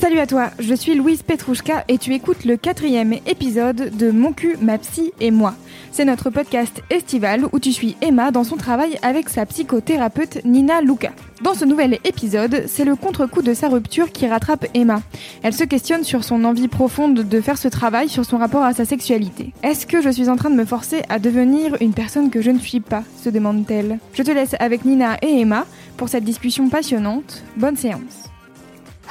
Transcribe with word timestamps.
Salut 0.00 0.18
à 0.18 0.26
toi, 0.26 0.50
je 0.58 0.74
suis 0.74 0.94
Louise 0.94 1.22
Petrouchka 1.22 1.84
et 1.88 1.96
tu 1.98 2.12
écoutes 2.14 2.44
le 2.44 2.56
quatrième 2.56 3.14
épisode 3.26 3.96
de 3.96 4.10
Mon 4.10 4.32
cul, 4.32 4.56
ma 4.60 4.76
psy 4.78 5.12
et 5.20 5.30
moi. 5.30 5.54
C'est 5.92 6.04
notre 6.04 6.30
podcast 6.30 6.82
estival 6.90 7.46
où 7.52 7.58
tu 7.58 7.72
suis 7.72 7.96
Emma 8.00 8.30
dans 8.30 8.44
son 8.44 8.56
travail 8.56 8.98
avec 9.02 9.28
sa 9.28 9.46
psychothérapeute 9.46 10.44
Nina 10.44 10.80
Luca. 10.80 11.10
Dans 11.42 11.54
ce 11.54 11.64
nouvel 11.64 11.98
épisode, 12.04 12.64
c'est 12.66 12.84
le 12.84 12.96
contre-coup 12.96 13.40
de 13.40 13.54
sa 13.54 13.68
rupture 13.68 14.12
qui 14.12 14.26
rattrape 14.26 14.66
Emma. 14.74 15.00
Elle 15.42 15.54
se 15.54 15.64
questionne 15.64 16.04
sur 16.04 16.22
son 16.22 16.44
envie 16.44 16.68
profonde 16.68 17.14
de 17.14 17.40
faire 17.40 17.56
ce 17.56 17.68
travail 17.68 18.08
sur 18.08 18.26
son 18.26 18.36
rapport 18.36 18.62
à 18.62 18.74
sa 18.74 18.84
sexualité. 18.84 19.52
Est-ce 19.62 19.86
que 19.86 20.02
je 20.02 20.10
suis 20.10 20.28
en 20.28 20.36
train 20.36 20.50
de 20.50 20.54
me 20.54 20.66
forcer 20.66 21.02
à 21.08 21.18
devenir 21.18 21.76
une 21.80 21.94
personne 21.94 22.30
que 22.30 22.42
je 22.42 22.50
ne 22.50 22.58
suis 22.58 22.80
pas? 22.80 23.04
se 23.22 23.30
demande-t-elle. 23.30 23.98
Je 24.12 24.22
te 24.22 24.30
laisse 24.30 24.54
avec 24.60 24.84
Nina 24.84 25.16
et 25.22 25.40
Emma 25.40 25.66
pour 26.00 26.08
cette 26.08 26.24
discussion 26.24 26.70
passionnante. 26.70 27.42
Bonne 27.58 27.76
séance. 27.76 28.30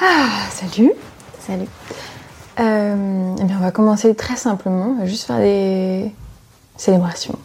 Ah, 0.01 0.27
salut. 0.49 0.91
Salut. 1.39 1.67
Euh, 2.59 3.35
eh 3.39 3.43
bien, 3.43 3.57
on 3.59 3.61
va 3.61 3.69
commencer 3.69 4.15
très 4.15 4.35
simplement. 4.35 4.95
On 4.97 4.99
va 4.99 5.05
juste 5.05 5.27
faire 5.27 5.37
des 5.37 6.11
célébrations. 6.77 7.37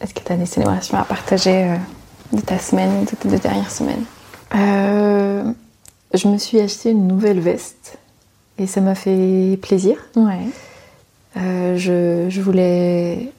Est-ce 0.00 0.14
que 0.14 0.20
tu 0.24 0.32
as 0.32 0.38
des 0.38 0.46
célébrations 0.46 0.96
à 0.96 1.04
partager 1.04 1.64
euh, 1.64 1.76
de 2.32 2.40
ta 2.40 2.58
semaine, 2.58 3.04
de 3.04 3.10
tes 3.10 3.28
deux 3.28 3.38
dernières 3.38 3.70
semaines? 3.70 4.04
Euh, 4.54 5.44
je 6.14 6.26
me 6.26 6.38
suis 6.38 6.58
acheté 6.60 6.92
une 6.92 7.06
nouvelle 7.06 7.40
veste 7.40 7.98
et 8.56 8.66
ça 8.66 8.80
m'a 8.80 8.94
fait 8.94 9.58
plaisir. 9.60 9.98
Ouais. 10.16 10.46
Euh, 11.36 11.76
je, 11.76 12.30
je 12.30 12.40
voulais 12.40 13.34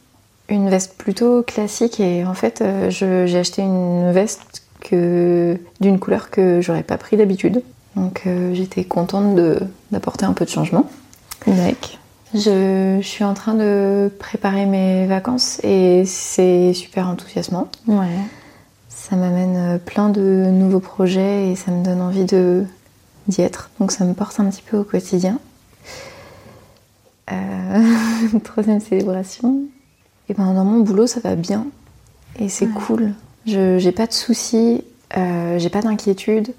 une 0.47 0.69
veste 0.69 0.95
plutôt 0.95 1.41
classique 1.41 1.99
et 1.99 2.23
en 2.23 2.35
fait 2.35 2.63
j'ai 2.89 3.39
acheté 3.39 3.63
une 3.63 4.11
veste 4.11 4.64
que 4.89 5.57
d'une 5.79 5.99
couleur 5.99 6.29
que 6.29 6.61
j'aurais 6.61 6.83
pas 6.83 6.97
pris 6.97 7.17
d'habitude. 7.17 7.61
Donc 7.95 8.23
euh, 8.27 8.53
j'étais 8.53 8.83
contente 8.83 9.35
de- 9.35 9.59
d'apporter 9.91 10.25
un 10.25 10.33
peu 10.33 10.45
de 10.45 10.49
changement. 10.49 10.85
Mec. 11.47 11.99
Je, 12.33 12.97
je 13.01 13.07
suis 13.07 13.23
en 13.23 13.33
train 13.33 13.53
de 13.53 14.11
préparer 14.19 14.65
mes 14.65 15.05
vacances 15.05 15.59
et 15.63 16.03
c'est 16.05 16.73
super 16.73 17.07
enthousiasmant. 17.07 17.69
Ouais. 17.87 18.07
Ça 18.89 19.15
m'amène 19.15 19.55
euh, 19.57 19.77
plein 19.77 20.09
de 20.09 20.47
nouveaux 20.51 20.79
projets 20.81 21.51
et 21.51 21.55
ça 21.55 21.71
me 21.71 21.83
donne 21.83 22.01
envie 22.01 22.25
de 22.25 22.63
d'y 23.27 23.41
être. 23.41 23.69
Donc 23.79 23.91
ça 23.91 24.03
me 24.05 24.13
porte 24.13 24.39
un 24.39 24.45
petit 24.49 24.61
peu 24.63 24.77
au 24.77 24.83
quotidien. 24.83 25.39
Euh, 27.31 28.39
troisième 28.43 28.79
célébration. 28.81 29.61
Et 30.29 30.33
ben 30.33 30.53
dans 30.53 30.65
mon 30.65 30.81
boulot 30.81 31.07
ça 31.07 31.19
va 31.19 31.35
bien 31.35 31.67
et 32.39 32.49
c'est 32.49 32.65
Ouais. 32.65 32.71
cool. 32.87 33.13
Je 33.45 33.77
j'ai 33.79 33.91
pas 33.91 34.07
de 34.07 34.13
soucis, 34.13 34.83
euh, 35.17 35.59
j'ai 35.59 35.69
pas 35.69 35.81
d'inquiétude. 35.81 36.53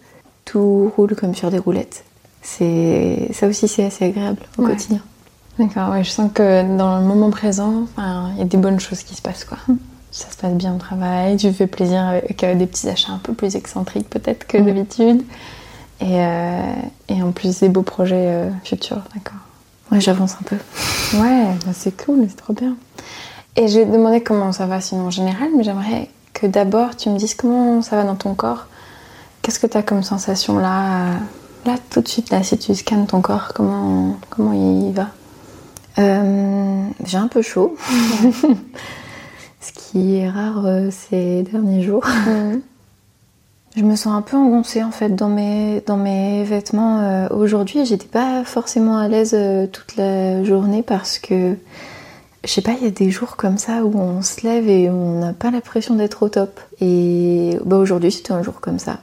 Tout 0.44 0.92
roule 0.96 1.16
comme 1.16 1.34
sur 1.34 1.50
des 1.50 1.58
roulettes. 1.58 2.04
C'est 2.42 3.28
ça 3.32 3.48
aussi 3.48 3.66
c'est 3.66 3.84
assez 3.84 4.04
agréable 4.04 4.38
au 4.58 4.62
Ouais. 4.62 4.70
quotidien. 4.70 5.00
D'accord, 5.58 5.90
ouais, 5.90 6.04
je 6.04 6.10
sens 6.10 6.30
que 6.32 6.76
dans 6.76 6.98
le 6.98 7.04
moment 7.04 7.30
présent, 7.30 7.86
il 7.98 8.38
y 8.38 8.42
a 8.42 8.44
des 8.44 8.58
bonnes 8.58 8.78
choses 8.78 9.02
qui 9.02 9.14
se 9.14 9.22
passent, 9.22 9.44
quoi. 9.44 9.56
Ça 10.12 10.30
se 10.30 10.36
passe 10.36 10.52
bien 10.52 10.74
au 10.74 10.78
travail, 10.78 11.36
tu 11.38 11.50
fais 11.52 11.66
plaisir 11.66 12.00
avec 12.02 12.44
euh, 12.44 12.54
des 12.54 12.66
petits 12.66 12.88
achats 12.88 13.12
un 13.12 13.18
peu 13.18 13.32
plus 13.32 13.56
excentriques 13.56 14.08
peut-être 14.08 14.46
que 14.46 14.58
Mhm. 14.58 14.66
d'habitude. 14.66 15.22
Et, 16.00 16.20
euh, 16.20 16.60
et 17.08 17.22
en 17.22 17.32
plus 17.32 17.58
des 17.60 17.68
beaux 17.70 17.82
projets 17.82 18.14
euh, 18.28 18.50
futurs, 18.64 19.02
d'accord. 19.14 19.38
Ouais 19.90 20.00
j'avance 20.00 20.34
un 20.34 20.44
peu. 20.44 20.56
Ouais, 21.18 21.44
bah 21.64 21.72
c'est 21.72 21.96
cool, 22.04 22.26
c'est 22.28 22.36
trop 22.36 22.52
bien. 22.52 22.76
Et 23.56 23.66
je 23.68 23.78
vais 23.80 23.86
te 23.86 23.92
demander 23.92 24.22
comment 24.22 24.52
ça 24.52 24.66
va 24.66 24.80
sinon 24.80 25.06
en 25.06 25.10
général, 25.10 25.48
mais 25.56 25.64
j'aimerais 25.64 26.08
que 26.38 26.46
d'abord 26.46 26.96
tu 26.96 27.08
me 27.10 27.16
dises 27.18 27.34
comment 27.34 27.82
ça 27.82 27.96
va 27.96 28.04
dans 28.04 28.14
ton 28.16 28.34
corps. 28.34 28.66
Qu'est-ce 29.42 29.58
que 29.58 29.66
tu 29.66 29.76
as 29.76 29.82
comme 29.82 30.02
sensation 30.02 30.58
là 30.58 31.14
Là, 31.64 31.74
tout 31.90 32.00
de 32.00 32.06
suite, 32.06 32.30
là, 32.30 32.44
si 32.44 32.56
tu 32.58 32.72
scannes 32.76 33.08
ton 33.08 33.20
corps, 33.20 33.50
comment, 33.52 34.14
comment 34.30 34.52
il 34.52 34.92
va? 34.92 35.08
Euh, 35.98 36.84
j'ai 37.04 37.16
un 37.16 37.26
peu 37.26 37.42
chaud. 37.42 37.74
Ce 39.60 39.72
qui 39.72 40.16
est 40.18 40.30
rare 40.30 40.64
euh, 40.64 40.90
ces 40.92 41.42
derniers 41.42 41.82
jours. 41.82 42.04
Je 43.76 43.82
me 43.82 43.96
sens 43.96 44.14
un 44.14 44.22
peu 44.22 44.36
engoncée 44.36 44.84
en 44.84 44.92
fait 44.92 45.16
dans 45.16 45.28
mes, 45.28 45.82
dans 45.86 45.96
mes 45.96 46.44
vêtements. 46.44 47.00
euh, 47.00 47.28
Aujourd'hui, 47.30 47.84
j'étais 47.84 48.06
pas 48.06 48.44
forcément 48.44 48.98
à 48.98 49.08
l'aise 49.08 49.32
euh, 49.34 49.66
toute 49.66 49.96
la 49.96 50.44
journée 50.44 50.82
parce 50.84 51.18
que 51.18 51.56
je 52.46 52.52
sais 52.52 52.62
pas, 52.62 52.72
il 52.78 52.84
y 52.84 52.86
a 52.86 52.90
des 52.90 53.10
jours 53.10 53.36
comme 53.36 53.58
ça 53.58 53.84
où 53.84 53.98
on 53.98 54.22
se 54.22 54.46
lève 54.46 54.68
et 54.68 54.88
on 54.88 55.18
n'a 55.18 55.32
pas 55.32 55.50
l'impression 55.50 55.94
d'être 55.96 56.22
au 56.22 56.28
top. 56.28 56.60
Et 56.80 57.58
bah, 57.64 57.76
aujourd'hui, 57.76 58.10
c'était 58.12 58.32
un 58.32 58.42
jour 58.42 58.60
comme 58.60 58.78
ça 58.78 58.98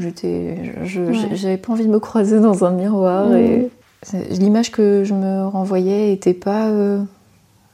j'étais, 0.00 0.56
Ouais. 0.98 1.36
j'avais 1.36 1.56
pas 1.58 1.72
envie 1.72 1.84
de 1.86 1.90
me 1.90 2.00
croiser 2.00 2.40
dans 2.40 2.64
un 2.64 2.70
miroir 2.70 3.34
et 3.34 3.68
c'est- 4.02 4.28
l'image 4.38 4.70
que 4.72 5.04
je 5.04 5.12
me 5.14 5.46
renvoyais 5.46 6.12
était 6.12 6.32
pas, 6.34 6.66
euh, 6.68 7.02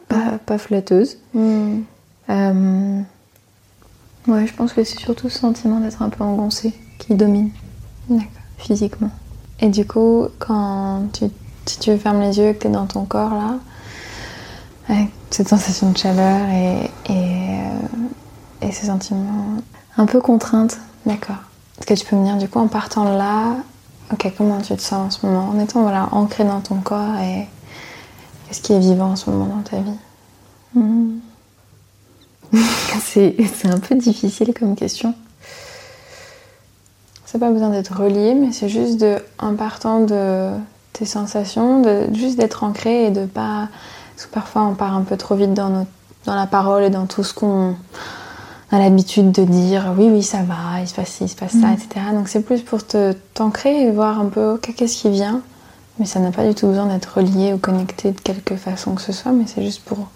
pas, 0.09 0.39
pas 0.45 0.59
flatteuse. 0.59 1.19
Hmm. 1.35 1.79
Euh, 2.31 3.01
Ouais, 4.29 4.45
je 4.45 4.53
pense 4.55 4.73
que 4.73 4.83
c'est 4.83 4.99
surtout 4.99 5.29
ce 5.29 5.39
sentiment 5.39 5.79
d'être 5.79 6.03
un 6.03 6.09
peu 6.09 6.25
engoncé 6.25 6.73
qui 6.99 7.15
domine 7.15 7.51
D'accord. 8.09 8.27
physiquement. 8.59 9.11
Et 9.61 9.69
du 9.69 9.87
coup, 9.87 10.27
quand 10.41 11.05
tu, 11.13 11.27
tu 11.81 11.97
fermes 11.97 12.21
les 12.21 12.37
yeux 12.39 12.49
et 12.49 12.55
que 12.55 12.63
tu 12.63 12.67
es 12.67 12.71
dans 12.71 12.87
ton 12.87 13.05
corps 13.05 13.31
là, 13.31 13.55
avec 14.89 15.09
cette 15.31 15.49
sensation 15.49 15.91
de 15.91 15.99
chaleur 15.99 16.49
et, 16.49 16.91
et, 17.07 17.61
euh, 17.61 18.67
et 18.67 18.73
ces 18.73 18.87
sentiments. 18.87 19.57
Un 19.97 20.07
peu 20.07 20.21
contrainte. 20.21 20.79
D'accord. 21.05 21.37
Est-ce 21.79 21.87
que 21.87 21.95
tu 21.95 22.07
peux 22.07 22.17
me 22.17 22.25
dire 22.25 22.37
du 22.37 22.49
coup 22.49 22.59
en 22.59 22.69
partant 22.69 23.13
de 23.13 23.19
là, 23.19 23.57
ok, 24.13 24.33
comment 24.37 24.61
tu 24.61 24.75
te 24.77 24.83
sens 24.83 25.07
en 25.07 25.11
ce 25.11 25.27
moment? 25.27 25.51
En 25.51 25.59
étant 25.61 25.83
voilà, 25.83 26.09
ancré 26.13 26.45
dans 26.45 26.61
ton 26.61 26.77
corps 26.77 27.17
et 27.17 27.47
qu'est-ce 28.47 28.61
qui 28.61 28.73
est 28.73 28.79
vivant 28.81 29.11
en 29.13 29.17
ce 29.17 29.31
moment 29.31 29.47
dans 29.47 29.63
ta 29.63 29.79
vie 29.79 29.99
Hmm. 30.75 31.21
c'est 33.01 33.35
c'est 33.55 33.69
un 33.69 33.79
peu 33.79 33.95
difficile 33.95 34.53
comme 34.53 34.77
question. 34.77 35.15
C'est 37.25 37.39
pas 37.39 37.51
besoin 37.51 37.71
d'être 37.71 37.95
relié, 37.99 38.35
mais 38.35 38.53
c'est 38.53 38.69
juste 38.69 39.01
de, 39.01 39.17
en 39.39 39.55
partant 39.57 40.01
de 40.01 40.51
tes 40.93 41.07
sensations, 41.07 41.81
de 41.83 42.07
juste 42.15 42.39
d'être 42.39 42.63
ancré 42.63 43.07
et 43.07 43.11
de 43.11 43.27
pas. 43.27 43.69
Parce 44.17 44.27
que 44.27 44.35
parfois 44.35 44.63
on 44.63 44.75
part 44.75 44.95
un 44.97 45.03
peu 45.03 45.17
trop 45.17 45.35
vite 45.37 45.53
dans, 45.55 45.69
notre- 45.69 45.91
dans 46.25 46.35
la 46.35 46.47
parole 46.47 46.83
et 46.83 46.91
dans 46.91 47.07
tout 47.07 47.23
ce 47.23 47.33
qu'on 47.35 47.77
a 48.73 48.79
l'habitude 48.79 49.31
de 49.31 49.45
dire. 49.45 49.93
Oui, 49.97 50.09
oui, 50.11 50.23
ça 50.23 50.39
va, 50.39 50.81
il 50.81 50.89
se 50.89 50.95
passe 50.95 51.09
ci, 51.11 51.25
il 51.25 51.29
se 51.29 51.37
passe 51.37 51.53
ça, 51.53 51.67
Mhm. 51.69 51.75
etc. 51.75 51.89
Donc 52.15 52.29
c'est 52.29 52.41
plus 52.41 52.63
pour 52.63 52.85
te 52.87 53.13
t'ancrer 53.35 53.83
et 53.83 53.91
voir 53.93 54.19
un 54.19 54.27
peu 54.27 54.53
ok, 54.55 54.75
qu'est-ce 54.77 55.03
qui 55.03 55.11
vient. 55.11 55.41
Mais 55.99 56.07
ça 56.07 56.19
n'a 56.21 56.31
pas 56.31 56.47
du 56.47 56.55
tout 56.55 56.67
besoin 56.67 56.87
d'être 56.87 57.17
relié 57.19 57.53
ou 57.55 57.59
connecté 57.59 58.11
de 58.13 58.21
quelque 58.21 58.57
façon 58.57 58.95
que 58.95 59.01
ce 59.03 59.13
soit, 59.13 59.33
mais 59.33 59.45
c'est 59.47 59.63
juste 59.63 59.83
pour 59.85 60.09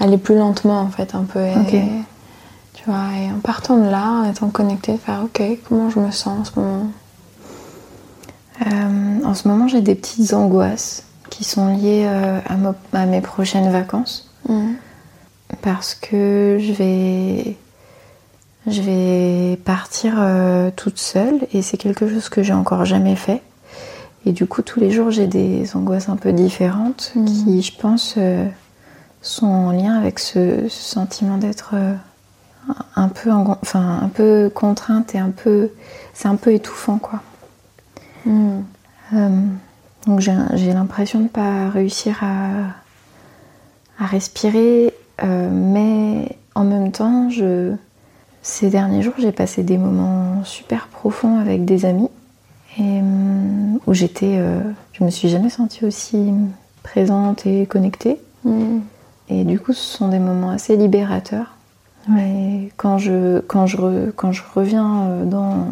aller 0.00 0.16
plus 0.18 0.36
lentement 0.36 0.80
en 0.80 0.88
fait, 0.88 1.14
un 1.14 1.24
peu. 1.24 1.40
Et, 1.40 1.82
tu 2.74 2.84
vois, 2.86 3.08
et 3.20 3.30
en 3.30 3.38
partant 3.40 3.76
de 3.76 3.88
là, 3.88 4.08
en 4.22 4.30
étant 4.30 4.48
connecté, 4.48 4.96
faire 4.96 5.20
ok, 5.24 5.42
comment 5.68 5.90
je 5.90 5.98
me 5.98 6.10
sens 6.10 6.38
en 6.40 6.44
ce 6.44 6.58
moment? 6.60 6.86
Euh, 8.66 9.18
en 9.24 9.34
ce 9.34 9.48
moment, 9.48 9.66
j'ai 9.68 9.80
des 9.80 9.94
petites 9.94 10.32
angoisses 10.34 11.02
qui 11.32 11.44
sont 11.44 11.74
liées 11.76 12.04
euh, 12.06 12.38
à, 12.46 12.56
mo- 12.56 12.74
à 12.92 13.06
mes 13.06 13.20
prochaines 13.22 13.70
vacances 13.72 14.28
parce 15.62 15.94
que 15.94 16.58
je 16.60 16.72
vais, 16.72 17.56
je 18.66 18.82
vais 18.82 19.56
partir 19.64 20.14
euh, 20.18 20.70
toute 20.74 20.98
seule 20.98 21.40
et 21.52 21.62
c'est 21.62 21.76
quelque 21.78 22.08
chose 22.08 22.28
que 22.28 22.42
j'ai 22.42 22.52
encore 22.52 22.84
jamais 22.84 23.16
fait. 23.16 23.40
Et 24.26 24.32
du 24.32 24.46
coup, 24.46 24.62
tous 24.62 24.78
les 24.80 24.90
jours, 24.90 25.10
j'ai 25.10 25.26
des 25.26 25.74
angoisses 25.76 26.08
un 26.08 26.16
peu 26.16 26.32
différentes 26.32 27.12
Mhm. 27.16 27.24
qui, 27.26 27.62
je 27.62 27.76
pense, 27.78 28.14
euh, 28.18 28.46
sont 29.20 29.46
en 29.46 29.72
lien 29.72 29.94
avec 29.98 30.18
ce, 30.18 30.68
ce 30.68 30.82
sentiment 30.82 31.38
d'être 31.38 31.70
euh, 31.74 31.94
un 32.96 33.08
peu, 33.08 33.30
enfin, 33.32 34.00
un 34.02 34.08
peu 34.08 34.50
contrainte 34.54 35.14
et 35.14 35.18
un 35.18 35.30
peu, 35.30 35.70
c'est 36.14 36.28
un 36.28 36.36
peu 36.36 36.52
étouffant, 36.52 36.98
quoi. 36.98 37.20
Mm. 38.26 38.60
Euh, 40.06 40.10
donc 40.10 40.20
j'ai 40.20 40.72
l'impression 40.72 41.18
de 41.18 41.24
ne 41.24 41.28
pas 41.28 41.68
réussir 41.68 42.18
à, 42.22 42.48
à 43.98 44.06
respirer, 44.06 44.92
euh, 45.22 45.48
mais 45.50 46.36
en 46.54 46.64
même 46.64 46.92
temps, 46.92 47.30
je, 47.30 47.74
ces 48.42 48.70
derniers 48.70 49.02
jours, 49.02 49.14
j'ai 49.18 49.32
passé 49.32 49.62
des 49.62 49.78
moments 49.78 50.44
super 50.44 50.88
profonds 50.88 51.38
avec 51.38 51.64
des 51.64 51.84
amis 51.84 52.08
et 52.78 52.82
hum, 52.82 53.78
où 53.86 53.94
j'étais, 53.94 54.36
euh, 54.38 54.60
je 54.92 55.04
me 55.04 55.10
suis 55.10 55.28
jamais 55.28 55.50
sentie 55.50 55.84
aussi 55.84 56.32
présente 56.82 57.46
et 57.46 57.66
connectée. 57.66 58.18
Mm. 58.44 58.78
Et 59.28 59.44
du 59.44 59.58
coup, 59.58 59.72
ce 59.72 59.82
sont 59.82 60.08
des 60.08 60.18
moments 60.18 60.50
assez 60.50 60.76
libérateurs. 60.76 61.54
Mais 62.08 62.70
quand 62.76 62.98
je, 62.98 63.38
quand 63.40 63.66
je, 63.66 64.10
quand 64.10 64.32
je 64.32 64.42
reviens 64.54 65.02
euh, 65.02 65.24
dans, 65.24 65.68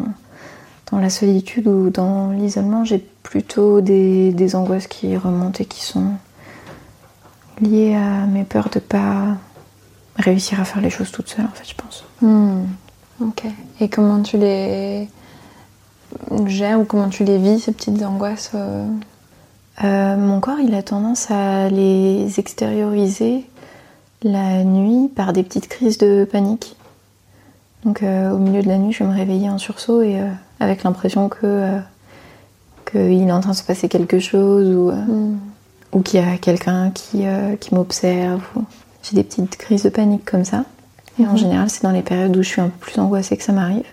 dans 0.91 0.99
la 0.99 1.09
solitude 1.09 1.67
ou 1.67 1.89
dans 1.89 2.31
l'isolement, 2.31 2.83
j'ai 2.83 2.99
plutôt 3.23 3.81
des, 3.81 4.31
des 4.33 4.55
angoisses 4.55 4.87
qui 4.87 5.15
remontent 5.15 5.59
et 5.61 5.65
qui 5.65 5.81
sont 5.83 6.13
liées 7.61 7.95
à 7.95 8.25
mes 8.25 8.43
peurs 8.43 8.69
de 8.69 8.79
pas 8.79 9.37
réussir 10.17 10.59
à 10.59 10.65
faire 10.65 10.81
les 10.81 10.89
choses 10.89 11.11
toute 11.11 11.29
seule, 11.29 11.45
en 11.45 11.55
fait, 11.55 11.69
je 11.69 11.75
pense. 11.75 12.03
Mm. 12.21 12.63
Ok. 13.21 13.43
Et 13.79 13.89
comment 13.89 14.21
tu 14.21 14.37
les 14.37 15.07
gères 16.45 16.79
ou 16.79 16.85
comment 16.85 17.09
tu 17.09 17.23
les 17.23 17.37
vis, 17.37 17.59
ces 17.59 17.71
petites 17.71 18.01
angoisses 18.03 18.51
euh? 18.55 18.87
Euh, 19.83 20.17
mon 20.17 20.39
corps, 20.39 20.59
il 20.59 20.75
a 20.75 20.83
tendance 20.83 21.31
à 21.31 21.69
les 21.69 22.39
extérioriser 22.39 23.45
la 24.21 24.63
nuit 24.63 25.09
par 25.15 25.33
des 25.33 25.43
petites 25.43 25.67
crises 25.67 25.97
de 25.97 26.27
panique. 26.29 26.75
Donc 27.85 28.03
euh, 28.03 28.31
au 28.31 28.37
milieu 28.37 28.61
de 28.61 28.67
la 28.67 28.77
nuit, 28.77 28.91
je 28.93 29.03
vais 29.03 29.09
me 29.09 29.15
réveiller 29.15 29.49
en 29.49 29.57
sursaut 29.57 30.01
et 30.01 30.19
euh, 30.19 30.27
avec 30.59 30.83
l'impression 30.83 31.29
que 31.29 31.39
euh, 31.43 31.79
qu'il 32.89 33.27
est 33.27 33.31
en 33.31 33.41
train 33.41 33.51
de 33.51 33.55
se 33.55 33.63
passer 33.63 33.89
quelque 33.89 34.19
chose 34.19 34.67
ou, 34.75 34.91
Mm. 34.91 35.37
ou 35.93 36.01
qu'il 36.01 36.19
y 36.19 36.23
a 36.23 36.37
quelqu'un 36.37 36.91
qui, 36.91 37.23
qui 37.59 37.73
m'observe. 37.75 38.41
ou- 38.55 38.63
J'ai 39.03 39.15
des 39.15 39.23
petites 39.23 39.57
crises 39.57 39.83
de 39.83 39.89
panique 39.89 40.25
comme 40.25 40.45
ça. 40.45 40.63
Et 41.19 41.25
en 41.25 41.31
Mhm. 41.31 41.37
général, 41.37 41.69
c'est 41.69 41.83
dans 41.83 41.91
les 41.91 42.03
périodes 42.03 42.35
où 42.37 42.43
je 42.43 42.47
suis 42.47 42.61
un 42.61 42.69
peu 42.69 42.77
plus 42.79 42.99
angoissée 42.99 43.35
que 43.35 43.43
ça 43.43 43.51
m'arrive. 43.51 43.85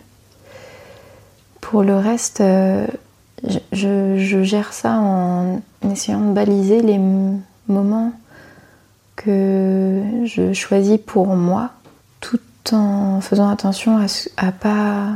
Pour 1.61 1.83
le 1.83 1.97
reste, 1.97 2.39
je, 2.41 3.59
je- 3.73 4.19
je 4.19 4.43
gère 4.43 4.73
ça 4.73 4.93
en 4.99 5.61
essayant 5.91 6.21
de 6.21 6.33
baliser 6.33 6.81
les 6.83 6.99
moments 7.69 8.13
que 9.17 10.01
je 10.25 10.53
choisis 10.53 10.99
pour 11.05 11.27
moi, 11.29 11.71
en 12.73 13.21
faisant 13.21 13.49
attention 13.49 13.99
à, 13.99 14.07
à 14.37 14.53
pas 14.53 15.09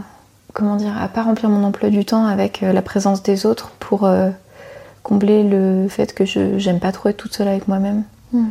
comment 0.53 0.77
dire 0.77 0.93
à 1.01 1.09
pas 1.09 1.23
remplir 1.23 1.49
mon 1.51 1.65
emploi 1.65 1.91
du 1.91 2.05
temps 2.05 2.27
avec 2.27 2.63
euh, 2.63 2.73
la 2.73 2.83
présence 2.83 3.23
des 3.23 3.47
autres 3.47 3.73
pour 3.79 4.05
euh, 4.05 4.31
combler 5.03 5.43
le 5.45 5.89
fait 5.89 6.15
que 6.15 6.25
je 6.25 6.59
j'aime 6.59 6.81
pas 6.81 6.93
trop 6.93 7.09
être 7.09 7.17
toute 7.17 7.35
seule 7.35 7.49
avec 7.49 7.69
moi-même. 7.69 8.05
Mm. 8.33 8.45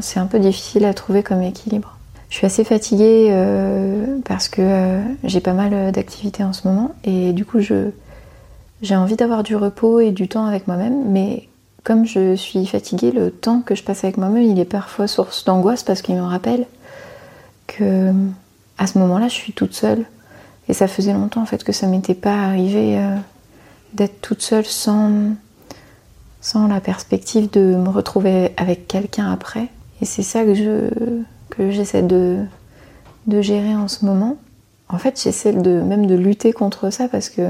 C'est 0.00 0.20
un, 0.20 0.26
peu 0.26 0.38
difficile 0.38 0.84
à 0.84 0.94
trouver 0.94 1.24
comme 1.24 1.42
équilibre. 1.42 1.96
Je 2.30 2.36
suis 2.36 2.46
assez 2.46 2.62
fatiguée 2.62 3.30
euh, 3.30 4.18
parce 4.24 4.48
que 4.48 4.62
euh, 4.62 5.00
j'ai 5.24 5.40
pas 5.40 5.54
mal 5.54 5.90
d'activités 5.90 6.44
en 6.44 6.52
ce 6.52 6.68
moment 6.68 6.92
et 7.02 7.32
du 7.32 7.44
coup 7.44 7.58
je 7.58 7.90
j'ai 8.82 8.94
envie 8.94 9.16
d'avoir 9.16 9.42
du 9.42 9.56
repos 9.56 9.98
et 9.98 10.12
du 10.12 10.28
temps 10.28 10.44
avec 10.44 10.68
moi-même, 10.68 11.10
mais 11.10 11.48
comme 11.82 12.04
je 12.04 12.36
suis 12.36 12.66
fatiguée, 12.66 13.10
le 13.10 13.30
temps 13.30 13.60
que 13.60 13.74
je 13.74 13.82
passe 13.82 14.04
avec 14.04 14.18
moi-même, 14.18 14.42
il 14.42 14.58
est 14.58 14.66
parfois 14.66 15.08
source 15.08 15.44
d'angoisse 15.44 15.82
parce 15.82 16.02
qu'il 16.02 16.14
me 16.14 16.22
rappelle 16.22 16.66
que 17.66 18.12
à 18.78 18.86
ce 18.86 18.98
moment-là, 18.98 19.28
je 19.28 19.34
suis 19.34 19.52
toute 19.52 19.74
seule. 19.74 20.04
Et 20.68 20.74
ça 20.74 20.88
faisait 20.88 21.12
longtemps 21.12 21.42
en 21.42 21.46
fait 21.46 21.62
que 21.62 21.72
ça 21.72 21.86
m'était 21.86 22.14
pas 22.14 22.34
arrivé 22.34 22.98
euh, 22.98 23.16
d'être 23.94 24.20
toute 24.20 24.42
seule 24.42 24.66
sans, 24.66 25.34
sans 26.40 26.66
la 26.66 26.80
perspective 26.80 27.50
de 27.50 27.76
me 27.76 27.88
retrouver 27.88 28.52
avec 28.56 28.88
quelqu'un 28.88 29.30
après. 29.30 29.68
Et 30.00 30.04
c'est 30.04 30.22
ça 30.22 30.44
que 30.44 30.54
je 30.54 30.90
que 31.50 31.70
j'essaie 31.70 32.02
de, 32.02 32.44
de 33.28 33.40
gérer 33.40 33.76
en 33.76 33.86
ce 33.86 34.04
moment. 34.04 34.36
En 34.88 34.98
fait, 34.98 35.20
j'essaie 35.22 35.52
de 35.52 35.80
même 35.80 36.06
de 36.06 36.16
lutter 36.16 36.52
contre 36.52 36.90
ça 36.90 37.08
parce 37.08 37.28
que 37.28 37.48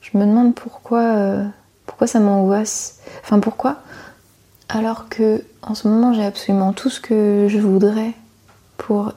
je 0.00 0.18
me 0.18 0.24
demande 0.24 0.54
pourquoi 0.54 1.02
euh, 1.02 1.44
pourquoi 1.86 2.06
ça 2.06 2.20
m'angoisse. 2.20 2.98
Enfin 3.22 3.38
pourquoi? 3.38 3.76
Alors 4.68 5.08
que 5.08 5.44
en 5.62 5.74
ce 5.74 5.88
moment 5.88 6.12
j'ai 6.12 6.24
absolument 6.24 6.72
tout 6.72 6.90
ce 6.90 7.00
que 7.00 7.46
je 7.48 7.58
voudrais 7.58 8.12
pour 8.76 9.12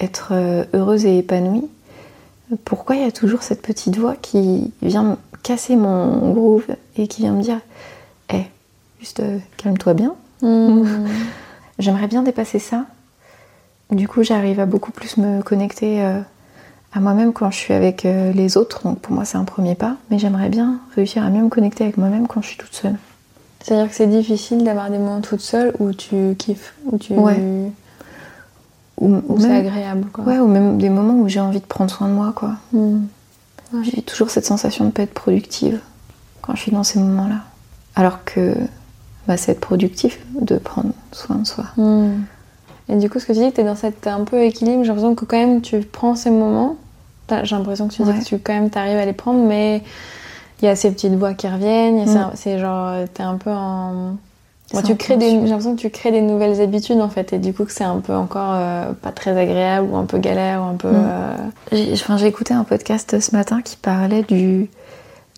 être 0.00 0.28
euh, 0.32 0.64
heureuse 0.74 1.04
et 1.06 1.18
épanouie. 1.18 1.68
Pourquoi 2.64 2.96
il 2.96 3.02
y 3.02 3.06
a 3.06 3.12
toujours 3.12 3.42
cette 3.42 3.62
petite 3.62 3.96
voix 3.98 4.14
qui 4.20 4.72
vient 4.82 5.02
me 5.02 5.16
casser 5.42 5.76
mon 5.76 6.32
groove 6.32 6.66
et 6.96 7.08
qui 7.08 7.22
vient 7.22 7.32
me 7.32 7.42
dire 7.42 7.60
"Eh, 8.32 8.42
juste 9.00 9.20
euh, 9.20 9.38
calme-toi 9.56 9.94
bien. 9.94 10.14
Mm. 10.42 10.84
J'aimerais 11.78 12.06
bien 12.06 12.22
dépasser 12.22 12.58
ça. 12.58 12.84
Du 13.90 14.08
coup, 14.08 14.22
j'arrive 14.22 14.60
à 14.60 14.66
beaucoup 14.66 14.90
plus 14.92 15.16
me 15.16 15.42
connecter 15.42 16.02
euh, 16.02 16.20
à 16.92 17.00
moi-même 17.00 17.32
quand 17.32 17.50
je 17.50 17.56
suis 17.56 17.74
avec 17.74 18.04
euh, 18.04 18.32
les 18.32 18.56
autres. 18.56 18.82
Donc 18.84 18.98
pour 19.00 19.12
moi, 19.14 19.24
c'est 19.24 19.36
un 19.38 19.44
premier 19.44 19.74
pas. 19.74 19.96
Mais 20.10 20.18
j'aimerais 20.18 20.48
bien 20.48 20.80
réussir 20.94 21.24
à 21.24 21.30
mieux 21.30 21.42
me 21.42 21.48
connecter 21.48 21.84
avec 21.84 21.96
moi-même 21.96 22.26
quand 22.26 22.42
je 22.42 22.48
suis 22.48 22.56
toute 22.56 22.74
seule. 22.74 22.96
C'est-à-dire 23.62 23.88
que 23.88 23.94
c'est 23.96 24.06
difficile 24.06 24.64
d'avoir 24.64 24.90
des 24.90 24.98
moments 24.98 25.20
toute 25.20 25.40
seule 25.40 25.74
où 25.80 25.92
tu 25.92 26.34
kiffes, 26.38 26.74
où 26.86 26.98
tu 26.98 27.12
Ouais. 27.14 27.40
Ou, 29.00 29.20
c'est 29.38 29.54
agréable 29.54 30.06
quoi. 30.12 30.24
ouais, 30.24 30.38
ou 30.38 30.46
même 30.46 30.78
des 30.78 30.88
moments 30.88 31.14
où 31.14 31.28
j'ai 31.28 31.40
envie 31.40 31.60
de 31.60 31.66
prendre 31.66 31.90
soin 31.90 32.08
de 32.08 32.14
moi. 32.14 32.32
quoi. 32.34 32.52
Mm. 32.72 33.00
J'ai 33.82 34.00
toujours 34.02 34.30
cette 34.30 34.46
sensation 34.46 34.84
de 34.84 34.88
ne 34.88 34.92
pas 34.92 35.02
être 35.02 35.12
productive 35.14 35.80
quand 36.40 36.54
je 36.54 36.62
suis 36.62 36.72
dans 36.72 36.84
ces 36.84 36.98
moments-là. 37.00 37.40
Alors 37.94 38.24
que 38.24 38.54
bah, 39.26 39.36
c'est 39.36 39.52
être 39.52 39.60
productif 39.60 40.18
de 40.40 40.56
prendre 40.56 40.90
soin 41.12 41.36
de 41.36 41.46
soi. 41.46 41.64
Mm. 41.76 42.22
Et 42.88 42.96
du 42.96 43.10
coup, 43.10 43.18
ce 43.18 43.26
que 43.26 43.32
tu 43.32 43.40
dis, 43.40 43.52
tu 43.52 43.60
es 43.60 43.64
dans 43.64 43.74
cet 43.74 44.06
un 44.06 44.24
peu 44.24 44.42
équilibre, 44.44 44.82
j'ai 44.82 44.88
l'impression 44.88 45.14
que 45.14 45.24
quand 45.24 45.36
même 45.36 45.60
tu 45.60 45.80
prends 45.80 46.14
ces 46.14 46.30
moments. 46.30 46.76
J'ai 47.42 47.56
l'impression 47.56 47.88
que 47.88 47.92
tu 47.94 48.02
dis 48.02 48.08
Ouais. 48.10 48.18
que 48.20 48.24
tu 48.24 48.38
quand 48.38 48.52
même 48.54 48.70
t'arrives 48.70 48.98
à 48.98 49.04
les 49.04 49.12
prendre, 49.12 49.44
mais 49.44 49.82
il 50.62 50.66
y 50.66 50.68
a 50.68 50.76
ces 50.76 50.90
petites 50.92 51.14
voix 51.14 51.34
qui 51.34 51.48
reviennent. 51.48 52.04
Mm. 52.04 52.06
ces- 52.06 52.36
C'est 52.36 52.58
genre, 52.60 52.94
t'es 53.12 53.24
un 53.24 53.34
peu 53.34 53.50
en. 53.50 54.16
Bon, 54.72 54.82
tu 54.82 54.96
crées 54.96 55.16
des, 55.16 55.30
j'ai 55.30 55.38
l'impression 55.46 55.76
que 55.76 55.80
tu 55.80 55.90
crées 55.90 56.10
des 56.10 56.20
nouvelles 56.20 56.60
habitudes 56.60 57.00
en 57.00 57.08
fait, 57.08 57.32
et 57.32 57.38
du 57.38 57.52
coup 57.54 57.64
que 57.64 57.72
c'est 57.72 57.84
un 57.84 57.98
peu 58.00 58.14
encore 58.14 58.52
euh, 58.54 58.92
pas 59.00 59.12
très 59.12 59.36
agréable 59.38 59.88
ou 59.90 59.96
un 59.96 60.04
peu 60.04 60.18
galère 60.18 60.60
ou 60.62 60.64
un 60.64 60.74
peu. 60.74 60.90
Mm. 60.90 61.06
euh, 61.08 61.36
J'ai 61.72 61.92
enfin, 61.92 62.16
j'ai 62.16 62.26
écouté 62.26 62.52
un 62.52 62.64
podcast 62.64 63.20
ce 63.20 63.30
matin 63.36 63.62
qui 63.62 63.76
parlait 63.76 64.22
du, 64.24 64.68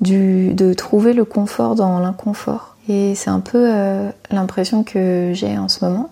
du, 0.00 0.54
de 0.54 0.72
trouver 0.72 1.12
le 1.12 1.24
confort 1.26 1.74
dans 1.74 1.98
l'inconfort. 1.98 2.76
Et 2.88 3.14
c'est 3.14 3.28
un 3.28 3.40
peu 3.40 3.68
euh, 3.70 4.08
l'impression 4.30 4.82
que 4.82 5.32
j'ai 5.34 5.58
en 5.58 5.68
ce 5.68 5.84
moment. 5.84 6.08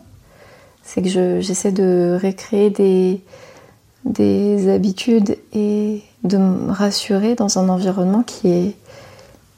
C'est 0.82 1.00
que 1.00 1.08
je- 1.08 1.40
j'essaie 1.40 1.72
de 1.72 2.18
récréer 2.20 2.68
des, 2.68 3.22
des 4.04 4.68
habitudes 4.70 5.36
et 5.54 6.02
de 6.22 6.36
me 6.36 6.70
rassurer 6.70 7.34
dans 7.34 7.58
un 7.58 7.68
environnement 7.70 8.22
qui 8.22 8.48
est, 8.50 8.76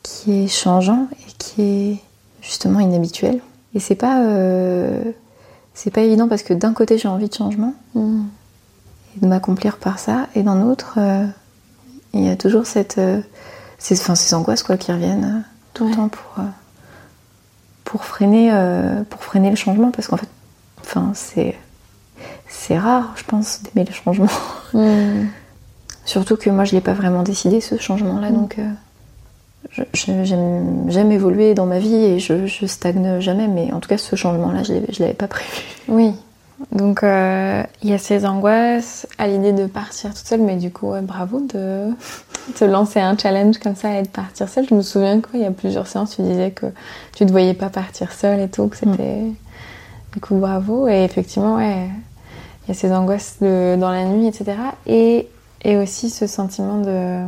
qui 0.04 0.44
est 0.44 0.48
changeant 0.48 1.08
et 1.12 1.32
qui 1.38 1.62
est 1.62 1.96
justement 2.40 2.80
inhabituel. 2.80 3.40
Et 3.74 3.80
c'est 3.80 3.94
pas, 3.94 4.22
euh, 4.22 5.02
c'est 5.74 5.90
pas 5.90 6.00
évident 6.02 6.28
parce 6.28 6.42
que 6.42 6.54
d'un 6.54 6.72
côté 6.72 6.98
j'ai 6.98 7.08
envie 7.08 7.28
de 7.28 7.34
changement 7.34 7.74
mm. 7.94 8.22
et 9.16 9.20
de 9.20 9.26
m'accomplir 9.26 9.76
par 9.76 9.98
ça, 9.98 10.26
et 10.34 10.42
d'un 10.42 10.62
autre, 10.62 10.94
euh, 10.98 11.26
il 12.14 12.24
y 12.24 12.30
a 12.30 12.36
toujours 12.36 12.66
cette, 12.66 12.98
euh, 12.98 13.20
ces, 13.78 13.94
ces 13.94 14.34
angoisses 14.34 14.62
quoi, 14.62 14.76
qui 14.76 14.92
reviennent 14.92 15.44
tout 15.74 15.84
Ouais. 15.84 15.90
le 15.90 15.96
temps 15.96 16.08
pour, 16.08 16.44
pour, 17.84 18.04
freiner, 18.04 18.50
pour 19.10 19.22
freiner 19.22 19.50
le 19.50 19.56
changement, 19.56 19.90
parce 19.90 20.08
qu'en 20.08 20.16
fait, 20.16 20.28
enfin, 20.80 21.12
c'est, 21.14 21.54
c'est 22.48 22.78
rare, 22.78 23.12
je 23.16 23.24
pense, 23.24 23.60
d'aimer 23.62 23.86
le 23.86 23.94
changement. 23.94 24.28
Mm. 24.72 25.26
Surtout 26.04 26.36
que 26.36 26.48
moi, 26.48 26.64
je 26.64 26.72
l'ai 26.72 26.80
pas 26.80 26.94
vraiment 26.94 27.22
décidé, 27.22 27.60
ce 27.60 27.76
changement-là, 27.76 28.30
Mm. 28.30 28.34
donc 28.34 28.56
j'aime, 29.92 31.12
évoluer 31.12 31.54
dans 31.54 31.66
ma 31.66 31.78
vie 31.78 31.94
et 31.94 32.18
je, 32.18 32.46
je 32.46 32.66
stagne 32.66 33.20
jamais, 33.20 33.48
mais 33.48 33.72
en 33.72 33.80
tout 33.80 33.88
cas, 33.88 33.98
ce 33.98 34.16
changement-là, 34.16 34.62
je 34.62 34.74
je 34.92 35.00
l'avais 35.02 35.14
pas 35.14 35.28
prévu. 35.28 35.48
Oui. 35.88 36.12
Donc 36.72 37.04
euh, 37.04 37.62
il 37.84 37.90
y 37.90 37.92
a 37.92 37.98
ces 37.98 38.26
angoisses 38.26 39.06
à 39.16 39.28
l'idée 39.28 39.52
de 39.52 39.66
partir 39.66 40.12
toute 40.12 40.26
seule, 40.26 40.40
mais 40.40 40.56
du 40.56 40.72
coup, 40.72 40.88
ouais, 40.90 41.02
bravo 41.02 41.40
de 41.40 41.90
te 42.58 42.64
lancer 42.64 42.98
un 42.98 43.16
challenge 43.16 43.58
comme 43.58 43.76
ça 43.76 43.96
et 43.96 44.02
de 44.02 44.08
partir 44.08 44.48
seule. 44.48 44.66
Je 44.68 44.74
me 44.74 44.82
souviens 44.82 45.20
qu'il 45.20 45.40
y 45.40 45.44
a 45.44 45.52
plusieurs 45.52 45.86
séances, 45.86 46.16
tu 46.16 46.22
disais 46.22 46.50
que 46.50 46.66
tu 47.14 47.22
ne 47.22 47.28
te 47.28 47.32
voyais 47.32 47.54
pas 47.54 47.68
partir 47.68 48.12
seule 48.12 48.40
et 48.40 48.48
tout, 48.48 48.66
que 48.66 48.76
c'était. 48.76 49.22
Du 50.14 50.20
coup, 50.20 50.34
bravo. 50.36 50.88
Et 50.88 51.04
effectivement, 51.04 51.56
ouais, 51.56 51.86
il 52.64 52.68
y 52.68 52.70
a 52.72 52.74
ces 52.74 52.90
angoisses 52.92 53.36
de- 53.40 53.76
dans 53.78 53.90
la 53.90 54.04
nuit, 54.04 54.26
etc. 54.26 54.56
Et, 54.86 55.28
et 55.62 55.76
aussi 55.76 56.10
ce 56.10 56.26
sentiment 56.26 56.80
de. 56.80 57.20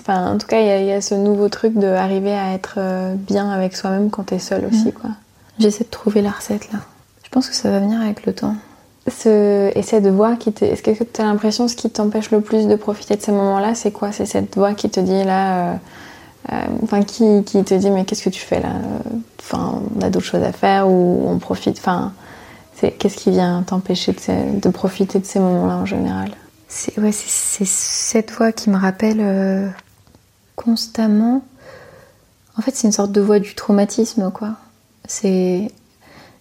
Enfin, 0.00 0.32
en 0.34 0.38
tout 0.38 0.46
cas, 0.46 0.60
il 0.60 0.66
y, 0.66 0.70
a- 0.70 0.80
il 0.80 0.86
y 0.86 0.92
a 0.92 1.00
ce 1.00 1.14
nouveau 1.14 1.48
truc 1.48 1.74
d'arriver 1.74 2.32
à 2.32 2.52
être 2.54 2.74
euh, 2.78 3.14
bien 3.16 3.50
avec 3.50 3.76
soi-même 3.76 4.10
quand 4.10 4.24
t'es 4.24 4.38
seule 4.38 4.64
aussi, 4.66 4.92
quoi. 4.92 5.10
J'essaie 5.58 5.84
de 5.84 5.90
trouver 5.90 6.22
la 6.22 6.30
recette 6.30 6.72
là. 6.72 6.78
Je 7.22 7.28
pense 7.28 7.48
que 7.48 7.54
ça 7.54 7.70
va 7.70 7.78
venir 7.80 8.00
avec 8.00 8.24
le 8.26 8.32
temps. 8.34 8.54
ce, 9.06 9.70
et 9.76 9.82
cette 9.82 10.06
voix 10.06 10.36
qui 10.36 10.52
te. 10.52 10.64
Est-ce 10.64 10.82
que 10.82 10.90
tu 11.04 11.20
as 11.20 11.24
l'impression 11.24 11.68
ce 11.68 11.76
qui 11.76 11.90
t'empêche 11.90 12.30
le 12.30 12.40
plus 12.40 12.66
de 12.66 12.74
profiter 12.76 13.16
de 13.16 13.22
ces 13.22 13.32
moments-là, 13.32 13.74
c'est 13.74 13.90
quoi? 13.92 14.10
C'est 14.12 14.26
cette 14.26 14.56
voix 14.56 14.74
qui 14.74 14.88
te 14.90 15.00
dit 15.00 15.22
là. 15.24 15.72
euh, 15.72 15.74
euh, 16.52 16.56
Enfin, 16.82 17.02
qui, 17.02 17.44
qui 17.44 17.62
te 17.62 17.74
dit, 17.74 17.90
mais 17.90 18.04
qu'est-ce 18.04 18.22
que 18.24 18.30
tu 18.30 18.40
fais 18.40 18.60
là? 18.60 18.70
Enfin, 19.40 19.82
on 19.96 20.00
a 20.02 20.08
d'autres 20.10 20.24
choses 20.26 20.42
à 20.42 20.52
faire 20.52 20.88
ou 20.88 21.24
on 21.28 21.38
profite. 21.38 21.78
Enfin, 21.78 22.12
qu'est-ce 22.80 23.16
qui 23.16 23.30
vient 23.30 23.62
t'empêcher 23.62 24.12
de, 24.12 24.20
ces- 24.20 24.50
de 24.52 24.68
profiter 24.70 25.18
de 25.18 25.26
ces 25.26 25.38
moments-là 25.40 25.76
en 25.76 25.86
général? 25.86 26.30
C'est 26.68 26.98
ouais, 26.98 27.10
cette 27.12 28.30
voix 28.30 28.52
qui 28.52 28.70
me 28.70 28.76
rappelle 28.78 29.18
euh, 29.20 29.68
constamment. 30.56 31.42
En 32.58 32.62
fait, 32.62 32.74
c'est 32.74 32.86
une 32.86 32.92
sorte 32.92 33.12
de 33.12 33.20
voix 33.20 33.38
du 33.38 33.54
traumatisme, 33.54 34.30
quoi. 34.30 34.56
C'est 35.06 35.70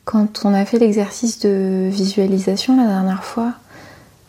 quand 0.06 0.44
on 0.44 0.54
a 0.54 0.66
fait 0.66 0.80
l'exercice 0.80 1.40
de 1.40 1.88
visualisation 1.92 2.76
la 2.76 2.88
dernière 2.88 3.24
fois, 3.24 3.54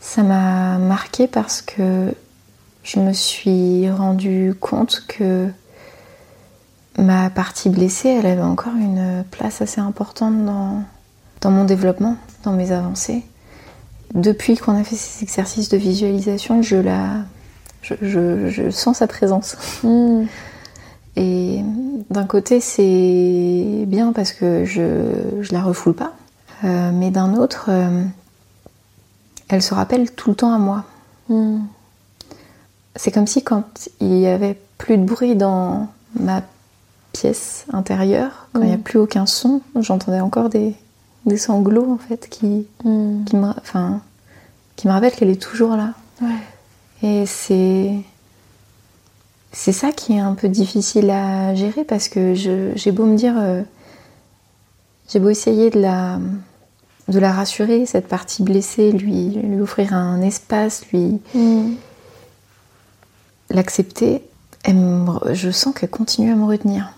ça 0.01 0.23
m'a 0.23 0.79
marqué 0.79 1.27
parce 1.27 1.63
que 1.63 2.15
je 2.83 3.01
me 3.01 3.13
suis 3.13 3.91
rendu 3.91 4.55
compte 4.61 5.05
que 5.09 5.49
ma 6.99 7.31
partie 7.31 7.71
blessée, 7.71 8.09
elle 8.09 8.27
avait 8.27 8.43
encore 8.43 8.75
une 8.75 9.25
place 9.31 9.63
assez 9.63 9.81
importante 9.81 10.45
dans, 10.45 10.83
dans 11.41 11.51
mon 11.51 11.65
développement, 11.65 12.17
dans 12.45 12.53
mes 12.53 12.73
avancées. 12.73 13.25
depuis 14.15 14.57
qu'on 14.57 14.79
a 14.79 14.85
fait 14.85 14.97
ces 14.97 15.23
exercices 15.23 15.69
de 15.69 15.77
visualisation, 15.77 16.63
je 16.63 16.77
la, 16.77 17.25
je, 17.83 17.95
je- 18.03 18.49
je 18.51 18.71
sens 18.71 18.99
sa 18.99 19.07
présence. 19.07 19.57
Hmm. 19.83 20.25
Et 21.17 21.61
d'un 22.11 22.25
côté, 22.25 22.61
c'est 22.61 23.85
bien 23.87 24.13
parce 24.13 24.33
que 24.33 24.65
je, 24.65 25.11
je 25.41 25.53
la 25.53 25.63
refoule 25.63 25.95
pas. 25.95 26.13
Euh, 26.65 26.91
mais 26.93 27.11
d'un 27.11 27.35
autre, 27.37 27.67
euh, 27.69 28.05
elle 29.49 29.63
se 29.63 29.75
rappelle 29.75 30.11
tout 30.13 30.31
le 30.31 30.37
temps 30.37 30.53
à 30.55 30.59
moi. 30.59 30.85
Hmm. 31.29 31.61
C'est 32.97 33.11
comme 33.13 33.27
si 33.27 33.43
quand 33.43 33.89
il 34.01 34.19
y 34.19 34.27
avait 34.27 34.59
plus 34.79 34.99
de 34.99 35.05
bruit 35.05 35.37
dans 35.37 35.89
ma 36.19 36.43
pièce 37.13 37.65
intérieure, 37.73 38.49
quand 38.53 38.61
il 38.63 38.69
n'y 38.69 38.73
a 38.75 38.77
Mm. 38.77 38.83
plus 38.83 38.99
aucun 38.99 39.27
son, 39.27 39.63
j'entendais 39.81 40.21
encore 40.21 40.49
des, 40.49 40.75
des 41.27 41.37
sanglots 41.39 41.91
en 41.93 41.99
fait 41.99 42.29
qui, 42.29 42.67
Hmm. 42.85 43.25
qui, 43.25 43.37
me, 43.37 43.49
enfin, 43.49 44.01
qui 44.77 44.87
me 44.87 44.93
rappellent 44.93 45.13
qu'elle 45.15 45.31
est 45.31 45.41
toujours 45.41 45.77
là. 45.77 45.95
Ouais. 46.23 46.29
Et 47.03 47.25
c'est 47.27 47.93
c'est 49.53 49.73
ça 49.73 49.91
qui 49.91 50.13
est 50.15 50.21
un 50.21 50.35
peu 50.35 50.49
difficile 50.49 51.11
à 51.11 51.55
gérer 51.55 51.85
parce 51.85 52.09
que 52.09 52.35
j'ai 52.35 52.93
beau 52.93 53.05
me 53.05 53.17
dire, 53.17 53.35
euh, 53.37 53.63
j'ai 55.09 55.19
beau 55.19 55.29
essayer 55.31 55.71
de 55.71 55.81
la 55.81 56.21
de 57.09 57.19
la 57.19 57.33
rassurer 57.33 57.87
cette 57.87 58.07
partie 58.07 58.43
blessée, 58.45 58.93
lui 58.93 59.31
lui 59.31 59.61
offrir 59.61 59.95
un 59.95 60.21
espace, 60.23 60.87
lui 60.93 61.21
Hmm. 61.35 61.73
l'accepter, 63.51 64.23
je 64.67 65.51
sens 65.51 65.75
qu'elle 65.75 65.91
continue 65.91 66.31
à 66.33 66.37
me 66.37 66.45
retenir. 66.45 66.93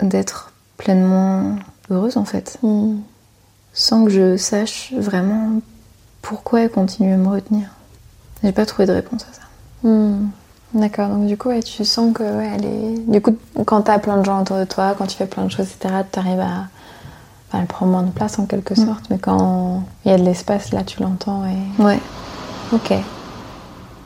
D'être 0.00 0.52
pleinement 0.76 1.56
heureuse 1.90 2.16
en 2.16 2.24
fait, 2.24 2.58
Hmm. 2.62 2.96
sans 3.72 4.04
que 4.04 4.10
je 4.10 4.36
sache 4.36 4.92
vraiment 4.94 5.60
pourquoi 6.28 6.62
elle 6.62 6.70
continue 6.70 7.12
à 7.12 7.16
me 7.16 7.28
retenir? 7.28 7.68
J'ai 8.42 8.52
pas 8.52 8.66
trouvé 8.66 8.86
de 8.86 8.92
réponse 8.92 9.22
à 9.22 9.32
ça. 9.32 9.88
Hmm. 9.88 10.28
D'accord, 10.74 11.08
donc 11.08 11.26
du 11.26 11.36
coup, 11.38 11.48
ouais, 11.50 11.62
tu 11.62 11.84
sens 11.84 12.12
que 12.12 12.22
ouais, 12.24 12.50
elle 12.56 12.64
est. 12.64 13.10
Du 13.10 13.20
coup, 13.20 13.36
quand 13.64 13.82
t'as 13.82 13.98
plein 14.00 14.16
de 14.18 14.24
gens 14.24 14.40
autour 14.42 14.56
de 14.58 14.64
toi, 14.64 14.94
quand 14.98 15.06
tu 15.06 15.16
fais 15.16 15.26
plein 15.26 15.44
de 15.44 15.50
choses, 15.50 15.66
etc., 15.70 15.94
t'arrives 16.10 16.40
à. 16.40 16.66
Enfin, 17.48 17.60
elle 17.60 17.66
prend 17.66 17.86
moins 17.86 18.02
de 18.02 18.10
place 18.10 18.38
en 18.40 18.46
quelque 18.46 18.74
Mm. 18.74 18.86
sorte, 18.86 19.04
mais 19.10 19.18
quand 19.18 19.84
il 20.04 20.10
y 20.10 20.14
a 20.14 20.18
de 20.18 20.24
l'espace, 20.24 20.72
là, 20.72 20.82
tu 20.82 21.00
l'entends 21.00 21.44
et. 21.46 21.82
Ouais. 21.82 22.00
Ok. 22.72 22.92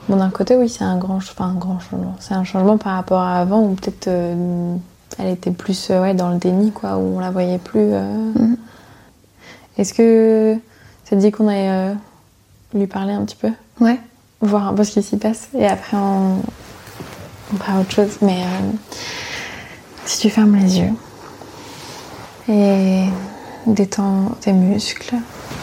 Bon, 0.09 0.17
d'un 0.17 0.29
côté, 0.31 0.57
oui, 0.57 0.69
c'est 0.69 0.85
un 0.85 0.99
grand, 0.99 1.17
enfin, 1.17 1.47
un 1.47 1.55
grand 1.55 1.81
changement. 1.81 2.15
C'est 2.21 2.35
un 2.35 2.45
changement 2.45 2.77
par 2.77 2.95
rapport 2.97 3.21
à 3.23 3.39
avant 3.39 3.63
où 3.63 3.75
peut-être 3.75 4.09
euh, 4.09 4.77
elle 5.19 5.29
était 5.29 5.53
plus 5.53 5.89
euh, 5.91 6.03
ouais, 6.03 6.13
dans 6.15 6.29
le 6.29 6.37
déni, 6.37 6.71
quoi, 6.73 6.99
où 6.99 7.17
on 7.17 7.21
la 7.21 7.31
voyait 7.31 7.59
plus. 7.59 7.81
euh. 7.81 8.33
Mhm. 8.35 8.57
Est-ce 9.79 9.95
que 9.95 10.59
ça 11.05 11.17
te 11.17 11.21
dit 11.21 11.31
qu'on 11.33 11.49
euh, 11.49 11.95
lui 12.75 12.87
parler 12.87 13.13
un 13.13 13.25
petit 13.25 13.37
peu 13.37 13.51
Ouais. 13.81 13.99
voir 14.41 14.69
un 14.69 14.75
peu 14.75 14.85
ce 14.85 14.93
qui 14.93 15.03
s'y 15.03 15.17
passe 15.17 15.49
et 15.59 15.67
après 15.67 15.97
on, 15.97 16.41
on 17.53 17.57
fera 17.57 17.81
autre 17.81 17.91
chose. 17.93 18.19
Mais 18.23 18.43
euh, 18.43 18.71
si 20.05 20.21
tu 20.21 20.31
fermes 20.31 20.57
les 20.57 20.79
yeux 20.79 20.93
et 22.49 23.05
détends 23.67 24.33
tes 24.41 24.53
muscles, 24.53 25.15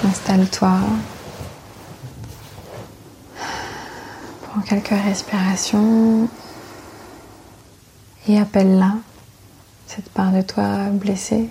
installe-toi, 0.07 0.79
prends 4.49 4.61
quelques 4.61 4.89
respirations 4.89 6.27
et 8.27 8.39
appelle-la, 8.39 8.93
cette 9.87 10.09
part 10.09 10.31
de 10.31 10.41
toi 10.41 10.89
blessée. 10.91 11.49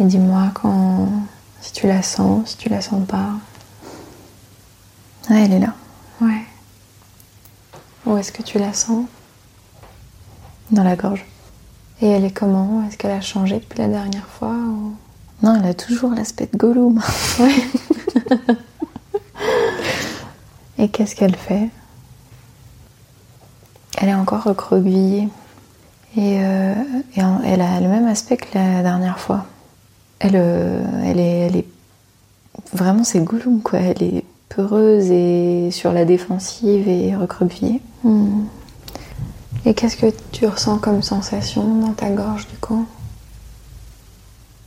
Et 0.00 0.04
dis-moi 0.04 0.50
quand, 0.54 1.08
si 1.60 1.72
tu 1.72 1.86
la 1.88 2.02
sens, 2.02 2.50
si 2.50 2.56
tu 2.56 2.68
la 2.68 2.80
sens 2.80 3.04
pas. 3.06 3.30
Ouais, 5.30 5.44
elle 5.44 5.52
est 5.52 5.58
là. 5.60 5.74
Ouais. 6.20 6.42
Où 8.06 8.16
est-ce 8.16 8.32
que 8.32 8.42
tu 8.42 8.58
la 8.58 8.72
sens? 8.72 9.06
Dans 10.70 10.84
la 10.84 10.96
gorge. 10.96 11.24
Et 12.00 12.08
elle 12.08 12.24
est 12.24 12.30
comment? 12.30 12.84
Est-ce 12.86 12.96
qu'elle 12.96 13.10
a 13.10 13.20
changé 13.20 13.56
depuis 13.58 13.78
la 13.78 13.88
dernière 13.88 14.26
fois 14.26 14.52
ou- 14.54 14.94
Non, 15.42 15.56
elle 15.56 15.66
a 15.70 15.74
toujours 15.74 16.12
l'aspect 16.12 16.48
de 16.52 16.56
Gollum. 16.56 17.00
Et 20.78 20.88
qu'est-ce 20.88 21.16
qu'elle 21.16 21.36
fait? 21.36 21.68
Elle 24.00 24.08
est 24.10 24.14
encore 24.14 24.44
recroquevillée. 24.44 25.28
Et, 26.16 26.38
euh, 26.40 26.74
et 27.16 27.20
elle 27.44 27.60
a 27.60 27.80
le 27.80 27.88
même 27.88 28.06
aspect 28.06 28.36
que 28.36 28.46
la 28.56 28.82
dernière 28.82 29.18
fois. 29.18 29.44
Elle, 30.20 30.36
euh, 30.36 30.84
elle, 31.04 31.18
est, 31.20 31.38
elle 31.46 31.56
est. 31.56 31.66
Vraiment, 32.72 33.04
c'est 33.04 33.20
Gollum, 33.20 33.60
quoi. 33.60 33.80
Elle 33.80 34.02
est 34.02 34.24
peureuse 34.58 35.12
et 35.12 35.70
sur 35.70 35.92
la 35.92 36.04
défensive 36.04 36.88
et 36.88 37.14
recroquevillée. 37.14 37.80
Hmm. 38.02 38.46
Et 39.64 39.72
qu'est-ce 39.72 39.96
que 39.96 40.12
tu 40.32 40.46
ressens 40.46 40.78
comme 40.78 41.00
sensation 41.00 41.76
dans 41.76 41.92
ta 41.92 42.10
gorge 42.10 42.48
du 42.48 42.56
coup? 42.56 42.84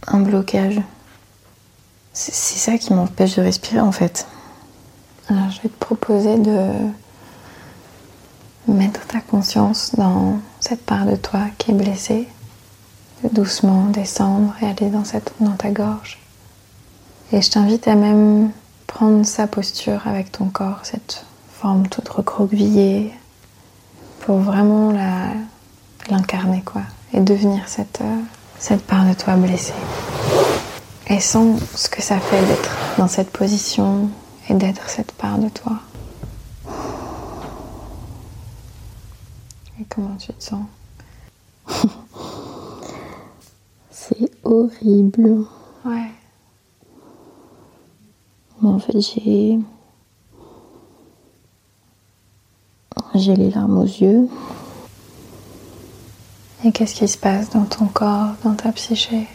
Un 0.08 0.22
blocage. 0.22 0.80
C'est 2.14 2.34
c'est 2.34 2.58
ça 2.58 2.78
qui 2.78 2.94
m'empêche 2.94 3.36
de 3.36 3.42
respirer, 3.42 3.82
en 3.82 3.92
fait. 3.92 4.28
Alors 5.28 5.50
je 5.50 5.62
vais 5.62 5.68
te 5.68 5.78
proposer 5.78 6.38
de 6.38 6.70
mettre 8.70 9.06
ta 9.08 9.20
conscience 9.20 9.92
dans 9.98 10.40
cette 10.62 10.86
part 10.86 11.06
de 11.06 11.18
toi 11.18 11.42
qui 11.58 11.72
est 11.72 11.74
blessée, 11.74 12.30
de 13.26 13.30
doucement 13.30 13.88
descendre 13.88 14.54
et 14.62 14.68
aller 14.68 14.90
dans, 14.90 15.04
cette, 15.04 15.34
dans 15.42 15.58
ta 15.58 15.70
gorge. 15.70 16.18
Et 17.34 17.42
je 17.42 17.52
t'invite 17.52 17.90
à 17.90 17.96
même 17.96 18.52
prendre 18.94 19.26
sa 19.26 19.48
posture 19.48 20.06
avec 20.06 20.32
ton 20.34 20.46
corps, 20.50 20.80
cette 20.84 21.26
forme 21.50 21.88
toute 21.88 22.10
recroquevillée, 22.10 23.14
pour 24.20 24.40
vraiment 24.40 24.92
la, 24.92 25.30
l'incarner 26.10 26.62
quoi, 26.64 26.82
et 27.14 27.22
devenir 27.22 27.68
cette, 27.68 28.02
euh, 28.02 28.20
cette 28.60 28.86
part 28.86 29.06
de 29.08 29.14
toi 29.14 29.36
blessée. 29.38 29.74
Et 31.08 31.20
sens 31.22 31.62
ce 31.76 31.90
que 31.90 32.02
ça 32.02 32.20
fait 32.20 32.46
d'être 32.46 32.76
dans 32.98 33.08
cette 33.08 33.32
position 33.32 34.10
et 34.50 34.54
d'être 34.54 34.90
cette 34.90 35.14
part 35.14 35.38
de 35.38 35.48
toi. 35.50 35.80
Et 39.80 39.86
comment 39.90 40.16
tu 40.18 40.34
te 40.34 40.44
sens? 40.44 40.66
C'est 43.90 44.32
horrible. 44.44 45.46
Ouais. 45.86 46.12
En 48.64 48.80
fait, 48.80 49.00
j'ai. 49.00 49.60
J'ai 53.16 53.36
les 53.36 53.50
larmes 53.50 53.80
aux 53.80 53.84
yeux. 53.84 54.30
Et 56.64 56.72
qu'est-ce 56.72 56.96
qui 56.96 57.08
se 57.08 57.18
passe 57.18 57.50
dans 57.50 57.66
ton 57.66 57.88
corps, 57.88 58.36
dans 58.44 58.54
ta 58.54 58.72
psyché? 58.72 59.28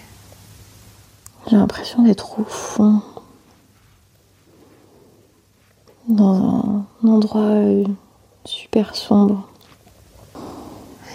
J'ai 1.49 1.57
l'impression 1.57 2.03
d'être 2.03 2.39
au 2.39 2.45
fond. 2.45 3.03
Dans 6.09 6.87
un 7.03 7.09
endroit 7.09 7.41
euh, 7.43 7.85
super 8.45 8.95
sombre. 8.95 9.49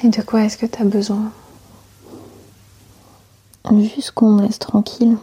Et 0.03 0.10
de 0.10 0.22
quoi 0.22 0.44
est-ce 0.44 0.58
que 0.58 0.65
tu 0.65 0.82
as 0.82 0.86
besoin? 0.86 1.32
Juste 3.72 4.12
qu'on 4.12 4.38
laisse 4.38 4.60
tranquille. 4.60 5.18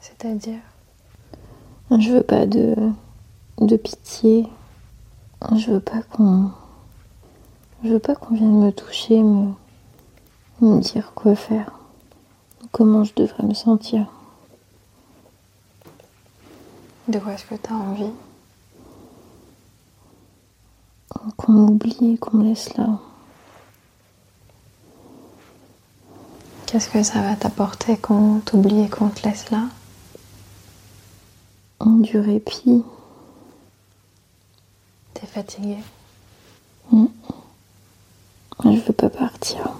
C'est-à-dire? 0.00 0.60
Je 1.98 2.12
veux 2.12 2.22
pas 2.22 2.46
de, 2.46 2.76
de 3.58 3.76
pitié. 3.76 4.48
Je 5.56 5.72
veux 5.72 5.80
pas 5.80 6.02
qu'on. 6.02 6.50
Je 7.82 7.88
veux 7.88 7.98
pas 7.98 8.14
qu'on 8.14 8.34
vienne 8.34 8.60
me 8.60 8.70
toucher, 8.70 9.22
me, 9.22 9.52
me 10.60 10.80
dire 10.80 11.12
quoi 11.14 11.34
faire. 11.34 11.72
Comment 12.72 13.02
je 13.04 13.12
devrais 13.16 13.44
me 13.44 13.54
sentir. 13.54 14.06
De 17.08 17.18
quoi 17.18 17.32
est-ce 17.32 17.44
que 17.46 17.56
tu 17.56 17.72
as 17.72 17.76
envie? 17.76 18.12
Qu'on 21.36 21.52
m'oublie 21.52 22.12
et 22.12 22.18
qu'on 22.18 22.36
me 22.36 22.44
laisse 22.44 22.76
là. 22.76 22.86
Qu'est-ce 26.66 26.88
que 26.88 27.02
ça 27.02 27.20
va 27.20 27.34
t'apporter 27.34 27.96
qu'on 27.96 28.38
t'oublie 28.44 28.82
et 28.82 28.88
qu'on 28.88 29.08
te 29.08 29.26
laisse 29.26 29.50
là? 29.50 29.64
Du 31.84 32.18
répit. 32.18 32.84
T'es 35.14 35.26
fatigué 35.26 35.78
Je 36.92 38.68
veux 38.68 38.92
pas 38.92 39.08
partir. 39.08 39.70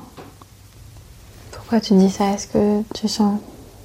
Pourquoi 1.52 1.80
tu 1.80 1.94
dis 1.94 2.10
ça? 2.10 2.30
Est-ce 2.32 2.46
que 2.46 2.82
tu 2.94 3.06
sens 3.06 3.38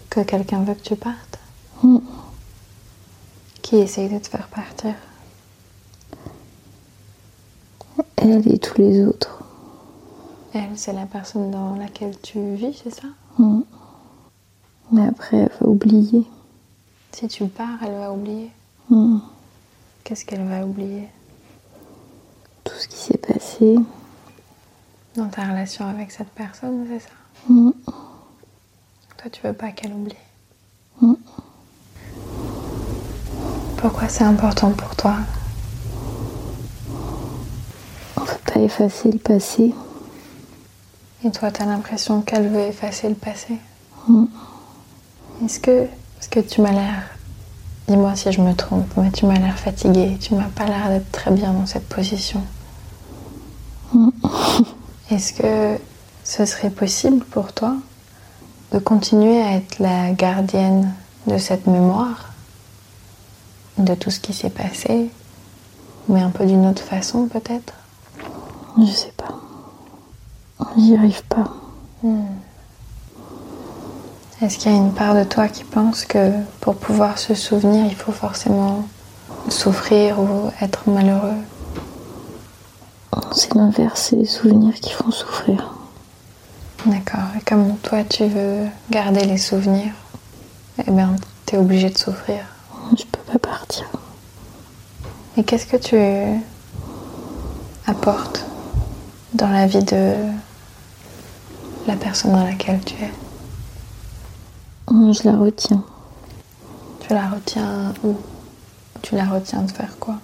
que 0.09 0.21
quelqu'un 0.21 0.63
veut 0.63 0.75
que 0.75 0.81
tu 0.81 0.95
partes? 0.95 1.39
Mm. 1.83 1.97
Qui 3.61 3.77
essaye 3.77 4.07
de 4.07 4.19
te 4.19 4.27
faire 4.27 4.47
partir? 4.47 4.93
Elle 8.15 8.47
et 8.49 8.59
tous 8.59 8.79
les 8.79 9.05
autres. 9.05 9.43
Elle, 10.53 10.77
c'est 10.77 10.93
la 10.93 11.05
personne 11.05 11.51
dans 11.51 11.75
laquelle 11.75 12.17
tu 12.21 12.55
vis, 12.55 12.81
c'est 12.81 12.91
ça? 12.91 13.07
Mm. 13.37 13.61
Mais 14.93 15.05
après, 15.07 15.37
elle 15.37 15.51
va 15.59 15.67
oublier. 15.67 16.25
Si 17.17 17.29
tu 17.29 17.47
pars, 17.47 17.81
elle 17.81 17.93
va 17.93 18.11
oublier. 18.11 18.51
Hmm. 18.89 19.19
Qu'est-ce 20.03 20.25
qu'elle 20.25 20.45
va 20.45 20.65
oublier? 20.65 21.07
Tout 22.65 22.73
ce 22.77 22.89
qui 22.89 22.97
s'est 22.97 23.17
passé. 23.17 23.77
dans 25.15 25.29
ta 25.29 25.43
relation 25.43 25.87
avec 25.87 26.11
cette 26.11 26.27
personne, 26.31 26.85
c'est 26.89 26.99
ça? 26.99 27.15
Hmm. 27.47 27.71
Toi, 29.17 29.31
tu 29.31 29.47
veux 29.47 29.53
pas 29.53 29.71
qu'elle 29.71 29.93
oublie? 29.93 30.17
Hmm. 30.99 31.13
Pourquoi 33.77 34.09
c'est 34.09 34.25
important 34.25 34.71
pour 34.71 34.93
toi? 34.97 35.15
On 38.17 38.21
ne 38.23 38.25
peut 38.25 38.53
pas 38.53 38.59
effacer 38.59 39.09
le 39.09 39.19
passé. 39.19 39.73
Et 41.23 41.31
toi, 41.31 41.49
tu 41.49 41.61
as 41.61 41.65
l'impression 41.65 42.21
qu'elle 42.23 42.49
veut 42.49 42.59
effacer 42.59 43.07
le 43.07 43.15
passé? 43.15 43.57
Est-ce 45.45 45.61
que, 45.61 45.87
parce 46.25 46.43
que 46.43 46.53
tu 46.53 46.61
m'as 46.61 46.71
l'air, 46.71 47.03
dis-moi 47.87 48.15
si 48.15 48.31
je 48.31 48.41
me 48.41 48.55
trompe, 48.55 48.87
mais 48.97 49.11
tu 49.11 49.27
m'as 49.27 49.37
l'air 49.37 49.59
fatiguée, 49.59 50.17
tu 50.19 50.33
m'as 50.33 50.49
pas 50.49 50.65
l'air 50.65 50.89
d'être 50.89 51.11
très 51.11 51.29
bien 51.29 51.53
dans 51.53 51.67
cette 51.67 51.87
position. 51.87 52.41
Hmm. 53.93 54.09
Est-ce 55.11 55.33
que 55.33 55.79
ce 56.23 56.45
serait 56.45 56.71
possible 56.71 57.23
pour 57.25 57.53
toi 57.53 57.75
de 58.71 58.79
continuer 58.79 59.39
à 59.39 59.51
être 59.53 59.77
la 59.77 60.13
gardienne 60.13 60.91
de 61.27 61.37
cette 61.37 61.67
mémoire, 61.67 62.33
de 63.77 63.93
tout 63.93 64.09
ce 64.09 64.19
qui 64.19 64.33
s'est 64.33 64.49
passé, 64.49 65.11
mais 66.09 66.21
un 66.21 66.31
peu 66.31 66.47
d'une 66.47 66.65
autre 66.65 66.81
façon 66.81 67.27
peut-être? 67.27 67.73
Je 68.79 68.91
sais 68.91 69.13
pas. 69.15 69.35
J'y 70.75 70.95
arrive 70.95 71.23
pas. 71.25 71.53
Est-ce 74.45 74.59
qu'il 74.59 74.71
y 74.71 74.75
a 74.75 74.77
une 74.77 74.93
part 74.93 75.15
de 75.15 75.23
toi 75.23 75.47
qui 75.47 75.63
pense 75.63 76.05
que 76.05 76.29
pour 76.61 76.75
pouvoir 76.75 77.17
se 77.17 77.33
souvenir, 77.33 77.87
il 77.87 77.95
faut 77.95 78.11
forcément 78.11 78.87
souffrir 79.49 80.19
ou 80.19 80.51
être 80.61 80.87
malheureux? 80.87 81.41
C'est 83.31 83.55
l'inverse, 83.55 84.09
c'est 84.09 84.17
les 84.17 84.27
souvenirs 84.27 84.75
qui 84.75 84.91
font 84.91 85.09
souffrir. 85.09 85.73
D'accord. 86.85 87.23
Et 87.35 87.43
comme 87.43 87.75
toi, 87.77 88.03
tu 88.03 88.27
veux 88.27 88.67
garder 88.91 89.25
les 89.25 89.39
souvenirs, 89.39 89.93
eh 90.85 90.91
bien, 90.91 91.15
tu 91.47 91.55
es 91.55 91.57
obligé 91.57 91.89
de 91.89 91.97
souffrir. 91.97 92.41
Je 92.95 93.03
peux 93.03 93.31
pas 93.31 93.39
partir. 93.39 93.89
Et 95.37 95.43
qu'est-ce 95.43 95.65
que 95.65 95.77
tu 95.77 95.97
apportes 97.87 98.45
dans 99.33 99.49
la 99.49 99.65
vie 99.65 99.83
de 99.83 100.13
la 101.87 101.95
personne 101.95 102.33
dans 102.33 102.43
laquelle 102.43 102.81
tu 102.85 102.93
es? 102.93 103.24
Je 104.87 105.23
la 105.23 105.37
retiens. 105.37 105.83
Tu 107.01 107.13
la 107.13 107.29
retiens 107.29 107.93
où? 108.03 108.15
Tu 109.01 109.15
la 109.15 109.25
retiens 109.25 109.63
de 109.63 109.71
faire 109.71 109.97
quoi? 109.99 110.19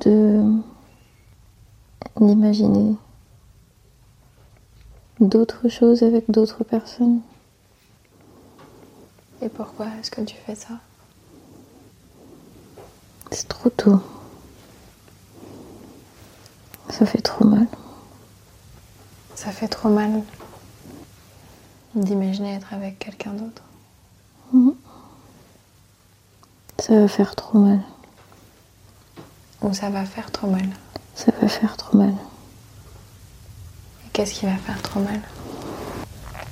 De 0.00 0.42
d'imaginer 2.20 2.94
d'autres 5.20 5.68
choses 5.68 6.02
avec 6.02 6.30
d'autres 6.30 6.62
personnes. 6.62 7.20
Et 9.40 9.48
pourquoi 9.48 9.86
est-ce 9.98 10.10
que 10.10 10.20
tu 10.20 10.36
fais 10.36 10.54
ça? 10.54 10.74
C'est 13.32 13.48
trop 13.48 13.70
tôt. 13.70 14.00
Ça 16.90 17.06
fait 17.06 17.22
trop 17.22 17.44
mal. 17.44 17.66
Ça 19.42 19.50
fait 19.50 19.66
trop 19.66 19.88
mal 19.88 20.22
d'imaginer 21.96 22.54
être 22.54 22.72
avec 22.74 23.00
quelqu'un 23.00 23.32
d'autre. 23.32 23.62
Ça 26.78 27.00
va 27.00 27.08
faire 27.08 27.34
trop 27.34 27.58
mal. 27.58 27.80
Ou 29.62 29.74
ça 29.74 29.90
va 29.90 30.04
faire 30.04 30.30
trop 30.30 30.46
mal. 30.46 30.68
Ça 31.16 31.32
va 31.40 31.48
faire 31.48 31.76
trop 31.76 31.98
mal. 31.98 32.14
Et 34.06 34.10
qu'est-ce 34.12 34.34
qui 34.34 34.46
va 34.46 34.54
faire 34.58 34.80
trop 34.80 35.00
mal? 35.00 35.20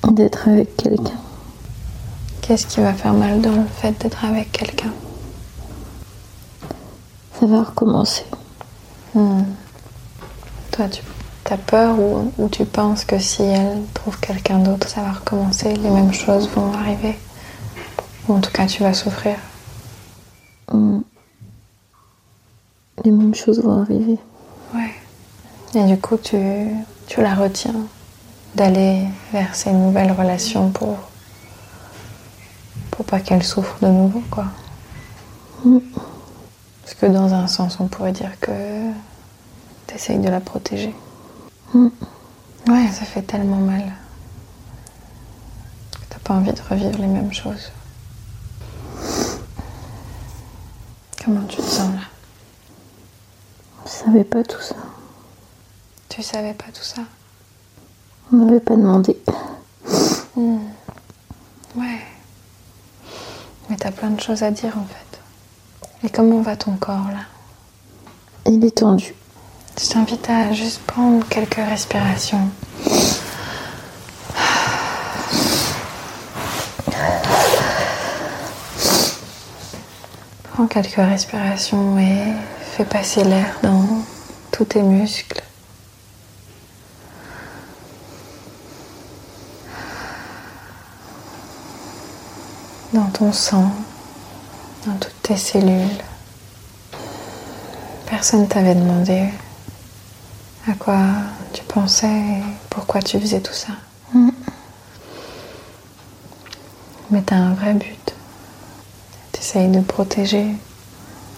D'être 0.09 0.49
avec 0.49 0.75
quelqu'un. 0.75 1.21
Qu'est-ce 2.41 2.67
qui 2.67 2.81
va 2.81 2.93
faire 2.93 3.13
mal 3.13 3.39
dans 3.39 3.55
le 3.55 3.67
fait 3.67 3.93
d'être 4.01 4.25
avec 4.25 4.51
quelqu'un? 4.51 4.91
Ça 7.39 7.45
va 7.45 7.63
recommencer. 7.63 8.25
Hmm. 9.13 9.43
Toi, 10.73 10.89
tu 10.89 11.01
as 11.53 11.57
peur 11.57 11.99
ou, 11.99 12.31
ou 12.37 12.49
tu 12.49 12.65
penses 12.65 13.05
que 13.05 13.19
si 13.19 13.43
elle 13.43 13.83
trouve 13.93 14.19
quelqu'un 14.19 14.59
d'autre, 14.59 14.87
ça 14.87 15.01
va 15.01 15.11
recommencer, 15.11 15.73
les 15.73 15.89
mêmes 15.89 16.13
choses 16.13 16.49
vont 16.49 16.73
arriver? 16.73 17.17
Ou 18.27 18.33
en 18.33 18.39
tout 18.39 18.51
cas, 18.51 18.65
tu 18.65 18.83
vas 18.83 18.93
souffrir? 18.93 19.35
Hmm. 20.71 21.01
Les 23.03 23.11
mêmes 23.11 23.35
choses 23.35 23.61
vont 23.61 23.81
arriver. 23.81 24.17
Ouais. 24.73 24.93
Et 25.75 25.83
du 25.85 25.97
coup, 25.97 26.17
tu, 26.17 26.37
tu 27.07 27.21
la 27.21 27.33
retiens 27.33 27.75
d'aller 28.55 29.07
vers 29.31 29.55
ces 29.55 29.71
nouvelles 29.71 30.11
relations 30.11 30.69
pour, 30.69 30.97
pour 32.91 33.05
pas 33.05 33.19
qu'elle 33.19 33.43
souffre 33.43 33.77
de 33.81 33.87
nouveau, 33.87 34.21
quoi? 34.29 34.45
Mm. 35.63 35.79
Parce 36.83 36.93
que 36.95 37.05
dans 37.05 37.33
un 37.33 37.47
sens, 37.47 37.77
on 37.79 37.87
pourrait 37.87 38.11
dire 38.11 38.39
que 38.39 38.51
tu 39.87 39.95
essayes 39.95 40.19
de 40.19 40.29
la 40.29 40.39
protéger. 40.39 40.93
Ouais, 41.73 42.87
ça 42.91 43.05
fait 43.05 43.21
tellement 43.21 43.57
mal. 43.57 43.93
T'as 46.09 46.19
pas 46.19 46.33
envie 46.33 46.51
de 46.51 46.61
revivre 46.69 46.99
les 46.99 47.07
mêmes 47.07 47.33
choses. 47.33 47.71
Comment 51.23 51.45
tu 51.45 51.57
te 51.57 51.61
sens 51.61 51.93
là? 51.93 52.01
Je 53.85 53.89
savais 53.89 54.23
pas 54.23 54.43
tout 54.43 54.59
ça. 54.61 54.75
Tu 56.09 56.21
savais 56.21 56.53
pas 56.53 56.71
tout 56.73 56.83
ça? 56.83 57.03
On 58.31 58.37
m'avait 58.37 58.59
pas 58.59 58.75
demandé. 58.75 59.17
Ouais. 60.35 62.01
Mais 63.69 63.77
t'as 63.77 63.91
plein 63.91 64.09
de 64.09 64.19
choses 64.19 64.43
à 64.43 64.51
dire 64.51 64.77
en 64.77 64.85
fait. 64.85 65.19
Et 66.03 66.09
comment 66.09 66.41
va 66.41 66.57
ton 66.57 66.75
corps 66.75 67.07
là? 67.07 67.25
Il 68.45 68.65
est 68.65 68.77
tendu. 68.77 69.13
Je 69.83 69.89
t'invite 69.89 70.29
à 70.29 70.53
juste 70.53 70.79
prendre 70.83 71.27
quelques 71.27 71.55
respirations. 71.55 72.47
Prends 80.53 80.67
quelques 80.67 80.93
respirations 80.93 81.97
et 81.97 82.25
fais 82.59 82.85
passer 82.85 83.23
l'air 83.23 83.57
dans 83.63 84.03
tous 84.51 84.65
tes 84.65 84.83
muscles. 84.83 85.41
Dans 92.93 93.09
ton 93.09 93.33
sang, 93.33 93.71
dans 94.85 94.93
toutes 94.93 95.21
tes 95.23 95.37
cellules. 95.37 96.03
Personne 98.05 98.47
t'avait 98.47 98.75
demandé 98.75 99.29
à 100.67 100.73
quoi 100.73 100.99
tu 101.53 101.63
pensais 101.63 102.07
et 102.07 102.43
pourquoi 102.69 103.01
tu 103.01 103.19
faisais 103.19 103.39
tout 103.39 103.53
ça? 103.53 103.73
Mm. 104.13 104.29
Mais 107.09 107.23
tu 107.23 107.33
as 107.33 107.37
un 107.37 107.53
vrai 107.53 107.73
but. 107.73 108.13
Tu 109.33 109.39
essayes 109.39 109.69
de 109.69 109.81
protéger, 109.81 110.47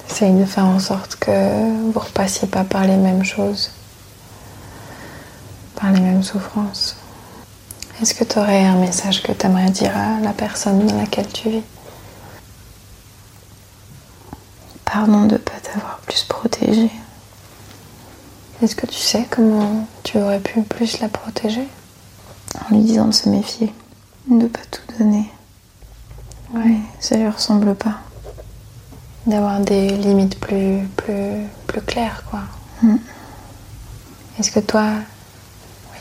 tu 0.05 0.13
essayes 0.13 0.33
de 0.33 0.45
faire 0.45 0.65
en 0.65 0.79
sorte 0.79 1.15
que 1.15 1.91
vous 1.91 1.99
repassiez 1.99 2.47
pas 2.47 2.63
par 2.63 2.83
les 2.86 2.97
mêmes 2.97 3.23
choses, 3.23 3.71
par 5.75 5.91
les 5.91 6.01
mêmes 6.01 6.23
souffrances. 6.23 6.97
Est-ce 8.01 8.13
que 8.13 8.23
tu 8.23 8.39
aurais 8.39 8.65
un 8.65 8.75
message 8.75 9.23
que 9.23 9.31
tu 9.31 9.45
aimerais 9.45 9.69
dire 9.69 9.95
à 9.95 10.19
la 10.19 10.33
personne 10.33 10.86
dans 10.86 10.97
laquelle 10.97 11.27
tu 11.27 11.49
vis? 11.49 11.63
Pardon 14.83 15.25
de 15.25 15.38
pas 15.38 15.53
t'avoir 15.62 15.99
plus 15.99 16.23
protégée. 16.23 16.91
Est-ce 18.63 18.78
que 18.78 18.86
tu 18.86 18.97
sais 18.97 19.28
comment 19.30 19.86
tu 20.04 20.17
aurais 20.17 20.39
pu 20.39 20.62
plus 20.62 21.02
la 21.02 21.10
protéger 21.10 21.67
En 22.63 22.73
lui 22.73 22.82
disant 22.82 23.08
de 23.08 23.12
se 23.12 23.28
méfier. 23.28 23.73
De 24.30 24.47
pas 24.47 24.62
tout 24.71 24.97
donner. 24.97 25.30
Ouais. 26.54 26.78
Ça 27.02 27.17
lui 27.17 27.28
ressemble 27.28 27.76
pas. 27.76 27.99
D'avoir 29.28 29.60
des 29.60 29.89
limites 29.89 30.39
plus, 30.39 30.88
plus, 30.95 31.45
plus 31.67 31.82
claires, 31.82 32.23
quoi. 32.32 32.39
Mm. 32.82 32.95
Est-ce 34.39 34.49
que 34.49 34.62
toi, 34.62 34.91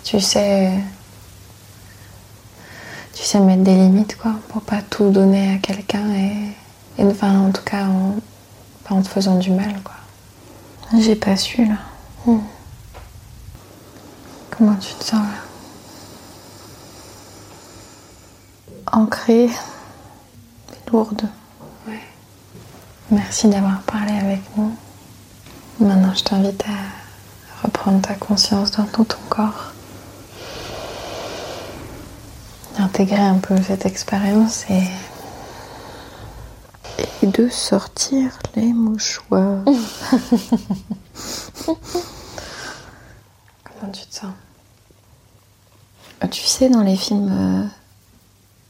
tu 0.04 0.20
sais, 0.20 0.70
tu 3.12 3.24
sais 3.24 3.40
mettre 3.40 3.64
des 3.64 3.74
limites, 3.74 4.16
quoi, 4.16 4.36
pour 4.50 4.62
pas 4.62 4.82
tout 4.82 5.10
donner 5.10 5.56
à 5.56 5.58
quelqu'un 5.58 6.08
et, 6.14 7.02
et 7.02 7.04
enfin, 7.04 7.40
en 7.40 7.50
tout 7.50 7.64
cas, 7.64 7.88
en 8.88 9.02
te 9.02 9.08
faisant 9.08 9.34
du 9.34 9.50
mal, 9.50 9.80
quoi. 9.82 9.96
J'ai 11.00 11.16
pas 11.16 11.36
su 11.36 11.64
là. 11.64 11.78
Comment 12.24 12.44
tu 14.80 14.94
te 14.94 15.04
sens 15.04 15.22
là? 15.22 15.28
Ancrée, 18.92 19.48
lourde. 20.92 21.22
Ouais. 21.88 22.00
Merci 23.10 23.48
d'avoir 23.48 23.80
parlé 23.82 24.12
avec 24.12 24.40
nous. 24.56 24.72
Maintenant, 25.80 26.14
je 26.14 26.22
t'invite 26.22 26.62
à 26.64 27.64
reprendre 27.66 28.02
ta 28.02 28.14
conscience 28.14 28.70
dans 28.72 28.84
tout 28.84 29.04
ton 29.04 29.18
corps. 29.28 29.72
Intégrer 32.78 33.22
un 33.22 33.38
peu 33.38 33.56
cette 33.62 33.86
expérience 33.86 34.64
et 34.70 34.82
et 37.22 37.26
de 37.26 37.48
sortir 37.48 38.38
les 38.56 38.72
mouchoirs. 38.72 39.64
Comment 41.66 41.78
tu 43.92 44.06
te 44.06 44.14
sens 44.14 44.32
Tu 46.30 46.42
sais, 46.42 46.68
dans 46.68 46.82
les 46.82 46.96
films 46.96 47.70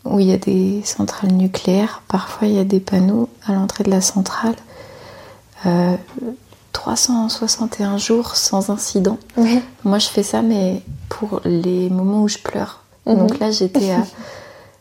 euh, 0.07 0.11
où 0.11 0.19
il 0.19 0.29
y 0.29 0.33
a 0.33 0.39
des 0.39 0.83
centrales 0.85 1.33
nucléaires, 1.33 2.03
parfois 2.09 2.49
il 2.49 2.55
y 2.55 2.59
a 2.59 2.65
des 2.65 2.81
panneaux 2.81 3.29
à 3.47 3.53
l'entrée 3.53 3.85
de 3.85 3.91
la 3.91 4.01
centrale. 4.01 4.57
361 6.73 7.95
euh, 7.95 7.99
jours 7.99 8.35
sans 8.35 8.71
incident. 8.71 9.19
Moi, 9.85 9.99
je 9.99 10.09
fais 10.09 10.23
ça, 10.23 10.43
mais 10.43 10.83
pour 11.09 11.41
les 11.45 11.91
moments 11.91 12.23
où 12.23 12.29
je 12.29 12.39
pleure. 12.39 12.83
Mhm. 13.07 13.17
Donc 13.17 13.39
là, 13.39 13.51
j'étais 13.51 13.93
à 13.93 14.05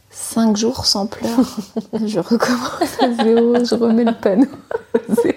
5 0.10 0.58
jours 0.58 0.86
sans 0.86 1.06
pleurs. 1.06 1.58
je 2.06 2.20
recommence 2.20 3.02
à 3.02 3.24
zéro, 3.24 3.56
je 3.64 3.76
remets 3.76 4.06
le 4.06 4.14
panneau. 4.14 4.48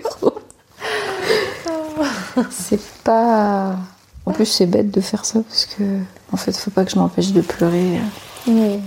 C'est 2.50 2.80
pas. 3.02 3.76
En 4.26 4.32
plus, 4.32 4.46
c'est 4.46 4.66
bête 4.66 4.90
de 4.90 5.00
faire 5.00 5.24
ça 5.24 5.40
parce 5.46 5.66
que, 5.66 5.82
en 6.32 6.36
fait, 6.36 6.56
faut 6.56 6.70
pas 6.70 6.84
que 6.84 6.90
je 6.90 6.98
m'empêche 6.98 7.32
de 7.32 7.40
pleurer. 7.40 8.00
Oui. 8.46 8.80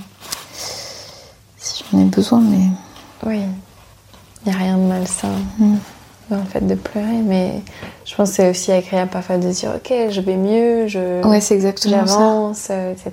Si 1.57 1.83
j'en 1.91 1.99
ai 1.99 2.05
besoin, 2.05 2.39
mais. 2.39 2.67
Oui. 3.25 3.41
Il 4.45 4.51
n'y 4.51 4.55
a 4.55 4.59
rien 4.59 4.77
de 4.77 4.83
malsain 4.83 5.33
mm. 5.57 5.75
dans 6.29 6.37
le 6.37 6.45
fait 6.45 6.65
de 6.65 6.75
pleurer, 6.75 7.21
mais 7.23 7.61
je 8.05 8.15
pense 8.15 8.29
que 8.29 8.35
c'est 8.35 8.49
aussi 8.49 8.71
agréable 8.71 9.11
parfois 9.11 9.37
de 9.37 9.49
dire 9.49 9.73
Ok, 9.75 9.93
je 10.09 10.21
vais 10.21 10.37
mieux, 10.37 10.87
je. 10.87 11.25
Ouais, 11.25 11.41
c'est 11.41 11.55
exactement 11.55 12.05
J'avance, 12.05 12.69
etc. 12.69 13.11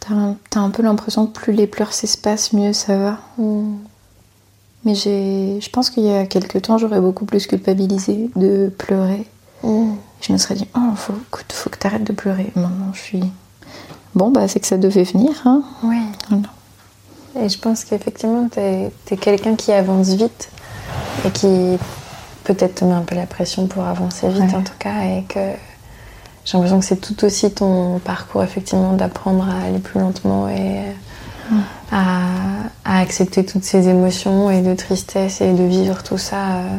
T'as 0.00 0.60
un, 0.60 0.70
peu 0.70 0.82
l'impression 0.82 1.26
que 1.26 1.32
plus 1.32 1.52
les 1.54 1.66
pleurs 1.66 1.94
s'espacent, 1.94 2.52
mieux 2.52 2.72
ça 2.72 2.96
va. 2.96 3.18
Mm. 3.38 3.76
Mais 4.84 4.94
j'ai, 4.94 5.58
je 5.62 5.70
pense 5.70 5.88
qu'il 5.88 6.04
y 6.04 6.14
a 6.14 6.26
quelques 6.26 6.60
temps, 6.60 6.76
j'aurais 6.76 7.00
beaucoup 7.00 7.24
plus 7.24 7.46
culpabilisé 7.46 8.30
de 8.36 8.70
pleurer. 8.76 9.26
Mm. 9.64 9.96
Je 10.20 10.32
me 10.32 10.38
serais 10.38 10.54
dit, 10.54 10.68
oh, 10.74 10.94
faut, 10.96 11.14
faut 11.52 11.70
que 11.70 11.78
t'arrêtes 11.78 12.04
de 12.04 12.12
pleurer. 12.12 12.50
Maintenant, 12.54 12.92
je 12.92 13.00
suis. 13.00 13.22
Bon, 14.14 14.30
bah, 14.30 14.48
c'est 14.48 14.60
que 14.60 14.66
ça 14.66 14.78
devait 14.78 15.02
venir. 15.02 15.32
Hein. 15.44 15.62
Oui. 15.82 15.98
Et 17.40 17.48
je 17.48 17.58
pense 17.58 17.84
qu'effectivement, 17.84 18.48
t'es 18.48 18.92
es, 19.10 19.16
quelqu'un 19.16 19.56
qui 19.56 19.72
avance 19.72 20.10
vite 20.10 20.50
et 21.26 21.30
qui 21.30 21.78
peut-être 22.44 22.76
te 22.76 22.84
met 22.84 22.92
un 22.92 23.02
peu 23.02 23.16
la 23.16 23.26
pression 23.26 23.66
pour 23.66 23.84
avancer 23.84 24.28
vite 24.28 24.54
en 24.54 24.62
tout 24.62 24.76
cas. 24.78 25.02
Et 25.02 25.24
que 25.24 25.40
j'ai 26.44 26.56
l'impression 26.56 26.78
que 26.78 26.84
c'est 26.84 27.00
tout 27.00 27.24
aussi 27.24 27.50
ton 27.50 27.98
parcours, 27.98 28.42
effectivement, 28.42 28.92
d'apprendre 28.92 29.48
à 29.48 29.66
aller 29.66 29.78
plus 29.78 29.98
lentement 29.98 30.48
et 30.48 30.80
à, 31.90 32.22
accepter 32.84 33.44
toutes 33.44 33.64
ces 33.64 33.88
émotions 33.88 34.50
et 34.50 34.62
de 34.62 34.74
tristesse 34.74 35.40
et 35.40 35.52
de 35.52 35.64
vivre 35.64 36.02
tout 36.02 36.18
ça. 36.18 36.56
Euh. 36.56 36.78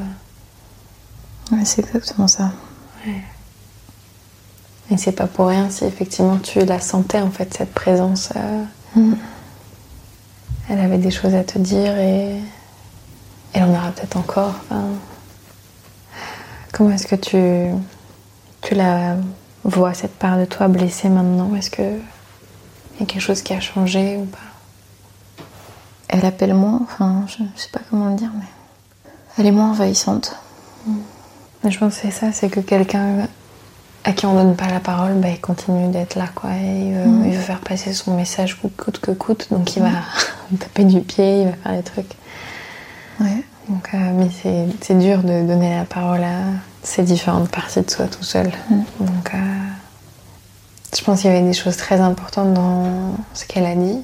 Ouais, 1.52 1.66
c'est 1.66 1.86
exactement 1.86 2.28
ça. 2.28 2.52
Et 4.92 4.98
c'est 4.98 5.12
pas 5.12 5.28
pour 5.28 5.48
rien 5.48 5.70
si 5.70 5.86
effectivement 5.86 6.38
tu 6.38 6.64
la 6.64 6.80
sentais, 6.80 7.22
en 7.22 7.32
fait, 7.32 7.54
cette 7.54 7.74
présence. 7.74 8.30
Euh. 8.36 8.64
Mm. 8.96 9.16
Elle 10.70 10.80
avait 10.80 10.98
des 10.98 11.12
choses 11.12 11.36
à 11.36 11.44
te 11.44 11.60
dire 11.60 11.98
et 11.98 12.38
elle 13.54 13.64
en 13.64 13.70
aura 13.70 13.92
peut-être 13.92 14.18
encore. 14.18 14.56
comment 16.72 16.92
est-ce 16.92 17.08
que 17.08 17.16
tu, 17.16 17.74
tu 18.62 18.76
la 18.76 19.16
vois 19.64 19.94
cette 19.94 20.16
part 20.16 20.38
de 20.38 20.46
toi 20.46 20.68
blessée 20.68 21.10
maintenant? 21.10 21.56
Est-ce 21.56 21.70
que 21.70 21.84
y 23.00 23.04
a 23.04 23.06
quelque 23.06 23.22
chose 23.22 23.42
qui 23.42 23.54
a 23.54 23.60
changé 23.60 24.18
ou 24.18 24.26
pas? 24.26 25.46
Elle 26.08 26.26
appelle 26.26 26.54
moins, 26.54 26.82
enfin, 26.84 27.26
je, 27.28 27.44
sais 27.60 27.70
pas 27.72 27.82
comment 27.90 28.10
le 28.10 28.16
dire, 28.16 28.32
mais 28.36 28.46
elle 29.38 29.48
est 29.48 29.52
moins 29.52 29.72
envahissante. 29.72 30.36
Mais 31.66 31.72
je 31.72 31.80
pense 31.80 31.96
que 31.96 32.02
c'est 32.04 32.12
ça, 32.12 32.32
c'est 32.32 32.50
que 32.50 32.60
quelqu'un 32.60 33.28
à 34.04 34.12
qui 34.14 34.28
on 34.28 34.36
donne 34.36 34.56
pas 34.56 34.68
la 34.68 34.80
parole, 34.80 35.16
bah, 35.16 35.30
il 35.30 35.42
continue 35.42 35.92
d'être 35.92 36.16
là, 36.16 36.28
quoi. 36.34 36.52
il, 36.54 36.94
veut, 36.94 37.32
faire 37.40 37.60
passer 37.60 37.92
son 37.92 38.16
message 38.16 38.60
coûte 38.78 39.00
que 39.00 39.12
coûte, 39.12 39.48
donc 39.50 39.76
il 39.76 39.82
va 39.82 39.90
mm. 39.90 40.58
taper 40.60 40.84
du 40.84 41.02
pied, 41.02 41.42
il 41.42 41.48
va 41.48 41.54
faire 41.54 41.74
des 41.74 41.84
trucs. 41.84 42.14
Ouais. 43.20 43.44
Donc, 43.68 43.90
euh, 43.96 43.98
mais 44.14 44.30
c'est 44.82 44.98
dur 45.00 45.24
de 45.24 45.48
donner 45.48 45.76
la 45.76 45.86
parole 45.86 46.24
à 46.24 46.44
ces 46.84 47.02
différentes 47.02 47.50
parties 47.50 47.82
de 47.82 47.90
soi 47.90 48.06
tout 48.06 48.24
seul. 48.24 48.52
Mm. 48.70 48.76
Donc, 49.00 49.34
euh, 49.34 49.38
je 50.96 51.04
pense 51.04 51.22
qu'il 51.22 51.32
y 51.32 51.36
avait 51.36 51.46
des 51.46 51.54
choses 51.54 51.78
très 51.78 52.00
importantes 52.00 52.54
dans 52.54 53.16
ce 53.34 53.46
qu'elle 53.46 53.66
a 53.66 53.76
dit. 53.76 54.04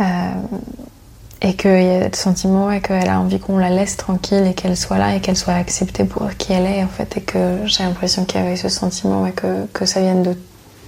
Euh, 0.00 0.04
et 1.40 1.54
qu'il 1.54 1.82
y 1.82 1.90
a 1.90 2.08
le 2.08 2.16
sentiment 2.16 2.70
et 2.70 2.80
qu'elle 2.80 3.08
a 3.08 3.20
envie 3.20 3.38
qu'on 3.38 3.58
la 3.58 3.70
laisse 3.70 3.96
tranquille 3.96 4.44
et 4.46 4.54
qu'elle 4.54 4.76
soit 4.76 4.98
là 4.98 5.14
et 5.14 5.20
qu'elle 5.20 5.36
soit 5.36 5.54
acceptée 5.54 6.04
pour 6.04 6.28
qui 6.36 6.52
elle 6.52 6.66
est 6.66 6.82
en 6.82 6.88
fait 6.88 7.16
et 7.16 7.20
que 7.20 7.58
j'ai 7.66 7.84
l'impression 7.84 8.24
qu'il 8.24 8.40
y 8.40 8.44
avait 8.44 8.56
ce 8.56 8.68
sentiment 8.68 9.24
et 9.26 9.32
que, 9.32 9.66
que 9.72 9.86
ça 9.86 10.00
vienne 10.00 10.22
de 10.22 10.36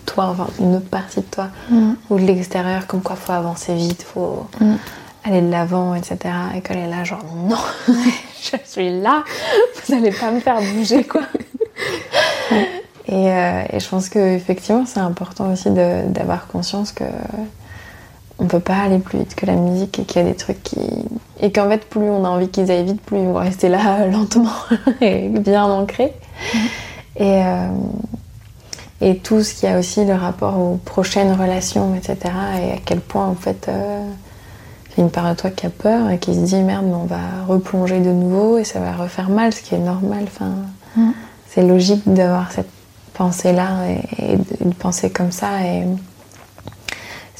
toi, 0.06 0.26
enfin 0.26 0.48
une 0.58 0.76
autre 0.76 0.88
partie 0.88 1.20
de 1.20 1.26
toi 1.26 1.48
mm. 1.70 1.92
ou 2.10 2.18
de 2.18 2.24
l'extérieur 2.24 2.86
comme 2.86 3.02
quoi 3.02 3.16
faut 3.16 3.32
avancer 3.32 3.74
vite, 3.74 4.02
faut 4.02 4.46
aller 5.24 5.42
de 5.42 5.50
l'avant, 5.50 5.94
etc. 5.94 6.18
Et 6.56 6.60
qu'elle 6.60 6.78
est 6.78 6.88
là, 6.88 7.04
genre 7.04 7.24
non, 7.24 7.56
je 8.42 8.56
suis 8.64 9.00
là, 9.00 9.24
vous 9.86 9.94
n'allez 9.94 10.12
pas 10.12 10.30
me 10.30 10.40
faire 10.40 10.60
bouger, 10.60 11.04
quoi. 11.04 11.22
et, 13.06 13.30
euh, 13.30 13.62
et, 13.72 13.80
je 13.80 13.88
pense 13.88 14.08
qu'effectivement, 14.08 14.84
c'est 14.86 15.00
important 15.00 15.52
aussi 15.52 15.70
d'avoir 15.70 16.46
conscience 16.46 16.92
que 16.92 17.04
on 18.40 18.46
peut 18.46 18.60
pas 18.60 18.78
aller 18.78 18.98
plus 18.98 19.18
vite 19.18 19.34
que 19.34 19.46
la 19.46 19.54
musique 19.54 19.98
et 19.98 20.04
qu'il 20.04 20.22
y 20.22 20.24
a 20.24 20.28
des 20.28 20.36
trucs 20.36 20.62
qui. 20.62 20.80
Et 21.40 21.52
qu'en 21.52 21.68
fait, 21.68 21.88
plus 21.88 22.08
on 22.08 22.24
a 22.24 22.28
envie 22.28 22.48
qu'ils 22.48 22.70
aillent 22.70 22.84
vite, 22.84 23.00
plus 23.00 23.18
ils 23.18 23.26
vont 23.26 23.34
rester 23.34 23.68
là 23.68 24.06
lentement 24.10 24.50
et 25.00 25.28
bien 25.28 25.64
ancrés. 25.64 26.12
Et, 27.16 27.42
euh, 27.44 27.68
et 29.00 29.16
tout 29.18 29.42
ce 29.42 29.54
qui 29.54 29.66
a 29.66 29.78
aussi 29.78 30.04
le 30.04 30.14
rapport 30.14 30.58
aux 30.58 30.76
prochaines 30.76 31.32
relations, 31.32 31.94
etc. 31.94 32.16
Et 32.62 32.72
à 32.72 32.78
quel 32.84 33.00
point, 33.00 33.26
en 33.26 33.34
fait. 33.34 33.68
Euh, 33.68 34.02
il 34.90 34.98
y 34.98 35.00
a 35.02 35.04
une 35.04 35.10
part 35.10 35.30
de 35.30 35.38
toi 35.38 35.50
qui 35.50 35.66
a 35.66 35.70
peur 35.70 36.10
et 36.10 36.18
qui 36.18 36.34
se 36.34 36.40
dit 36.40 36.56
merde, 36.56 36.84
mais 36.86 36.94
on 36.94 37.04
va 37.04 37.44
replonger 37.46 38.00
de 38.00 38.10
nouveau 38.10 38.58
et 38.58 38.64
ça 38.64 38.80
va 38.80 38.92
refaire 38.92 39.28
mal, 39.28 39.52
ce 39.52 39.62
qui 39.62 39.76
est 39.76 39.78
normal. 39.78 40.24
Enfin, 40.24 40.50
mm. 40.96 41.12
C'est 41.48 41.62
logique 41.62 42.02
d'avoir 42.06 42.50
cette 42.52 42.70
pensée-là 43.14 43.86
et, 44.18 44.36
de 44.36 44.74
penser 44.74 45.10
comme 45.10 45.32
ça. 45.32 45.64
Et, 45.64 45.84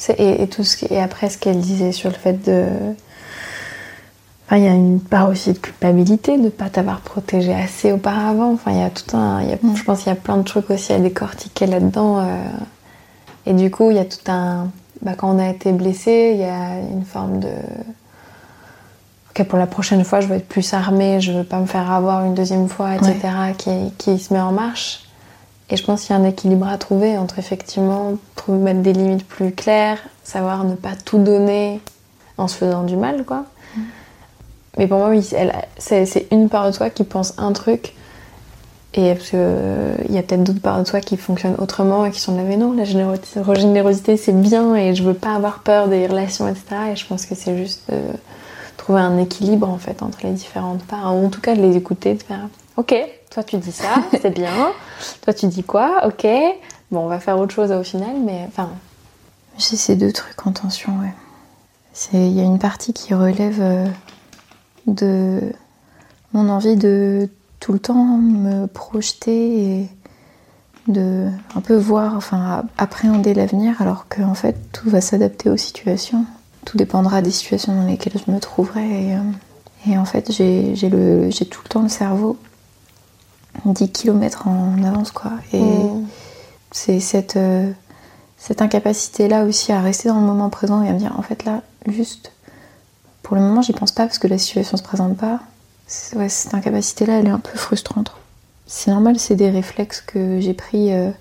et, 0.09 0.47
tout 0.47 0.63
ce 0.63 0.85
et 0.91 1.01
après, 1.01 1.29
ce 1.29 1.37
qu'elle 1.37 1.59
disait 1.59 1.91
sur 1.91 2.09
le 2.09 2.15
fait 2.15 2.45
de. 2.45 2.65
Enfin, 4.45 4.57
il 4.57 4.63
y 4.63 4.67
a 4.67 4.73
une 4.73 4.99
part 4.99 5.29
aussi 5.29 5.53
de 5.53 5.57
culpabilité 5.57 6.37
de 6.37 6.43
ne 6.43 6.49
pas 6.49 6.69
t'avoir 6.69 7.01
protégé 7.01 7.53
assez 7.53 7.91
auparavant. 7.91 8.51
Enfin, 8.53 8.71
il 8.71 8.79
y 8.79 8.83
a 8.83 8.89
tout 8.89 9.15
un. 9.15 9.43
Mm. 9.43 9.75
Je 9.75 9.83
pense 9.83 9.99
qu'il 9.99 10.09
y 10.09 10.15
a 10.15 10.19
plein 10.19 10.37
de 10.37 10.43
trucs 10.43 10.69
aussi 10.69 10.91
à 10.91 10.99
décortiquer 10.99 11.67
là-dedans. 11.67 12.19
Euh, 12.19 12.25
et 13.45 13.53
du 13.53 13.71
coup, 13.71 13.91
il 13.91 13.97
y 13.97 13.99
a 13.99 14.05
tout 14.05 14.29
un 14.29 14.67
bah, 15.01 15.13
quand 15.17 15.35
on 15.35 15.39
a 15.39 15.49
été 15.49 15.71
blessé, 15.71 16.31
il 16.35 16.41
y 16.41 16.43
a 16.43 16.79
une 16.79 17.05
forme 17.05 17.39
de. 17.39 17.49
Ok, 19.31 19.47
pour 19.47 19.57
la 19.57 19.67
prochaine 19.67 20.03
fois, 20.03 20.19
je 20.19 20.27
veux 20.27 20.35
être 20.35 20.47
plus 20.47 20.73
armée, 20.73 21.21
je 21.21 21.31
veux 21.31 21.43
pas 21.43 21.59
me 21.59 21.65
faire 21.65 21.89
avoir 21.89 22.25
une 22.25 22.33
deuxième 22.33 22.67
fois, 22.67 22.95
etc., 22.95 23.15
qui, 23.57 23.71
qui, 23.97 24.19
se 24.19 24.33
met 24.33 24.41
en 24.41 24.51
marche. 24.51 25.05
Et 25.71 25.77
je 25.77 25.83
pense 25.83 26.01
qu'il 26.01 26.15
y 26.15 26.19
a 26.19 26.21
un 26.21 26.25
équilibre 26.25 26.67
à 26.67 26.77
trouver 26.77 27.17
entre 27.17 27.39
effectivement 27.39 28.13
trouver, 28.35 28.59
mettre 28.59 28.81
des 28.81 28.93
limites 28.93 29.25
plus 29.25 29.51
claires, 29.51 29.99
savoir 30.23 30.65
ne 30.65 30.75
pas 30.75 30.95
tout 31.05 31.17
donner 31.17 31.79
en 32.37 32.47
se 32.47 32.55
faisant 32.55 32.83
du 32.83 32.97
mal, 32.97 33.23
quoi. 33.23 33.45
Mm. 33.75 33.81
Mais 34.77 34.87
pour 34.87 34.99
moi, 34.99 35.09
oui, 35.09 35.27
c'est 35.77 36.27
une 36.31 36.49
part 36.49 36.69
de 36.69 36.75
toi 36.75 36.89
qui 36.89 37.03
pense 37.03 37.33
un 37.37 37.53
truc 37.53 37.93
et 38.93 39.13
parce 39.13 39.29
qu'il 39.29 39.39
euh, 39.39 39.95
y 40.09 40.17
a 40.17 40.23
peut-être 40.23 40.43
d'autres 40.43 40.59
parts 40.59 40.79
de 40.79 40.83
toi 40.83 40.99
qui 40.99 41.15
fonctionnent 41.15 41.55
autrement 41.59 42.05
et 42.05 42.11
qui 42.11 42.19
sont 42.19 42.35
là, 42.35 42.43
mais 42.43 42.57
non, 42.57 42.73
la 42.73 42.83
générosité, 42.83 44.17
c'est 44.17 44.33
bien 44.33 44.75
et 44.75 44.93
je 44.93 45.03
veux 45.03 45.13
pas 45.13 45.33
avoir 45.33 45.59
peur 45.59 45.87
des 45.87 46.07
relations, 46.07 46.47
etc. 46.49 46.63
Et 46.91 46.95
je 46.97 47.05
pense 47.05 47.25
que 47.25 47.33
c'est 47.33 47.57
juste 47.57 47.89
de 47.89 47.97
trouver 48.75 48.99
un 48.99 49.17
équilibre 49.17 49.69
en 49.69 49.77
fait 49.77 50.03
entre 50.03 50.19
les 50.23 50.31
différentes 50.31 50.83
parts, 50.83 51.15
ou 51.15 51.25
en 51.25 51.29
tout 51.29 51.39
cas 51.39 51.55
de 51.55 51.61
les 51.61 51.77
écouter, 51.77 52.15
de 52.15 52.23
faire 52.23 52.49
Ok, 52.77 52.95
toi 53.29 53.43
tu 53.43 53.57
dis 53.57 53.71
ça, 53.71 53.95
c'est 54.21 54.33
bien. 54.33 54.71
Toi 55.21 55.33
tu 55.33 55.47
dis 55.47 55.63
quoi? 55.63 56.07
Ok. 56.07 56.25
Bon, 56.91 57.01
on 57.01 57.07
va 57.07 57.19
faire 57.19 57.37
autre 57.37 57.53
chose 57.53 57.71
au 57.71 57.83
final, 57.83 58.15
mais 58.23 58.45
enfin. 58.47 58.69
J'ai 59.57 59.75
ces 59.75 59.95
deux 59.95 60.11
trucs 60.11 60.45
en 60.47 60.51
tension, 60.51 60.91
ouais. 60.99 61.13
Il 62.13 62.31
y 62.31 62.39
a 62.39 62.43
une 62.43 62.59
partie 62.59 62.93
qui 62.93 63.13
relève 63.13 63.59
euh, 63.61 63.85
de 64.87 65.41
mon 66.33 66.49
envie 66.49 66.77
de 66.77 67.29
tout 67.59 67.73
le 67.73 67.79
temps 67.79 68.17
me 68.17 68.65
projeter 68.65 69.81
et 69.81 69.87
de 70.87 71.27
un 71.55 71.61
peu 71.61 71.75
voir, 71.75 72.15
enfin 72.15 72.63
appréhender 72.77 73.33
l'avenir 73.33 73.81
alors 73.81 74.07
qu'en 74.07 74.33
fait 74.33 74.55
tout 74.71 74.89
va 74.89 75.01
s'adapter 75.01 75.49
aux 75.49 75.57
situations. 75.57 76.25
tout 76.65 76.77
dépendra 76.77 77.21
des 77.21 77.31
situations 77.31 77.75
dans 77.75 77.85
lesquelles 77.85 78.19
je 78.25 78.31
me 78.31 78.39
trouverai. 78.39 79.09
Et, 79.09 79.15
euh, 79.15 79.97
en 79.97 80.05
fait, 80.05 80.31
j'ai 80.31 80.73
tout 81.49 81.61
le 81.63 81.69
temps 81.69 81.81
le 81.81 81.89
cerveau 81.89 82.37
10 83.65 83.91
km 83.91 84.47
en 84.47 84.83
avance, 84.83 85.11
quoi. 85.11 85.31
Et 85.53 85.61
mm. 85.61 86.07
c'est 86.71 86.99
cette, 86.99 87.37
euh, 87.37 87.71
cette 88.37 88.61
incapacité-là 88.61 89.43
aussi 89.43 89.71
à 89.71 89.81
rester 89.81 90.09
dans 90.09 90.19
le 90.19 90.25
moment 90.25 90.49
présent 90.49 90.83
et 90.83 90.89
à 90.89 90.93
me 90.93 90.99
dire, 90.99 91.13
en 91.17 91.21
fait, 91.21 91.45
là, 91.45 91.61
juste, 91.87 92.31
pour 93.23 93.35
le 93.35 93.41
moment, 93.41 93.61
j'y 93.61 93.73
pense 93.73 93.91
pas 93.91 94.05
parce 94.05 94.19
que 94.19 94.27
la 94.27 94.37
situation 94.37 94.77
se 94.77 94.83
présente 94.83 95.17
pas. 95.17 95.39
Ouais, 96.15 96.29
cette 96.29 96.53
incapacité-là, 96.53 97.19
elle 97.19 97.27
est 97.27 97.31
un 97.31 97.39
peu 97.39 97.57
frustrante. 97.57 98.13
C'est 98.65 98.91
normal, 98.91 99.19
c'est 99.19 99.35
des 99.35 99.49
réflexes 99.49 100.01
que 100.01 100.39
j'ai 100.39 100.53
pris 100.53 100.93
euh, 100.93 101.11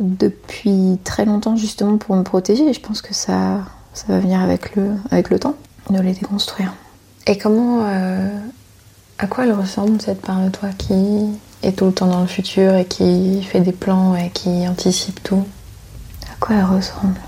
depuis 0.00 0.98
très 1.04 1.24
longtemps 1.24 1.54
justement 1.54 1.98
pour 1.98 2.16
me 2.16 2.24
protéger 2.24 2.68
et 2.68 2.72
je 2.72 2.80
pense 2.80 3.00
que 3.00 3.14
ça, 3.14 3.60
ça 3.94 4.06
va 4.08 4.18
venir 4.18 4.40
avec 4.40 4.74
le, 4.74 4.96
avec 5.10 5.30
le 5.30 5.38
temps 5.38 5.54
de 5.90 6.00
les 6.00 6.14
déconstruire. 6.14 6.74
Et 7.26 7.38
comment, 7.38 7.82
euh, 7.84 8.28
à 9.22 9.28
quoi 9.28 9.44
elle 9.44 9.52
ressemble 9.52 10.00
cette 10.00 10.20
part 10.20 10.44
de 10.44 10.48
toi 10.48 10.70
qui 10.76 11.38
est 11.62 11.78
tout 11.78 11.86
le 11.86 11.92
temps 11.92 12.08
dans 12.08 12.22
le 12.22 12.26
futur 12.26 12.74
et 12.74 12.84
qui 12.84 13.40
fait 13.44 13.60
des 13.60 13.70
plans 13.70 14.16
et 14.16 14.30
qui 14.30 14.66
anticipe 14.66 15.22
tout? 15.22 15.46
À 16.28 16.34
quoi 16.40 16.56
elle 16.56 16.64
ressemble? 16.64 17.20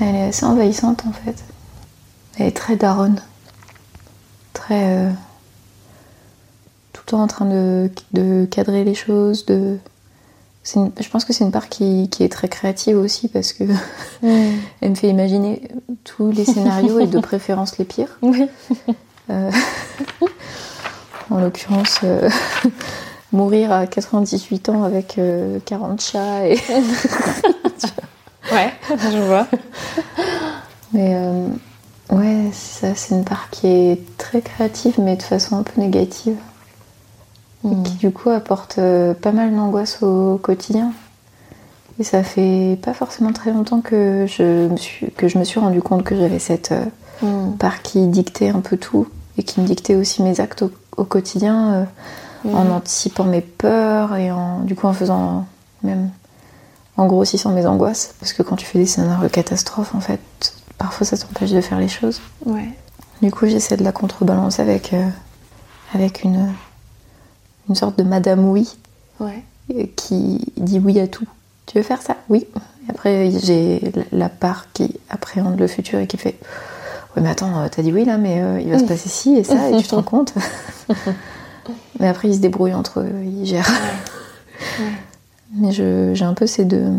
Elle 0.00 0.16
est 0.16 0.24
assez 0.24 0.44
envahissante 0.44 1.04
en 1.06 1.12
fait. 1.12 1.44
Elle 2.36 2.46
est 2.46 2.56
très 2.56 2.74
daronne. 2.74 3.22
Très. 4.54 4.96
Euh, 4.96 5.10
tout 6.92 7.02
le 7.06 7.10
temps 7.12 7.22
en 7.22 7.28
train 7.28 7.46
de, 7.46 7.88
de 8.12 8.44
cadrer 8.50 8.82
les 8.82 8.96
choses, 8.96 9.46
de 9.46 9.78
je 10.64 11.08
pense 11.08 11.24
que 11.24 11.32
c'est 11.32 11.44
une 11.44 11.50
part 11.50 11.68
qui, 11.68 12.08
est 12.20 12.32
très 12.32 12.48
créative 12.48 12.96
aussi 12.96 13.28
parce 13.28 13.52
que 13.52 13.64
elle 14.22 14.90
me 14.90 14.94
fait 14.94 15.08
imaginer 15.08 15.68
tous 16.04 16.30
les 16.30 16.44
scénarios 16.44 17.00
et 17.00 17.06
de 17.06 17.18
préférence 17.20 17.78
les 17.78 17.84
pires. 17.84 18.18
Oui. 18.22 18.48
Euh, 19.30 19.50
en 21.30 21.40
l'occurrence, 21.40 22.00
euh, 22.04 22.28
mourir 23.32 23.72
à 23.72 23.86
98 23.86 24.68
ans 24.70 24.84
avec 24.84 25.18
40 25.18 25.18
euh, 25.18 25.96
chats 25.98 26.46
et. 26.46 26.58
ouais, 28.52 28.72
je 28.88 29.18
vois. 29.18 29.46
Mais 30.92 31.16
ouais, 32.10 32.50
c'est 32.52 33.10
une 33.10 33.24
part 33.24 33.48
qui 33.50 33.66
est 33.66 34.16
très 34.16 34.40
créative 34.42 34.94
mais 34.98 35.16
de 35.16 35.22
façon 35.22 35.56
un 35.58 35.62
peu 35.62 35.80
négative 35.80 36.36
qui 37.64 37.74
mm. 37.74 37.96
du 37.98 38.10
coup 38.10 38.30
apporte 38.30 38.78
euh, 38.78 39.14
pas 39.14 39.32
mal 39.32 39.54
d'angoisse 39.54 40.02
au 40.02 40.38
quotidien. 40.38 40.92
Et 41.98 42.04
ça 42.04 42.22
fait 42.22 42.78
pas 42.82 42.92
forcément 42.92 43.32
très 43.32 43.52
longtemps 43.52 43.80
que 43.80 44.26
je 44.28 44.68
me 44.68 44.76
suis, 44.76 45.10
que 45.12 45.28
je 45.28 45.38
me 45.38 45.44
suis 45.44 45.60
rendu 45.60 45.80
compte 45.80 46.02
que 46.02 46.16
j'avais 46.16 46.38
cette 46.38 46.72
euh, 46.72 46.84
mm. 47.22 47.56
part 47.56 47.82
qui 47.82 48.06
dictait 48.06 48.50
un 48.50 48.60
peu 48.60 48.76
tout 48.76 49.08
et 49.38 49.42
qui 49.42 49.60
me 49.60 49.66
dictait 49.66 49.94
aussi 49.94 50.22
mes 50.22 50.40
actes 50.40 50.64
au, 50.96 51.04
quotidien 51.04 51.86
euh, 52.44 52.50
mm. 52.50 52.54
en 52.54 52.76
anticipant 52.76 53.24
mes 53.24 53.40
peurs 53.40 54.16
et 54.16 54.30
en, 54.30 54.60
du 54.60 54.74
coup 54.74 54.86
en 54.86 54.92
faisant 54.92 55.46
même 55.82 56.10
en 56.96 57.06
grossissant 57.06 57.50
mes 57.50 57.66
angoisses. 57.66 58.14
Parce 58.20 58.32
que 58.32 58.42
quand 58.42 58.56
tu 58.56 58.66
fais 58.66 58.78
des 58.78 58.86
scénarios 58.86 59.28
catastrophes, 59.28 59.94
en 59.94 60.00
fait, 60.00 60.20
parfois 60.78 61.06
ça 61.06 61.16
t'empêche 61.16 61.50
de 61.50 61.60
faire 61.60 61.78
les 61.78 61.88
choses. 61.88 62.20
Ouais. 62.44 62.68
Du 63.22 63.30
coup, 63.30 63.46
j'essaie 63.46 63.76
de 63.76 63.84
la 63.84 63.92
contrebalancer 63.92 64.62
avec, 64.62 64.94
avec 65.92 66.24
une, 66.24 66.52
une 67.68 67.74
sorte 67.74 67.98
de 67.98 68.02
Madame 68.02 68.48
Oui 68.48 68.68
qui 69.96 70.52
dit 70.56 70.78
oui 70.78 71.00
à 71.00 71.08
tout. 71.08 71.26
Tu 71.66 71.78
veux 71.78 71.84
faire 71.84 72.02
ça? 72.02 72.16
Oui. 72.28 72.46
Et 72.86 72.90
après, 72.90 73.30
j'ai 73.30 73.80
la 74.12 74.28
part 74.28 74.66
qui 74.72 74.94
appréhende 75.08 75.58
le 75.58 75.66
futur 75.66 75.98
et 75.98 76.06
qui 76.06 76.18
fait 76.18 76.38
Oui, 77.16 77.22
mais 77.22 77.30
attends, 77.30 77.62
euh, 77.62 77.68
t'as 77.70 77.82
dit 77.82 77.92
oui 77.92 78.04
là, 78.04 78.18
mais 78.18 78.42
euh, 78.42 78.60
il 78.60 78.70
va 78.70 78.78
se 78.78 78.84
passer 78.84 79.08
ci 79.08 79.36
et 79.36 79.44
ça, 79.44 79.70
et 79.70 79.76
tu 79.80 79.88
te 79.88 79.94
rends 79.94 80.02
compte? 80.02 80.34
Mais 82.00 82.08
après, 82.08 82.28
ils 82.28 82.34
se 82.34 82.40
débrouillent 82.40 82.74
entre 82.74 83.00
eux, 83.00 83.10
ils 83.24 83.46
gèrent. 83.46 83.70
Mais 85.54 85.72
j'ai 85.72 86.24
un 86.24 86.34
peu 86.34 86.46
ces 86.46 86.64
deux. 86.66 86.92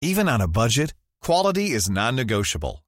Even 0.00 0.28
on 0.28 0.40
a 0.40 0.46
budget, 0.46 0.92
quality 1.20 1.74
is 1.74 1.90
non-negotiable. 1.90 2.80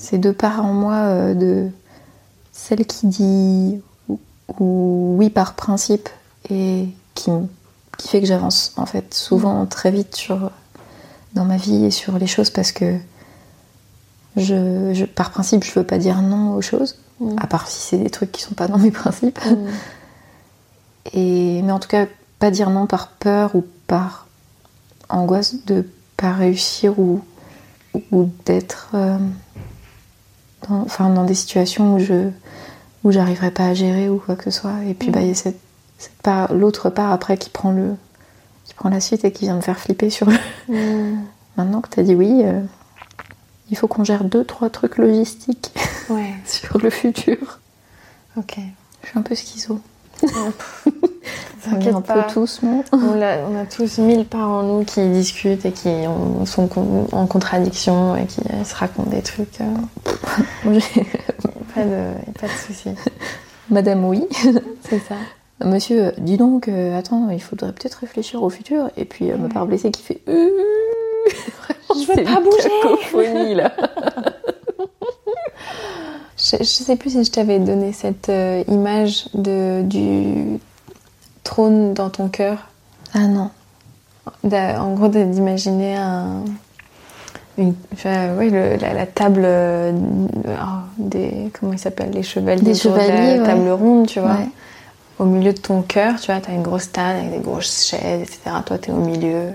C'est 0.00 0.16
deux 0.16 0.32
parts 0.32 0.64
en 0.64 0.72
moi 0.72 0.94
euh, 0.94 1.34
de 1.34 1.68
celle 2.52 2.86
qui 2.86 3.06
dit 3.06 3.80
oui 4.58 5.28
par 5.28 5.54
principe 5.54 6.08
et 6.48 6.88
qui, 7.14 7.30
qui 7.98 8.08
fait 8.08 8.20
que 8.20 8.26
j'avance 8.26 8.72
en 8.76 8.86
fait 8.86 9.12
souvent 9.12 9.66
très 9.66 9.90
vite 9.90 10.16
sur, 10.16 10.50
dans 11.34 11.44
ma 11.44 11.58
vie 11.58 11.84
et 11.84 11.90
sur 11.90 12.18
les 12.18 12.26
choses 12.26 12.48
parce 12.48 12.72
que 12.72 12.96
je, 14.36 15.04
par 15.04 15.30
principe 15.30 15.64
je 15.64 15.72
veux 15.72 15.84
pas 15.84 15.98
dire 15.98 16.22
non 16.22 16.54
aux 16.54 16.62
choses, 16.62 16.96
mm. 17.20 17.36
à 17.38 17.46
part 17.46 17.68
si 17.68 17.80
c'est 17.80 17.98
des 17.98 18.10
trucs 18.10 18.32
qui 18.32 18.40
sont 18.40 18.54
pas 18.54 18.68
dans 18.68 18.78
mes 18.78 18.90
principes. 19.02 19.38
Mm. 19.44 19.66
Et, 21.12 21.60
mais 21.62 21.72
en 21.72 21.78
tout 21.78 21.88
cas, 21.88 22.06
pas 22.38 22.50
dire 22.50 22.70
non 22.70 22.86
par 22.86 23.08
peur 23.08 23.54
ou 23.54 23.66
par 23.86 24.26
angoisse 25.10 25.66
de 25.66 25.86
pas 26.16 26.32
réussir 26.32 26.98
ou, 26.98 27.20
ou 28.12 28.30
d'être. 28.46 28.92
Euh, 28.94 29.18
dans, 30.70 30.82
enfin, 30.82 31.10
dans 31.10 31.24
des 31.24 31.34
situations 31.34 31.94
où 31.94 31.98
je 31.98 32.30
où 33.02 33.12
j'arriverai 33.12 33.50
pas 33.50 33.66
à 33.66 33.74
gérer 33.74 34.08
ou 34.08 34.18
quoi 34.18 34.36
que 34.36 34.44
ce 34.44 34.50
soit. 34.50 34.84
Et 34.86 34.94
puis 34.94 35.10
bah, 35.10 35.20
il 35.22 35.28
y 35.28 35.30
a 35.30 35.34
cette, 35.34 35.58
part, 36.22 36.52
l'autre 36.52 36.90
part 36.90 37.12
après 37.12 37.38
qui 37.38 37.50
prend 37.50 37.72
le 37.72 37.94
qui 38.64 38.74
prend 38.74 38.88
la 38.88 39.00
suite 39.00 39.24
et 39.24 39.32
qui 39.32 39.44
vient 39.46 39.56
me 39.56 39.60
faire 39.60 39.78
flipper 39.78 40.10
sur 40.10 40.28
le. 40.30 40.36
Mm. 40.68 41.24
Maintenant 41.56 41.80
que 41.80 41.88
tu 41.88 42.00
as 42.00 42.02
dit 42.02 42.14
oui, 42.14 42.42
euh, 42.44 42.60
il 43.70 43.76
faut 43.76 43.88
qu'on 43.88 44.04
gère 44.04 44.24
deux 44.24 44.44
trois 44.44 44.70
trucs 44.70 44.96
logistiques 44.96 45.72
ouais. 46.08 46.34
sur 46.46 46.78
le 46.78 46.90
futur. 46.90 47.60
Ok. 48.36 48.58
Je 49.02 49.08
suis 49.08 49.18
un 49.18 49.22
peu 49.22 49.34
schizo. 49.34 49.80
T'inquiète 51.62 52.00
pas. 52.00 52.22
tous, 52.22 52.62
non 52.62 52.82
on, 52.92 53.20
a, 53.20 53.38
on, 53.38 53.60
a, 53.60 53.66
tous 53.66 53.98
mille 53.98 54.24
parts 54.24 54.48
en 54.48 54.62
nous 54.62 54.84
qui 54.84 55.06
discutent 55.08 55.66
et 55.66 55.72
qui 55.72 55.90
sont 56.46 56.68
en 57.12 57.26
contradiction 57.26 58.16
et 58.16 58.24
qui 58.24 58.40
se 58.64 58.74
racontent 58.74 59.10
des 59.10 59.22
trucs. 59.22 59.60
Euh. 59.60 59.64
pas 61.74 61.84
de, 61.84 62.32
pas 62.40 62.46
de 62.46 62.52
soucis. 62.66 62.94
Madame, 63.70 64.04
oui. 64.04 64.26
C'est 64.88 65.00
ça. 65.00 65.16
Monsieur, 65.64 66.12
dis 66.16 66.38
donc, 66.38 66.68
euh, 66.68 66.98
attends, 66.98 67.28
il 67.30 67.42
faudrait 67.42 67.72
peut-être 67.72 67.96
réfléchir 67.96 68.42
au 68.42 68.48
futur. 68.48 68.90
Et 68.96 69.04
puis, 69.04 69.30
euh, 69.30 69.36
ma 69.36 69.48
part 69.48 69.66
blessée 69.66 69.90
qui 69.90 70.02
fait. 70.02 70.22
Je 70.26 72.06
veux 72.06 72.24
pas 72.24 72.40
bouger. 72.40 73.54
là. 73.54 73.72
Je, 76.42 76.56
je, 76.58 76.64
sais 76.64 76.96
plus 76.96 77.10
si 77.10 77.24
je 77.24 77.30
t'avais 77.30 77.58
donné 77.58 77.92
cette 77.92 78.30
image 78.68 79.26
de, 79.34 79.82
du 79.82 80.58
trône 81.44 81.94
dans 81.94 82.10
ton 82.10 82.28
cœur 82.28 82.68
Ah 83.14 83.26
non. 83.26 83.50
En 84.44 84.94
gros, 84.94 85.08
d'imaginer 85.08 85.96
un. 85.96 86.44
Une, 87.58 87.74
la, 88.80 89.06
table 89.06 89.42
euh, 89.44 89.92
oh, 90.46 90.62
des. 90.98 91.50
Comment 91.52 91.72
il 91.72 91.78
s'appelle 91.78 92.10
Les 92.10 92.22
chevaliers. 92.22 92.62
Des 92.62 92.74
chevaliers. 92.74 93.36
La 93.38 93.46
table 93.46 93.68
ronde, 93.70 94.06
tu 94.06 94.20
vois. 94.20 94.38
Au 95.18 95.24
milieu 95.24 95.52
de 95.52 95.58
ton 95.58 95.82
cœur, 95.82 96.18
tu 96.18 96.32
vois, 96.32 96.40
tu 96.40 96.50
as 96.50 96.54
une 96.54 96.62
grosse 96.62 96.90
table 96.90 97.18
avec 97.18 97.32
des 97.32 97.38
grosses 97.40 97.86
chaises, 97.86 98.22
etc. 98.22 98.38
Toi, 98.64 98.78
tu 98.78 98.90
es 98.90 98.92
au 98.92 98.96
milieu. 98.96 99.48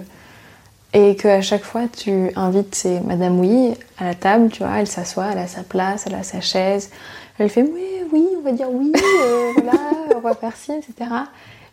Et 0.96 1.18
qu'à 1.18 1.42
chaque 1.42 1.66
fois, 1.66 1.90
tu 1.90 2.32
invites 2.38 2.74
ces 2.74 3.02
Madame 3.02 3.38
Oui 3.38 3.74
à 3.98 4.06
la 4.06 4.14
table, 4.16 4.50
tu 4.50 4.64
vois, 4.64 4.80
elle 4.80 4.88
s'assoit, 4.88 5.28
elle 5.34 5.40
a 5.40 5.48
sa 5.48 5.62
place, 5.64 6.06
elle 6.08 6.16
a 6.16 6.24
sa 6.24 6.40
chaise. 6.40 6.90
Elle 7.38 7.50
fait 7.50 7.64
oui, 7.64 7.84
oui, 8.14 8.26
on 8.38 8.42
va 8.42 8.54
dire 8.54 8.72
oui, 8.72 8.94
euh, 8.96 9.52
voilà, 9.62 9.78
on 10.16 10.22
va 10.22 10.34
faire 10.36 10.56
ci, 10.56 10.72
etc. 10.72 11.10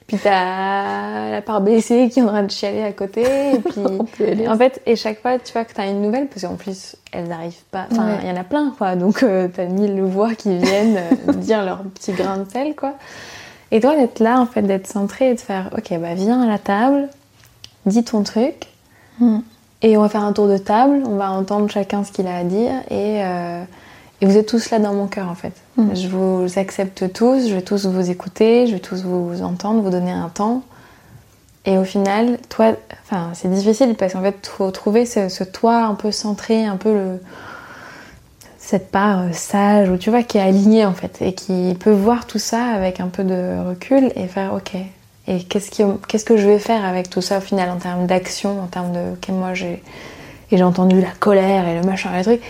Puis 0.09 0.17
t'as 0.21 1.31
la 1.31 1.41
part 1.41 1.61
blessée 1.61 2.11
qui 2.13 2.19
est 2.19 2.23
en 2.25 2.27
train 2.27 2.43
de 2.43 2.51
chialer 2.51 2.83
à 2.83 2.91
côté. 2.91 3.23
Et 3.23 3.59
puis, 4.13 4.49
en 4.49 4.59
fait, 4.59 4.83
et 4.87 4.97
chaque 4.97 5.23
fois, 5.23 5.39
tu 5.39 5.53
vois 5.53 5.65
que 5.65 5.73
t'as 5.73 5.89
une 5.89 6.03
nouvelle, 6.03 6.27
parce 6.27 6.43
qu'en 6.43 6.57
plus, 6.57 6.97
elles 7.13 7.29
n'arrivent 7.29 7.63
pas. 7.71 7.87
Enfin, 7.93 8.19
il 8.25 8.29
y 8.29 8.33
en 8.33 8.37
a 8.37 8.43
plein, 8.43 8.75
quoi. 8.77 8.97
Donc, 8.97 9.23
euh, 9.23 9.47
t'as 9.55 9.67
mille 9.67 10.03
voix 10.03 10.35
qui 10.35 10.59
viennent 10.59 10.97
euh, 10.97 11.33
dire 11.35 11.65
leur 11.65 11.85
petit 11.85 12.11
grain 12.11 12.39
de 12.39 12.51
sel, 12.51 12.75
quoi. 12.75 12.95
Et 13.71 13.79
toi, 13.79 13.95
d'être 13.95 14.19
là, 14.19 14.41
en 14.41 14.47
fait, 14.47 14.63
d'être 14.63 14.89
centré 14.89 15.31
et 15.31 15.35
de 15.35 15.41
faire, 15.41 15.71
ok, 15.79 15.97
bah 16.01 16.15
viens 16.15 16.43
à 16.43 16.47
la 16.47 16.59
table, 16.59 17.09
dis 17.87 18.03
ton 18.03 18.25
truc, 18.25 18.72
Mm. 19.19 19.39
Et 19.83 19.97
on 19.97 20.03
va 20.03 20.09
faire 20.09 20.23
un 20.23 20.33
tour 20.33 20.49
de 20.49 20.59
table, 20.59 21.03
on 21.07 21.17
va 21.17 21.31
entendre 21.33 21.69
chacun 21.69 22.05
ce 22.05 22.13
qu'il 22.13 22.27
a 22.27 22.37
à 22.37 22.45
dire 22.45 22.73
et, 22.89 23.23
euh, 23.25 23.65
et 24.21 24.27
vous 24.27 24.37
êtes 24.37 24.47
tous 24.47 24.71
là 24.71 24.79
dans 24.79 24.95
mon 24.95 25.09
cœur 25.09 25.29
en 25.29 25.35
fait. 25.35 25.55
Mm. 25.77 25.95
Je 25.95 26.09
vous 26.09 26.47
accepte 26.57 27.13
tous, 27.13 27.49
je 27.49 27.55
vais 27.55 27.63
tous 27.63 27.87
vous 27.87 28.11
écouter, 28.11 28.67
je 28.67 28.75
vais 28.75 28.81
tous 28.81 29.03
vous 29.03 29.43
entendre, 29.43 29.83
vous 29.83 29.91
donner 29.91 30.13
un 30.13 30.29
temps. 30.29 30.63
Et 31.65 31.79
au 31.79 31.85
final, 31.85 32.39
toi, 32.49 32.73
enfin, 33.05 33.31
c'est 33.35 33.49
difficile 33.49 33.95
parce 33.95 34.15
qu'en 34.15 34.23
fait, 34.23 34.47
faut 34.47 34.71
trouver 34.73 35.07
ce, 35.07 35.29
ce 35.29 35.45
toi 35.45 35.85
un 35.85 35.95
peu 35.95 36.11
centré, 36.11 36.65
un 36.65 36.77
peu 36.77 36.93
le, 36.93 37.21
cette 38.63 38.91
part 38.91 39.21
euh, 39.21 39.33
sage, 39.33 39.91
ou 39.91 39.97
tu 39.97 40.11
vois, 40.11 40.23
qui 40.23 40.39
est 40.39 40.41
alignée 40.41 40.87
en 40.87 40.95
fait, 40.95 41.21
et 41.21 41.35
qui 41.35 41.77
peut 41.79 41.93
voir 41.93 42.27
tout 42.27 42.39
ça 42.39 42.65
avec 42.67 43.01
un 43.01 43.09
peu 43.09 43.25
de 43.25 43.69
recul 43.69 44.13
et 44.17 44.27
faire 44.29 44.55
ok. 44.55 44.77
Et 45.29 45.45
qu'est-ce, 45.45 45.71
qui, 45.71 45.83
qu'est-ce 46.09 46.25
que 46.25 46.37
je 46.37 46.47
vais 46.49 46.59
faire 46.59 46.85
avec 46.85 47.09
tout 47.09 47.21
ça 47.23 47.39
au 47.39 47.41
final 47.41 47.71
en 47.71 47.77
termes 47.77 48.07
d'action, 48.07 48.61
en 48.61 48.67
termes 48.67 48.93
de. 48.93 49.13
Ok, 49.13 49.29
moi 49.29 49.55
j'ai, 49.55 49.83
et 50.51 50.57
j'ai 50.57 50.63
entendu 50.65 51.01
la 51.01 51.11
colère 51.21 51.67
et 51.69 51.79
le 51.81 51.87
machin 51.87 52.11
et 52.15 52.19
le 52.19 52.25
truc. 52.25 52.41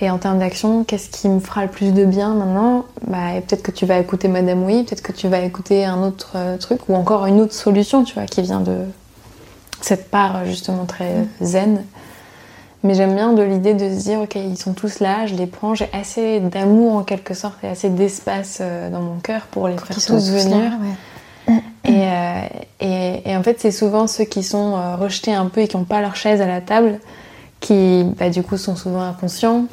Et 0.00 0.10
en 0.10 0.18
termes 0.18 0.38
d'action, 0.38 0.84
qu'est-ce 0.84 1.08
qui 1.10 1.28
me 1.28 1.40
fera 1.40 1.62
le 1.62 1.70
plus 1.70 1.92
de 1.92 2.04
bien 2.04 2.34
maintenant? 2.34 2.84
Bah, 3.08 3.34
et 3.36 3.40
Peut-être 3.40 3.62
que 3.62 3.72
tu 3.72 3.84
vas 3.84 3.98
écouter 3.98 4.28
Madame 4.28 4.62
Oui, 4.64 4.84
peut-être 4.84 5.02
que 5.02 5.10
tu 5.12 5.26
vas 5.26 5.40
écouter 5.40 5.84
un 5.84 6.02
autre 6.04 6.32
euh, 6.36 6.56
truc 6.56 6.88
ou 6.88 6.94
encore 6.94 7.26
une 7.26 7.40
autre 7.40 7.54
solution, 7.54 8.04
tu 8.04 8.14
vois, 8.14 8.26
qui 8.26 8.42
vient 8.42 8.60
de 8.60 8.76
cette 9.80 10.08
part 10.10 10.44
justement 10.44 10.84
très 10.84 11.24
zen. 11.40 11.84
Mais 12.84 12.94
j'aime 12.94 13.14
bien 13.14 13.32
de 13.32 13.42
l'idée 13.42 13.74
de 13.74 13.88
se 13.90 14.02
dire, 14.04 14.20
ok, 14.20 14.36
ils 14.36 14.56
sont 14.56 14.72
tous 14.72 15.00
là, 15.00 15.26
je 15.26 15.34
les 15.34 15.46
prends, 15.46 15.74
j'ai 15.74 15.88
assez 15.92 16.38
d'amour 16.38 16.94
en 16.94 17.02
quelque 17.02 17.34
sorte 17.34 17.56
et 17.64 17.68
assez 17.68 17.88
d'espace 17.88 18.58
euh, 18.60 18.90
dans 18.90 19.00
mon 19.00 19.18
cœur 19.18 19.42
pour 19.50 19.66
les 19.66 19.74
Pour 19.74 19.86
faire 19.86 19.96
tous 19.96 20.30
venir. 20.30 20.56
là, 20.58 20.76
ouais. 20.76 20.94
Et, 21.98 22.06
euh, 22.06 22.40
et, 22.80 23.30
et 23.30 23.36
en 23.36 23.42
fait, 23.42 23.58
c'est 23.60 23.70
souvent 23.70 24.06
ceux 24.06 24.24
qui 24.24 24.42
sont 24.42 24.74
euh, 24.76 24.96
rejetés 24.96 25.34
un 25.34 25.46
peu 25.46 25.60
et 25.60 25.68
qui 25.68 25.76
n'ont 25.76 25.84
pas 25.84 26.00
leur 26.00 26.16
chaise 26.16 26.40
à 26.40 26.46
la 26.46 26.60
table 26.60 26.98
qui, 27.60 28.04
bah, 28.18 28.30
du 28.30 28.42
coup, 28.42 28.56
sont 28.56 28.76
souvent 28.76 29.02
inconscients 29.02 29.64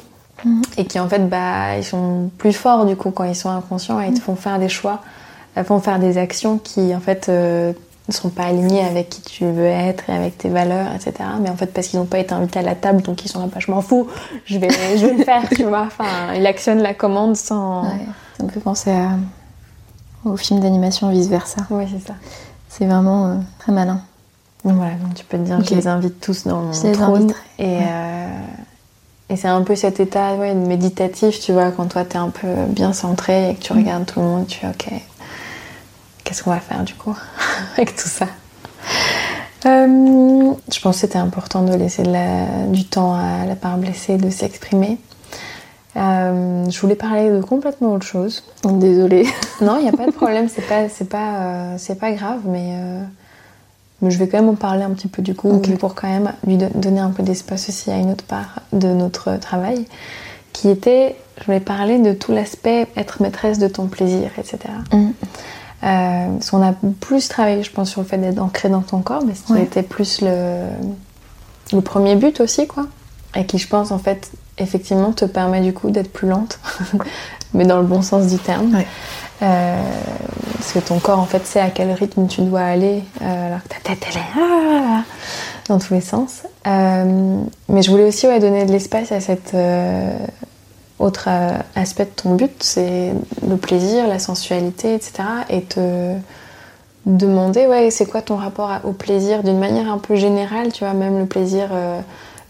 Mhm. 0.44 0.62
et 0.76 0.84
qui, 0.84 1.00
en 1.00 1.08
fait, 1.08 1.28
bah, 1.30 1.78
ils 1.78 1.84
sont 1.84 2.30
plus 2.36 2.52
forts, 2.52 2.84
du 2.84 2.94
coup, 2.94 3.10
quand 3.10 3.24
ils 3.24 3.34
sont 3.34 3.48
inconscients 3.48 4.00
et 4.02 4.08
ils 4.08 4.14
te 4.14 4.20
font 4.20 4.36
faire 4.36 4.58
des 4.58 4.68
choix, 4.68 5.00
euh, 5.56 5.64
font 5.64 5.80
faire 5.80 5.98
des 5.98 6.18
actions 6.18 6.58
qui, 6.58 6.94
en 6.94 7.00
fait, 7.00 7.28
euh, 7.30 7.72
ne 8.08 8.12
sont 8.12 8.28
pas 8.28 8.44
alignées 8.44 8.84
avec 8.84 9.08
qui 9.08 9.22
tu 9.22 9.44
veux 9.46 9.64
être 9.64 10.10
et 10.10 10.12
avec 10.14 10.36
tes 10.36 10.48
valeurs, 10.50 10.88
etc. 10.94 11.14
Mais 11.40 11.48
en 11.48 11.56
fait, 11.56 11.66
parce 11.72 11.86
qu'ils 11.88 11.98
n'ont 11.98 12.04
pas 12.04 12.18
été 12.18 12.34
invités 12.34 12.58
à 12.58 12.62
la 12.62 12.74
table, 12.74 13.00
donc 13.02 13.24
ils 13.24 13.28
sont 13.28 13.40
là, 13.40 13.46
bah, 13.46 13.60
je 13.60 13.70
m'en 13.70 13.80
fous, 13.80 14.08
je 14.44 14.58
vais, 14.58 14.68
je 14.96 15.06
vais 15.06 15.14
le 15.14 15.24
faire, 15.24 15.42
tu 15.48 15.64
vois. 15.64 15.84
Enfin, 15.86 16.34
il 16.36 16.46
actionne 16.46 16.82
la 16.82 16.92
commande 16.92 17.34
sans. 17.36 17.84
Ouais. 17.84 18.06
Ça 18.38 18.44
me 18.44 18.50
fait 18.50 18.60
penser 18.60 18.90
à, 18.90 19.12
au 20.26 20.36
film 20.36 20.60
d'animation 20.60 21.10
vice 21.10 21.28
versa. 21.28 21.58
Oui, 21.70 21.84
c'est 21.90 22.06
ça. 22.06 22.14
C'est 22.68 22.86
vraiment 22.86 23.26
euh, 23.26 23.34
très 23.58 23.72
malin. 23.72 24.00
Donc 24.64 24.74
voilà, 24.76 24.94
donc 24.94 25.14
tu 25.14 25.24
peux 25.24 25.38
te 25.38 25.42
dire, 25.44 25.58
Ok. 25.58 25.66
je 25.70 25.74
les 25.74 25.86
invite 25.86 26.20
tous 26.20 26.44
dans 26.46 26.60
mon 26.62 26.72
Je 26.72 26.82
les 26.88 26.92
trône. 26.92 27.32
Et, 27.58 27.64
ouais. 27.78 27.86
euh, 27.88 28.28
et 29.30 29.36
c'est 29.36 29.48
un 29.48 29.62
peu 29.62 29.76
cet 29.76 30.00
état 30.00 30.34
ouais, 30.34 30.54
méditatif, 30.54 31.38
tu 31.40 31.52
vois, 31.52 31.70
quand 31.70 31.86
toi 31.86 32.04
t'es 32.04 32.18
un 32.18 32.30
peu 32.30 32.48
bien 32.68 32.92
centré 32.92 33.50
et 33.50 33.54
que 33.54 33.62
tu 33.62 33.72
Mm. 33.72 33.76
regardes 33.78 34.06
tout 34.06 34.20
le 34.20 34.26
monde, 34.26 34.46
tu 34.46 34.58
fais 34.58 34.68
ok, 34.68 34.90
qu'est-ce 36.24 36.42
qu'on 36.42 36.50
va 36.50 36.60
faire 36.60 36.82
du 36.84 36.94
coup 36.94 37.16
avec 37.76 37.94
tout 37.96 38.08
ça? 38.08 38.26
Euh, 39.66 40.52
Je 40.72 40.80
pense 40.80 40.96
que 40.96 41.00
c'était 41.00 41.18
important 41.18 41.62
de 41.62 41.74
laisser 41.74 42.02
de 42.02 42.10
la- 42.12 42.66
du 42.66 42.84
temps 42.84 43.14
à 43.14 43.46
la 43.46 43.56
part 43.56 43.78
blessée 43.78 44.16
de 44.16 44.30
s'exprimer. 44.30 44.98
Euh, 45.96 46.68
je 46.68 46.80
voulais 46.80 46.94
parler 46.94 47.30
de 47.30 47.40
complètement 47.40 47.92
autre 47.94 48.04
chose. 48.06 48.42
Désolée. 48.64 49.26
Non, 49.62 49.78
il 49.78 49.84
n'y 49.84 49.88
a 49.88 49.92
pas 49.92 50.04
de 50.04 50.10
problème, 50.12 50.48
c'est 50.54 50.66
pas, 50.66 50.88
c'est 50.90 51.08
pas, 51.08 51.36
euh, 51.36 51.74
c'est 51.78 51.98
pas 51.98 52.12
grave, 52.12 52.40
mais, 52.44 52.72
euh, 52.74 53.02
mais 54.02 54.10
je 54.10 54.18
vais 54.18 54.28
quand 54.28 54.38
même 54.38 54.50
en 54.50 54.54
parler 54.54 54.82
un 54.82 54.90
petit 54.90 55.08
peu 55.08 55.22
du 55.22 55.34
coup, 55.34 55.62
pour 55.80 55.94
quand 55.94 56.08
même 56.08 56.30
lui 56.46 56.58
do- 56.58 56.66
donner 56.74 57.00
un 57.00 57.08
peu 57.08 57.22
d'espace 57.22 57.70
aussi 57.70 57.90
à 57.90 57.96
une 57.96 58.10
autre 58.10 58.24
part 58.24 58.60
de 58.74 58.88
notre 58.88 59.38
travail, 59.38 59.86
qui 60.52 60.68
était, 60.68 61.16
je 61.40 61.44
voulais 61.46 61.60
parler 61.60 61.98
de 61.98 62.12
tout 62.12 62.32
l'aspect 62.32 62.86
être 62.96 63.22
maîtresse 63.22 63.58
de 63.58 63.66
ton 63.68 63.86
plaisir, 63.86 64.30
etc. 64.36 64.58
Mm. 64.92 64.96
Euh, 65.84 66.32
parce 66.34 66.50
qu'on 66.50 66.62
a 66.62 66.74
plus 67.00 67.28
travaillé, 67.28 67.62
je 67.62 67.70
pense, 67.72 67.88
sur 67.90 68.02
le 68.02 68.06
fait 68.06 68.18
d'être 68.18 68.38
ancré 68.42 68.68
dans 68.68 68.82
ton 68.82 69.00
corps, 69.00 69.22
mais 69.26 69.34
ce 69.34 69.42
qui 69.44 69.52
Ouais. 69.54 69.62
était 69.62 69.82
plus 69.82 70.20
le, 70.20 70.66
le 71.72 71.80
premier 71.80 72.16
but 72.16 72.40
aussi, 72.42 72.66
quoi. 72.66 72.86
Et 73.34 73.46
qui, 73.46 73.56
je 73.56 73.68
pense, 73.68 73.90
en 73.90 73.98
fait, 73.98 74.30
effectivement, 74.58 75.12
te 75.12 75.24
permet 75.24 75.60
du 75.60 75.72
coup 75.72 75.90
d'être 75.90 76.12
plus 76.12 76.28
lente, 76.28 76.58
mais 77.54 77.64
dans 77.64 77.78
le 77.78 77.86
bon 77.86 78.02
sens 78.02 78.26
du 78.26 78.38
terme. 78.38 78.74
Ouais. 78.74 78.86
Euh, 79.42 79.76
parce 80.54 80.72
que 80.72 80.78
ton 80.78 80.98
corps, 80.98 81.18
en 81.18 81.26
fait, 81.26 81.46
sait 81.46 81.60
à 81.60 81.70
quel 81.70 81.92
rythme 81.92 82.26
tu 82.26 82.40
dois 82.40 82.62
aller, 82.62 83.02
euh, 83.20 83.46
alors 83.48 83.62
que 83.62 83.68
ta 83.68 83.80
tête, 83.82 84.06
elle 84.08 84.16
est 84.16 84.24
ah, 84.40 85.02
dans 85.68 85.78
tous 85.78 85.94
les 85.94 86.00
sens. 86.00 86.42
Euh, 86.66 87.38
mais 87.68 87.82
je 87.82 87.90
voulais 87.90 88.04
aussi 88.04 88.26
ouais, 88.26 88.40
donner 88.40 88.64
de 88.64 88.72
l'espace 88.72 89.12
à 89.12 89.20
cet 89.20 89.54
autre 90.98 91.28
aspect 91.74 92.06
de 92.06 92.10
ton 92.10 92.34
but, 92.34 92.62
c'est 92.62 93.12
le 93.46 93.56
plaisir, 93.56 94.06
la 94.06 94.18
sensualité, 94.18 94.94
etc. 94.94 95.24
Et 95.50 95.60
te 95.60 96.14
demander, 97.04 97.66
ouais, 97.66 97.90
c'est 97.90 98.06
quoi 98.06 98.22
ton 98.22 98.36
rapport 98.36 98.70
au 98.84 98.92
plaisir 98.92 99.42
d'une 99.42 99.58
manière 99.58 99.92
un 99.92 99.98
peu 99.98 100.14
générale, 100.14 100.72
tu 100.72 100.84
vois, 100.84 100.94
même 100.94 101.18
le 101.18 101.26
plaisir 101.26 101.68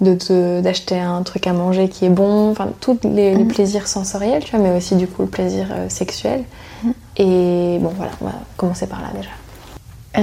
d'acheter 0.01 0.99
un 1.01 1.23
truc 1.23 1.47
à 1.47 1.53
manger 1.53 1.89
qui 1.89 2.05
est 2.05 2.11
bon, 2.11 2.51
enfin, 2.51 2.69
tous 2.81 2.99
les, 3.05 3.35
les 3.35 3.45
Mhm. 3.45 3.49
plaisirs 3.49 3.89
sensoriels, 3.89 4.45
tu 4.45 4.55
vois, 4.57 4.61
mais 4.67 4.77
aussi 4.77 4.95
du 4.97 5.07
coup 5.07 5.23
le 5.23 5.29
plaisir 5.29 5.69
euh, 5.71 5.89
sexuel. 5.89 6.45
Mhm. 6.85 6.93
Et 7.17 7.79
bon, 7.81 7.93
voilà, 7.97 8.13
on 8.21 8.27
va 8.27 8.33
commencer 8.57 8.87
par 8.87 9.01
là 9.01 9.09
déjà. 9.17 9.31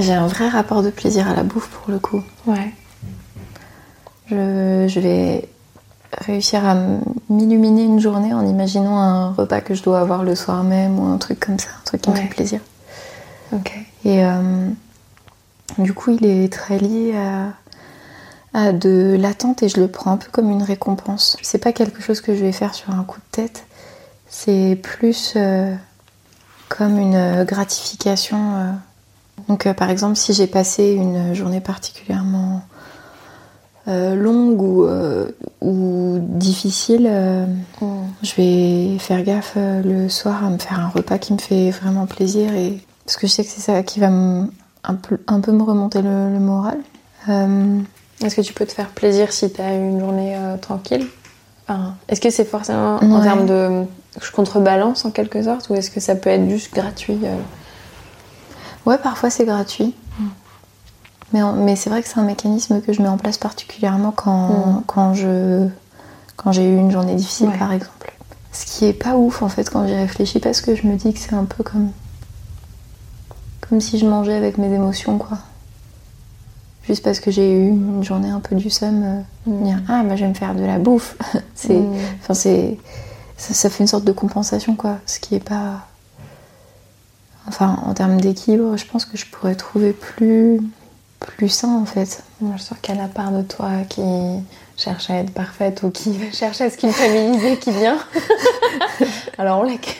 J'ai 0.00 0.12
un 0.12 0.26
vrai 0.26 0.48
rapport 0.48 0.82
de 0.82 0.90
plaisir 0.90 1.28
à 1.28 1.34
la 1.34 1.42
bouffe 1.42 1.68
pour 1.68 1.90
le 1.92 1.98
coup. 1.98 2.22
Ouais. 2.46 2.72
Je, 4.30 4.86
je 4.88 5.00
vais 5.00 5.48
réussir 6.18 6.64
à 6.66 6.76
m'illuminer 7.28 7.82
une 7.84 7.98
journée 8.00 8.32
en 8.32 8.46
imaginant 8.46 8.96
un 8.98 9.32
repas 9.32 9.60
que 9.60 9.74
je 9.74 9.82
dois 9.82 10.00
avoir 10.00 10.22
le 10.22 10.34
soir 10.34 10.62
même 10.64 10.98
ou 10.98 11.04
un 11.06 11.18
truc 11.18 11.40
comme 11.40 11.58
ça, 11.58 11.68
un 11.80 11.84
truc 11.84 12.02
qui 12.02 12.10
me 12.10 12.14
fait 12.16 12.26
plaisir. 12.28 12.60
Ok. 13.52 13.72
Et 14.04 14.24
euh, 14.24 14.68
du 15.78 15.92
coup, 15.92 16.10
il 16.12 16.24
est 16.26 16.52
très 16.52 16.78
lié 16.78 17.14
à 17.16 17.52
de 18.54 19.16
l'attente 19.18 19.62
et 19.62 19.68
je 19.68 19.80
le 19.80 19.88
prends 19.88 20.12
un 20.12 20.16
peu 20.16 20.28
comme 20.30 20.50
une 20.50 20.62
récompense. 20.62 21.36
C'est 21.42 21.58
pas 21.58 21.72
quelque 21.72 22.00
chose 22.02 22.20
que 22.20 22.34
je 22.34 22.40
vais 22.40 22.52
faire 22.52 22.74
sur 22.74 22.90
un 22.90 23.02
coup 23.04 23.18
de 23.18 23.42
tête, 23.42 23.66
c'est 24.28 24.78
plus 24.82 25.34
euh, 25.36 25.74
comme 26.68 26.98
une 26.98 27.44
gratification. 27.44 28.56
euh. 28.56 28.72
Donc, 29.48 29.66
euh, 29.66 29.74
par 29.74 29.90
exemple, 29.90 30.16
si 30.16 30.32
j'ai 30.32 30.46
passé 30.46 30.92
une 30.92 31.34
journée 31.34 31.60
particulièrement 31.60 32.62
euh, 33.88 34.14
longue 34.14 34.62
ou, 34.62 34.84
euh, 34.84 35.28
difficile, 36.20 37.06
euh, 37.10 37.44
je 38.22 38.34
vais 38.36 38.98
faire 38.98 39.22
gaffe 39.24 39.54
euh, 39.56 39.82
le 39.82 40.08
soir 40.08 40.44
à 40.44 40.50
me 40.50 40.58
faire 40.58 40.78
un 40.80 40.88
repas 40.88 41.18
qui 41.18 41.32
me 41.32 41.38
fait 41.38 41.70
vraiment 41.70 42.06
plaisir 42.06 42.54
et 42.54 42.80
parce 43.04 43.16
que 43.18 43.26
je 43.26 43.32
sais 43.32 43.44
que 43.44 43.50
c'est 43.50 43.60
ça 43.60 43.82
qui 43.82 44.00
va 44.00 44.06
un, 44.08 44.94
peu, 44.94 45.18
un 45.26 45.40
peu 45.40 45.52
me 45.52 45.62
remonter 45.62 46.00
le 46.00 46.38
moral. 46.38 46.78
Est-ce 48.22 48.36
que 48.36 48.40
tu 48.42 48.52
peux 48.52 48.66
te 48.66 48.72
faire 48.72 48.88
plaisir 48.90 49.32
si 49.32 49.50
tu 49.52 49.60
as 49.60 49.74
une 49.74 49.98
journée 50.00 50.36
euh, 50.36 50.56
tranquille? 50.56 51.06
Enfin, 51.66 51.94
Est-ce 52.08 52.20
que 52.20 52.30
c'est 52.30 52.44
forcément 52.44 52.96
en 52.96 53.22
termes 53.22 53.46
de. 53.46 53.84
Je 54.22 54.30
contrebalance 54.30 55.04
en 55.04 55.10
quelque 55.10 55.42
sorte 55.42 55.68
ou 55.70 55.74
est-ce 55.74 55.90
que 55.90 55.98
ça 55.98 56.14
peut 56.14 56.30
être 56.30 56.48
juste 56.48 56.72
gratuit 56.72 57.18
euh? 57.24 57.36
Ouais, 58.86 58.98
parfois 58.98 59.30
c'est 59.30 59.44
gratuit. 59.44 59.94
Mais, 61.32 61.42
en- 61.42 61.54
mais 61.54 61.74
c'est 61.74 61.90
vrai 61.90 62.00
que 62.02 62.08
c'est 62.08 62.18
un 62.20 62.24
mécanisme 62.24 62.80
que 62.80 62.92
je 62.92 63.02
mets 63.02 63.08
en 63.08 63.16
place 63.16 63.38
particulièrement 63.38 64.12
quand, 64.12 64.48
Mm. 64.48 64.82
quand 64.86 65.14
je 65.14 65.66
quand 66.36 66.52
j'ai 66.52 66.64
eu 66.68 66.76
une 66.76 66.90
journée 66.92 67.14
difficile 67.16 67.48
Ouais. 67.48 67.58
par 67.58 67.72
exemple. 67.72 68.12
Ce 68.52 68.66
qui 68.66 68.84
est 68.84 68.92
pas 68.92 69.16
ouf 69.16 69.42
en 69.42 69.48
fait 69.48 69.68
quand 69.68 69.84
j'y 69.86 69.94
réfléchis 69.96 70.38
parce 70.38 70.60
que 70.60 70.76
je 70.76 70.86
me 70.86 70.94
dis 70.96 71.12
que 71.12 71.18
c'est 71.18 71.34
un 71.34 71.44
peu 71.44 71.64
comme 71.64 71.90
comme 73.68 73.80
si 73.80 73.98
je 73.98 74.06
mangeais 74.06 74.34
avec 74.36 74.58
mes 74.58 74.72
émotions 74.72 75.18
quoi. 75.18 75.38
Juste 76.86 77.02
parce 77.02 77.18
que 77.20 77.30
j'ai 77.30 77.50
eu 77.50 77.68
une 77.68 78.04
journée 78.04 78.28
un 78.28 78.40
peu 78.40 78.54
du 78.56 78.68
seum, 78.70 79.02
euh, 79.04 79.20
Mm. 79.50 79.64
dire 79.64 79.78
ah 79.88 80.02
bah 80.04 80.16
je 80.16 80.22
vais 80.22 80.28
me 80.28 80.34
faire 80.34 80.54
de 80.54 80.64
la 80.64 80.78
bouffe. 80.78 81.16
c'est 81.54 81.74
Mm. 81.78 81.94
Enfin, 82.20 82.34
c'est. 82.34 82.78
Ça, 83.36 83.52
ça 83.54 83.68
fait 83.70 83.82
une 83.82 83.88
sorte 83.88 84.04
de 84.04 84.12
compensation, 84.12 84.76
quoi. 84.76 84.98
Ce 85.06 85.18
qui 85.18 85.34
est 85.34 85.44
pas. 85.46 85.86
Enfin, 87.48 87.78
en 87.84 87.92
termes 87.94 88.20
d'équilibre, 88.20 88.76
je 88.76 88.86
pense 88.86 89.04
que 89.04 89.16
je 89.16 89.26
pourrais 89.26 89.54
trouver 89.54 89.92
plus. 89.92 90.60
plus 91.20 91.48
sain, 91.48 91.76
en 91.80 91.84
fait. 91.86 92.22
Je 92.42 92.62
sens 92.62 92.76
qu'il 92.82 92.94
y 92.94 92.98
a 92.98 93.02
la 93.02 93.08
part 93.08 93.32
de 93.32 93.42
toi 93.42 93.70
qui 93.88 94.02
cherche 94.76 95.08
à 95.10 95.14
être 95.16 95.30
parfaite 95.32 95.82
ou 95.82 95.90
qui 95.90 96.14
cherche 96.32 96.60
à 96.60 96.68
se 96.70 96.76
culpabiliser 96.76 97.58
qui 97.58 97.70
vient. 97.70 97.98
Alors 99.38 99.60
on 99.60 99.62
l'accueille. 99.62 99.94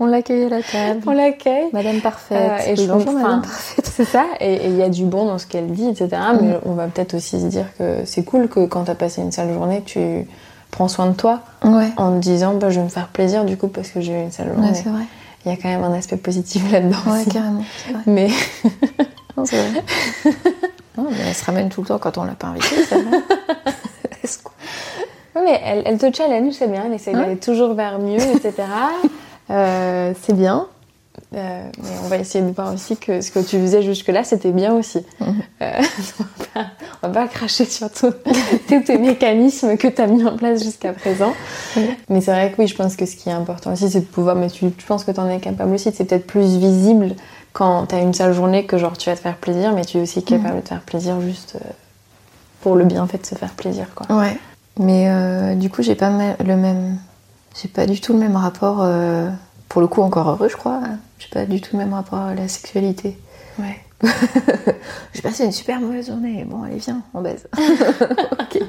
On 0.00 0.06
l'accueille 0.06 0.44
à 0.44 0.48
la 0.48 0.62
table. 0.62 1.00
On 1.06 1.12
l'accueille. 1.12 1.68
Madame 1.72 2.00
parfaite. 2.00 2.38
Euh, 2.68 2.70
et 2.72 2.76
je 2.76 2.86
bonjour, 2.86 3.08
enfin, 3.10 3.22
Madame 3.22 3.42
parfaite. 3.42 3.90
C'est 3.94 4.04
ça, 4.04 4.24
et 4.40 4.66
il 4.66 4.76
y 4.76 4.82
a 4.82 4.88
du 4.88 5.04
bon 5.04 5.26
dans 5.26 5.38
ce 5.38 5.46
qu'elle 5.46 5.70
dit, 5.72 5.86
etc. 5.88 6.08
Mais 6.40 6.58
on 6.64 6.72
va 6.74 6.86
peut-être 6.86 7.14
aussi 7.14 7.40
se 7.40 7.46
dire 7.46 7.66
que 7.78 8.04
c'est 8.04 8.24
cool 8.24 8.48
que 8.48 8.66
quand 8.66 8.84
t'as 8.84 8.94
passé 8.94 9.20
une 9.22 9.32
sale 9.32 9.52
journée, 9.52 9.82
tu 9.84 10.26
prends 10.70 10.88
soin 10.88 11.06
de 11.06 11.14
toi 11.14 11.40
Ouais. 11.64 11.90
en 11.96 12.12
te 12.16 12.18
disant 12.22 12.54
bah, 12.54 12.70
je 12.70 12.78
vais 12.80 12.84
me 12.84 12.90
faire 12.90 13.08
plaisir 13.08 13.44
du 13.44 13.56
coup 13.56 13.68
parce 13.68 13.88
que 13.90 14.00
j'ai 14.00 14.12
eu 14.12 14.22
une 14.22 14.30
sale 14.32 14.48
Ouais, 14.48 14.54
journée. 14.54 14.74
c'est 14.74 14.88
vrai. 14.88 15.02
il 15.44 15.52
y 15.52 15.54
a 15.54 15.58
quand 15.58 15.68
même 15.68 15.84
un 15.84 15.92
aspect 15.92 16.16
positif 16.16 16.62
là-dedans 16.72 16.96
Ouais, 17.06 17.20
aussi. 17.20 17.30
carrément. 17.30 17.64
vrai. 17.90 18.00
Mais 18.06 18.28
Non, 19.36 19.44
c'est 19.44 19.56
vrai. 19.56 19.82
Non, 20.98 21.06
mais 21.10 21.16
elle 21.26 21.34
se 21.34 21.44
ramène 21.46 21.70
tout 21.70 21.80
le 21.80 21.86
temps 21.86 21.98
quand 21.98 22.18
on 22.18 22.24
l'a 22.24 22.34
pas 22.34 22.48
invitée, 22.48 22.84
ça 22.84 22.96
va. 22.96 23.02
Oui, 25.34 25.42
mais 25.44 25.60
elle, 25.64 25.82
elle, 25.86 25.98
te 25.98 26.14
challenge, 26.14 26.52
c'est 26.52 26.68
bien, 26.70 26.84
elle 26.86 26.92
essaie 26.94 27.12
d'aller 27.12 27.36
toujours 27.36 27.74
vers 27.74 27.98
mieux, 27.98 28.20
etc. 28.20 28.52
euh, 29.50 30.12
c'est 30.22 30.34
bien. 30.34 30.66
Euh, 31.34 31.62
mais 31.82 31.88
on 32.04 32.08
va 32.08 32.16
essayer 32.18 32.44
de 32.44 32.50
voir 32.52 32.72
aussi 32.72 32.96
que 32.96 33.20
ce 33.20 33.30
que 33.30 33.38
tu 33.38 33.58
faisais 33.58 33.82
jusque-là, 33.82 34.24
c'était 34.24 34.50
bien 34.50 34.74
aussi. 34.74 35.04
Mhm. 35.20 35.34
Euh, 35.62 35.72
on, 36.20 36.60
va 36.60 36.66
on 37.02 37.08
va 37.08 37.12
pas 37.22 37.28
cracher 37.28 37.64
sur 37.64 37.90
tout- 37.90 38.12
tous 38.68 38.80
tes 38.80 38.98
mécanismes 38.98 39.76
que 39.76 39.88
tu 39.88 40.00
as 40.02 40.06
mis 40.06 40.24
en 40.24 40.36
place 40.36 40.62
jusqu'à 40.62 40.92
présent. 40.92 41.34
Mais 42.08 42.20
c'est 42.20 42.32
vrai 42.32 42.50
que 42.52 42.60
oui, 42.60 42.66
je 42.66 42.74
pense 42.76 42.96
que 42.96 43.06
ce 43.06 43.16
qui 43.16 43.28
est 43.28 43.32
important 43.32 43.72
aussi, 43.72 43.90
c'est 43.90 44.00
de 44.00 44.04
pouvoir, 44.06 44.36
mais 44.36 44.48
tu, 44.48 44.66
je 44.76 44.86
pense 44.86 45.04
que 45.04 45.10
tu 45.10 45.20
en 45.20 45.28
es 45.28 45.38
capable 45.40 45.72
aussi, 45.74 45.90
c'est 45.92 46.04
peut-être 46.04 46.26
plus 46.26 46.58
visible 46.58 47.14
quand 47.54 47.86
tu 47.86 47.94
as 47.94 48.00
une 48.00 48.14
seule 48.14 48.32
journée 48.34 48.64
que 48.66 48.76
genre 48.78 48.96
tu 48.96 49.08
vas 49.08 49.16
te 49.16 49.20
faire 49.22 49.36
plaisir, 49.36 49.72
mais 49.72 49.84
tu 49.84 49.98
es 49.98 50.00
aussi 50.02 50.22
capable 50.22 50.56
de 50.56 50.60
te 50.62 50.68
faire 50.68 50.80
plaisir 50.82 51.20
juste 51.20 51.56
pour 52.62 52.76
le 52.76 52.84
bienfait 52.84 53.18
de 53.18 53.26
se 53.26 53.34
faire 53.34 53.52
plaisir. 53.52 53.86
Quoi. 53.94 54.16
Ouais. 54.16 54.36
Mais 54.78 55.06
euh, 55.08 55.54
du 55.54 55.68
coup, 55.70 55.82
j'ai 55.82 55.94
pas 55.94 56.10
le 56.44 56.56
même. 56.56 56.98
J'ai 57.60 57.68
pas 57.68 57.86
du 57.86 58.00
tout 58.00 58.12
le 58.12 58.18
même 58.18 58.36
rapport. 58.36 58.78
euh, 58.82 59.28
Pour 59.68 59.80
le 59.82 59.86
coup, 59.88 60.02
encore 60.02 60.28
heureux, 60.30 60.48
je 60.48 60.56
crois. 60.56 60.80
hein. 60.84 60.98
J'ai 61.18 61.28
pas 61.28 61.44
du 61.44 61.60
tout 61.60 61.70
le 61.76 61.78
même 61.78 61.92
rapport 61.94 62.18
à 62.20 62.34
la 62.34 62.48
sexualité. 62.48 63.18
Ouais. 63.58 63.78
J'ai 65.14 65.22
passé 65.22 65.44
une 65.44 65.52
super 65.52 65.78
mauvaise 65.80 66.08
journée. 66.08 66.44
Bon, 66.48 66.62
allez, 66.64 66.78
viens, 66.78 67.02
on 67.14 67.20
baise. 67.20 67.46
ok. 67.58 68.60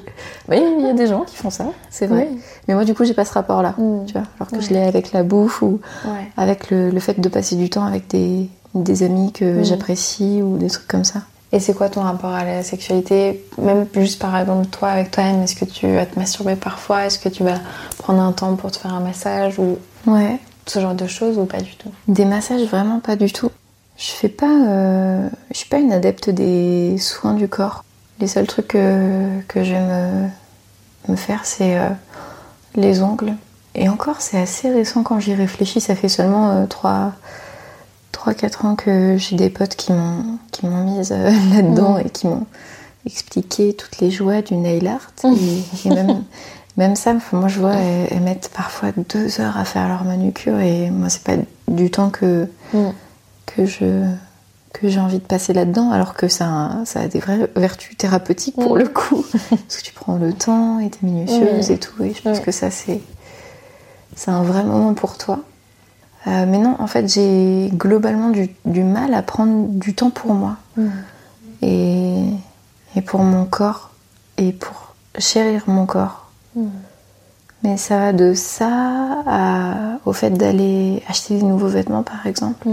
Mais 0.47 0.61
il 0.79 0.85
y 0.85 0.89
a 0.89 0.93
des 0.93 1.07
gens 1.07 1.21
qui 1.21 1.35
font 1.35 1.49
ça, 1.49 1.65
c'est 1.89 2.05
vrai. 2.05 2.27
Oui. 2.31 2.39
Mais 2.67 2.75
moi, 2.75 2.85
du 2.85 2.93
coup, 2.93 3.03
j'ai 3.03 3.15
pas 3.15 3.25
ce 3.25 3.33
rapport-là. 3.33 3.73
Mm. 3.77 4.05
Tu 4.05 4.13
vois, 4.13 4.23
alors 4.37 4.51
que 4.51 4.57
Ouais. 4.57 4.61
je 4.61 4.69
l'ai 4.71 4.83
avec 4.83 5.11
la 5.11 5.23
bouffe 5.23 5.61
ou 5.63 5.79
Ouais. 6.05 6.27
avec 6.37 6.69
le, 6.69 6.91
le 6.91 6.99
fait 6.99 7.19
de 7.19 7.29
passer 7.29 7.55
du 7.55 7.69
temps 7.71 7.85
avec 7.85 8.07
des, 8.09 8.47
des 8.75 9.01
amis 9.03 9.31
que 9.31 9.61
Mm. 9.61 9.63
j'apprécie 9.65 10.41
ou 10.43 10.57
des 10.57 10.67
trucs 10.69 10.87
comme 10.87 11.03
ça. 11.05 11.21
Et 11.55 11.59
c'est 11.59 11.73
quoi 11.75 11.87
ton 11.87 12.01
rapport 12.01 12.31
à 12.31 12.43
la 12.43 12.63
sexualité? 12.63 13.45
Même 13.59 13.85
juste 13.95 14.19
par 14.19 14.35
exemple 14.35 14.65
toi 14.67 14.89
avec 14.89 15.11
toi-même, 15.11 15.43
est-ce 15.43 15.55
que 15.55 15.65
tu 15.65 15.87
vas 15.93 16.05
te 16.07 16.17
masturber 16.17 16.55
parfois? 16.55 17.05
Est-ce 17.05 17.19
que 17.19 17.29
tu 17.29 17.43
vas 17.43 17.59
prendre 17.99 18.21
un 18.21 18.31
temps 18.31 18.55
pour 18.55 18.71
te 18.71 18.77
faire 18.77 18.93
un 18.93 18.99
massage 19.01 19.59
ou 19.59 19.77
Ouais. 20.07 20.39
ce 20.65 20.79
genre 20.79 20.95
de 20.95 21.05
choses 21.05 21.37
ou 21.37 21.45
pas 21.45 21.61
du 21.61 21.75
tout? 21.75 21.91
Des 22.07 22.25
massages, 22.25 22.63
vraiment 22.63 22.99
pas 22.99 23.15
du 23.15 23.31
tout. 23.31 23.51
Je 23.97 24.07
fais 24.09 24.29
pas. 24.29 24.49
euh, 24.67 25.29
je 25.51 25.57
suis 25.57 25.69
pas 25.69 25.77
une 25.77 25.93
adepte 25.93 26.31
des 26.31 26.97
soins 26.97 27.35
du 27.35 27.47
corps. 27.47 27.85
Les 28.19 28.25
seuls 28.27 28.47
trucs 28.47 28.69
que, 28.69 29.39
que 29.47 29.63
je 29.63 29.73
vais 29.73 29.79
me, 29.79 30.27
me 31.09 31.15
faire, 31.15 31.41
c'est 31.45 31.77
euh, 31.77 31.89
les 32.75 33.03
ongles. 33.03 33.33
Et 33.75 33.89
encore, 33.89 34.21
c'est 34.21 34.39
assez 34.39 34.71
récent 34.71 35.03
quand 35.03 35.19
j'y 35.19 35.35
réfléchis. 35.35 35.81
Ça 35.81 35.93
fait 35.95 36.09
seulement 36.09 36.65
3-4 38.25 38.65
ans 38.65 38.75
que 38.75 39.17
j'ai 39.17 39.35
des 39.35 39.49
potes 39.49 39.75
qui 39.75 39.91
m'ont 39.91 40.37
qui 40.51 40.65
m'ont 40.65 40.83
mise 40.83 41.11
euh, 41.11 41.31
là-dedans 41.53 41.97
et 41.97 42.09
qui 42.09 42.27
m'ont 42.27 42.45
expliqué 43.05 43.73
toutes 43.73 43.99
les 43.99 44.11
joies 44.11 44.41
du 44.41 44.55
nail 44.55 44.87
art. 44.87 45.11
Et, 45.25 45.87
et 45.87 45.89
même, 45.89 46.23
même 46.77 46.95
ça, 46.95 47.15
moi 47.33 47.47
je 47.47 47.59
vois, 47.59 47.73
elles, 47.73 48.07
elles 48.11 48.21
mettent 48.21 48.51
parfois 48.53 48.89
deux 49.09 49.41
heures 49.41 49.57
à 49.57 49.65
faire 49.65 49.87
leur 49.87 50.03
manucure 50.05 50.59
et 50.59 50.89
moi 50.89 51.09
c'est 51.09 51.23
pas 51.23 51.35
du 51.67 51.91
temps 51.91 52.09
que, 52.09 52.47
que 53.45 53.65
je 53.65 54.05
que 54.71 54.89
j'ai 54.89 54.99
envie 54.99 55.19
de 55.19 55.23
passer 55.23 55.53
là-dedans 55.53 55.91
alors 55.91 56.15
que 56.15 56.27
ça 56.27 56.47
a, 56.47 56.85
ça 56.85 57.01
a 57.01 57.07
des 57.07 57.19
vraies 57.19 57.47
vertus 57.55 57.95
thérapeutiques 57.95 58.55
pour 58.55 58.75
le 58.75 58.87
coup. 58.87 59.23
Parce 59.49 59.77
que 59.77 59.83
tu 59.83 59.93
prends 59.93 60.17
le 60.17 60.33
temps 60.33 60.79
et 60.79 60.89
t'es 60.89 60.99
minutieuse 61.03 61.69
et 61.69 61.77
tout 61.77 62.03
et 62.03 62.13
je 62.13 62.21
pense 62.21 62.39
que 62.39 62.51
ça 62.51 62.71
c'est 62.71 63.01
c'est 64.15 64.31
un 64.31 64.43
vrai 64.43 64.63
moment 64.63 64.93
pour 64.93 65.17
toi 65.17 65.39
Euh, 66.27 66.45
mais 66.47 66.57
non 66.57 66.77
en 66.79 66.87
fait 66.87 67.07
j'ai 67.13 67.69
globalement 67.73 68.29
du, 68.29 68.49
du 68.65 68.83
mal 68.83 69.13
à 69.13 69.21
prendre 69.21 69.67
du 69.67 69.93
temps 69.93 70.09
pour 70.09 70.33
moi. 70.33 70.55
Et, 71.61 72.25
et 72.95 73.01
pour 73.01 73.21
mon 73.21 73.45
corps 73.45 73.91
et 74.37 74.51
pour 74.53 74.93
chérir 75.17 75.63
mon 75.67 75.85
corps. 75.85 76.29
Mais 77.63 77.77
ça 77.77 77.97
va 77.97 78.13
de 78.13 78.33
ça 78.33 78.69
à- 79.25 79.97
au 80.05 80.11
fait 80.13 80.31
d'aller 80.31 81.01
acheter 81.07 81.37
des 81.37 81.43
nouveaux 81.43 81.67
vêtements 81.67 82.03
par 82.03 82.25
exemple. 82.27 82.67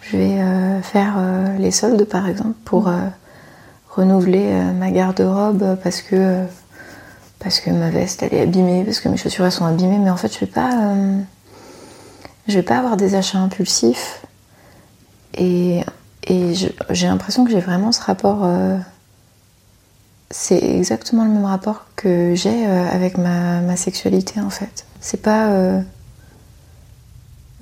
Je 0.00 0.16
vais 0.16 0.40
euh, 0.40 0.80
faire 0.82 1.14
euh, 1.18 1.56
les 1.58 1.70
soldes 1.70 2.04
par 2.04 2.28
exemple 2.28 2.54
pour 2.64 2.88
renouveler 3.90 4.52
ma 4.78 4.90
garde-robe 4.90 5.76
parce 5.82 6.02
que 6.02 6.42
parce 7.38 7.60
que 7.60 7.70
ma 7.70 7.90
veste 7.90 8.22
elle 8.22 8.34
est 8.34 8.42
abîmée, 8.42 8.84
parce 8.84 9.00
que 9.00 9.08
mes 9.08 9.16
chaussures 9.16 9.44
elles 9.46 9.52
sont 9.52 9.64
abîmées, 9.66 9.98
mais 9.98 10.10
en 10.10 10.16
fait 10.16 10.32
je 10.32 10.40
vais 10.40 10.46
pas 10.46 10.70
je 12.48 12.54
vais 12.54 12.62
pas 12.62 12.78
avoir 12.78 12.96
des 12.96 13.14
achats 13.14 13.38
impulsifs 13.38 14.22
et, 15.34 15.82
et 16.26 16.54
j'ai 16.54 17.06
l'impression 17.06 17.44
que 17.44 17.50
j'ai 17.50 17.60
vraiment 17.60 17.92
ce 17.92 18.00
rapport 18.00 18.44
euh, 18.44 18.78
c'est 20.30 20.62
exactement 20.62 21.24
le 21.24 21.30
même 21.30 21.44
rapport 21.44 21.86
que 21.96 22.34
j'ai 22.34 22.66
euh, 22.66 22.88
avec 22.90 23.16
ma, 23.18 23.60
ma 23.60 23.76
sexualité 23.76 24.40
en 24.40 24.50
fait. 24.50 24.84
C'est 25.00 25.22
pas 25.22 25.50
euh, 25.50 25.80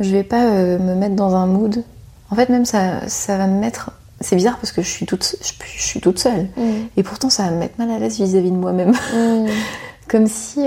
je 0.01 0.11
vais 0.11 0.25
pas 0.25 0.45
me 0.45 0.95
mettre 0.95 1.15
dans 1.15 1.35
un 1.37 1.47
mood. 1.47 1.85
En 2.31 2.37
fait, 2.37 2.49
même 2.49 2.65
ça, 2.65 3.07
ça 3.07 3.37
va 3.37 3.47
me 3.47 3.61
mettre. 3.61 3.93
C'est 4.21 4.35
bizarre 4.35 4.57
parce 4.57 4.73
que 4.73 4.83
je 4.83 4.89
suis 4.89 5.07
toute, 5.07 5.37
je, 5.41 5.53
je 5.77 5.83
suis 5.83 6.01
toute 6.01 6.19
seule. 6.19 6.49
Et 6.97 7.03
pourtant, 7.03 7.31
ça 7.31 7.45
va 7.45 7.51
me 7.51 7.59
mettre 7.59 7.75
mal 7.79 7.91
à 7.91 7.99
l'aise 7.99 8.17
vis-à-vis 8.17 8.51
de 8.51 8.57
moi-même. 8.57 8.95
comme 10.09 10.27
si. 10.27 10.67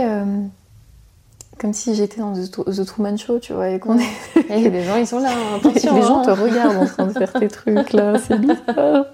Comme 1.60 1.74
si 1.74 1.96
j'étais 1.96 2.20
dans 2.20 2.34
The, 2.34 2.86
Truman 2.86 3.18
Show, 3.18 3.40
tu 3.40 3.54
vois, 3.54 3.70
et 3.70 3.80
qu'on 3.80 3.98
est. 3.98 4.06
Et 4.50 4.70
les 4.70 4.84
gens 4.84 4.96
ils 4.96 5.08
sont 5.08 5.20
là, 5.20 5.30
hein, 5.32 5.56
attention. 5.58 5.96
les 5.96 6.02
gens 6.02 6.20
hein. 6.20 6.26
te 6.26 6.32
regardent 6.32 6.78
en 6.78 6.86
train 6.86 7.08
de 7.08 7.14
faire 7.14 7.34
tes 7.34 7.48
trucs 7.48 7.94
là, 7.94 8.20
c'est 8.20 8.40
bizarre. 8.40 9.06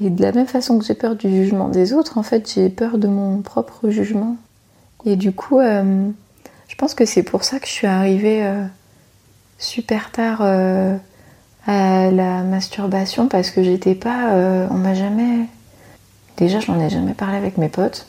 Et 0.00 0.10
de 0.10 0.22
la 0.22 0.32
même 0.32 0.46
façon 0.46 0.78
que 0.78 0.84
j'ai 0.84 0.94
peur 0.94 1.16
du 1.16 1.28
jugement 1.28 1.68
des 1.68 1.92
autres, 1.92 2.18
en 2.18 2.22
fait, 2.22 2.52
j'ai 2.52 2.68
peur 2.68 2.98
de 2.98 3.08
mon 3.08 3.42
propre 3.42 3.90
jugement. 3.90 4.36
Et 5.04 5.16
du 5.16 5.32
coup, 5.32 5.58
euh, 5.58 6.08
je 6.68 6.74
pense 6.76 6.94
que 6.94 7.04
c'est 7.04 7.22
pour 7.22 7.44
ça 7.44 7.58
que 7.58 7.66
je 7.66 7.72
suis 7.72 7.86
arrivée 7.86 8.44
euh, 8.44 8.64
super 9.58 10.10
tard 10.10 10.40
euh, 10.42 10.96
à 11.66 12.10
la 12.10 12.42
masturbation 12.42 13.28
parce 13.28 13.50
que 13.50 13.62
j'étais 13.62 13.94
pas. 13.94 14.32
on 14.70 14.74
m'a 14.74 14.94
jamais. 14.94 15.46
Déjà, 16.36 16.60
je 16.60 16.70
n'en 16.70 16.80
ai 16.80 16.90
jamais 16.90 17.14
parlé 17.14 17.36
avec 17.36 17.58
mes 17.58 17.68
potes. 17.68 18.06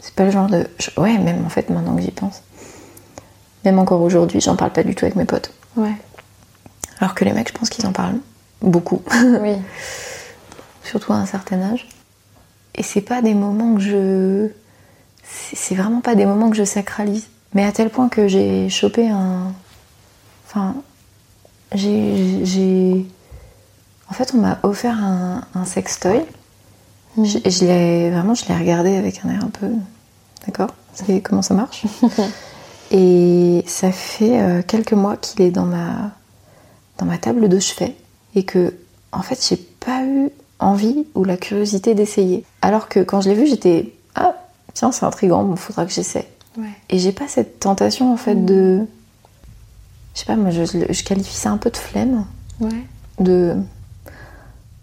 C'est 0.00 0.14
pas 0.14 0.24
le 0.24 0.30
genre 0.30 0.48
de. 0.48 0.66
Ouais, 0.96 1.18
même 1.18 1.44
en 1.44 1.48
fait, 1.48 1.70
maintenant 1.70 1.96
que 1.96 2.02
j'y 2.02 2.10
pense. 2.10 2.42
Même 3.64 3.78
encore 3.78 4.00
aujourd'hui, 4.02 4.40
j'en 4.40 4.56
parle 4.56 4.72
pas 4.72 4.82
du 4.82 4.94
tout 4.94 5.04
avec 5.04 5.16
mes 5.16 5.24
potes. 5.24 5.52
Ouais. 5.76 5.94
Alors 7.00 7.14
que 7.14 7.24
les 7.24 7.32
mecs, 7.32 7.48
je 7.48 7.54
pense 7.58 7.68
qu'ils 7.70 7.86
en 7.86 7.92
parlent 7.92 8.18
beaucoup, 8.62 9.02
Oui. 9.40 9.54
surtout 10.84 11.12
à 11.12 11.16
un 11.16 11.26
certain 11.26 11.60
âge. 11.62 11.88
Et 12.74 12.82
c'est 12.82 13.00
pas 13.00 13.22
des 13.22 13.34
moments 13.34 13.74
que 13.74 13.80
je. 13.80 14.48
C'est 15.22 15.74
vraiment 15.74 16.00
pas 16.00 16.14
des 16.14 16.24
moments 16.26 16.48
que 16.50 16.56
je 16.56 16.64
sacralise. 16.64 17.26
Mais 17.54 17.64
à 17.64 17.72
tel 17.72 17.90
point 17.90 18.08
que 18.08 18.28
j'ai 18.28 18.68
chopé 18.68 19.08
un. 19.10 19.52
Enfin. 20.46 20.74
J'ai. 21.74 22.44
j'ai- 22.46 23.06
En 24.10 24.14
fait, 24.14 24.32
on 24.34 24.38
m'a 24.38 24.58
offert 24.62 24.96
un, 24.96 25.42
un 25.54 25.64
sextoy. 25.64 26.20
Je, 27.16 27.38
je 27.44 27.64
l'ai 27.64 28.10
vraiment, 28.10 28.34
je 28.34 28.46
l'ai 28.46 28.54
regardé 28.56 28.96
avec 28.96 29.20
un 29.24 29.30
air 29.30 29.44
un 29.44 29.50
peu. 29.50 29.68
D'accord 30.46 30.70
C'est 30.94 31.20
comment 31.20 31.42
ça 31.42 31.54
marche? 31.54 31.84
Et 32.90 33.62
ça 33.66 33.92
fait 33.92 34.40
euh, 34.40 34.62
quelques 34.66 34.92
mois 34.94 35.16
qu'il 35.16 35.42
est 35.42 35.50
dans 35.50 35.66
ma 35.66 36.12
dans 36.98 37.06
ma 37.06 37.18
table 37.18 37.48
de 37.48 37.58
chevet 37.60 37.94
et 38.34 38.44
que 38.44 38.74
en 39.12 39.22
fait 39.22 39.38
j'ai 39.48 39.56
pas 39.56 40.04
eu 40.04 40.30
envie 40.58 41.06
ou 41.14 41.24
la 41.24 41.36
curiosité 41.36 41.94
d'essayer. 41.94 42.44
Alors 42.62 42.88
que 42.88 43.00
quand 43.00 43.20
je 43.20 43.28
l'ai 43.28 43.34
vu, 43.34 43.46
j'étais 43.46 43.92
ah 44.14 44.34
tiens 44.74 44.90
c'est 44.90 45.04
intriguant, 45.04 45.44
bon 45.44 45.56
faudra 45.56 45.84
que 45.86 45.92
j'essaie. 45.92 46.26
Ouais. 46.56 46.64
Et 46.90 46.98
j'ai 46.98 47.12
pas 47.12 47.28
cette 47.28 47.60
tentation 47.60 48.12
en 48.12 48.16
fait 48.16 48.44
de 48.44 48.80
je 50.14 50.20
sais 50.20 50.26
pas 50.26 50.36
moi 50.36 50.50
je, 50.50 50.64
je 50.64 51.04
qualifie 51.04 51.36
ça 51.36 51.50
un 51.50 51.58
peu 51.58 51.70
de 51.70 51.76
flemme 51.76 52.24
Ouais. 52.60 52.70
de 53.20 53.54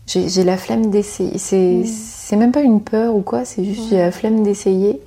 j'ai 0.08 0.44
la 0.44 0.56
flemme 0.58 0.92
d'essayer. 0.92 1.38
C'est 1.40 1.84
c'est 1.86 2.36
même 2.36 2.52
pas 2.52 2.62
une 2.62 2.82
peur 2.82 3.16
ou 3.16 3.22
quoi, 3.22 3.44
c'est 3.44 3.66
juste 3.66 3.90
j'ai 3.90 3.98
la 3.98 4.12
flemme 4.12 4.44
d'essayer. 4.44 5.02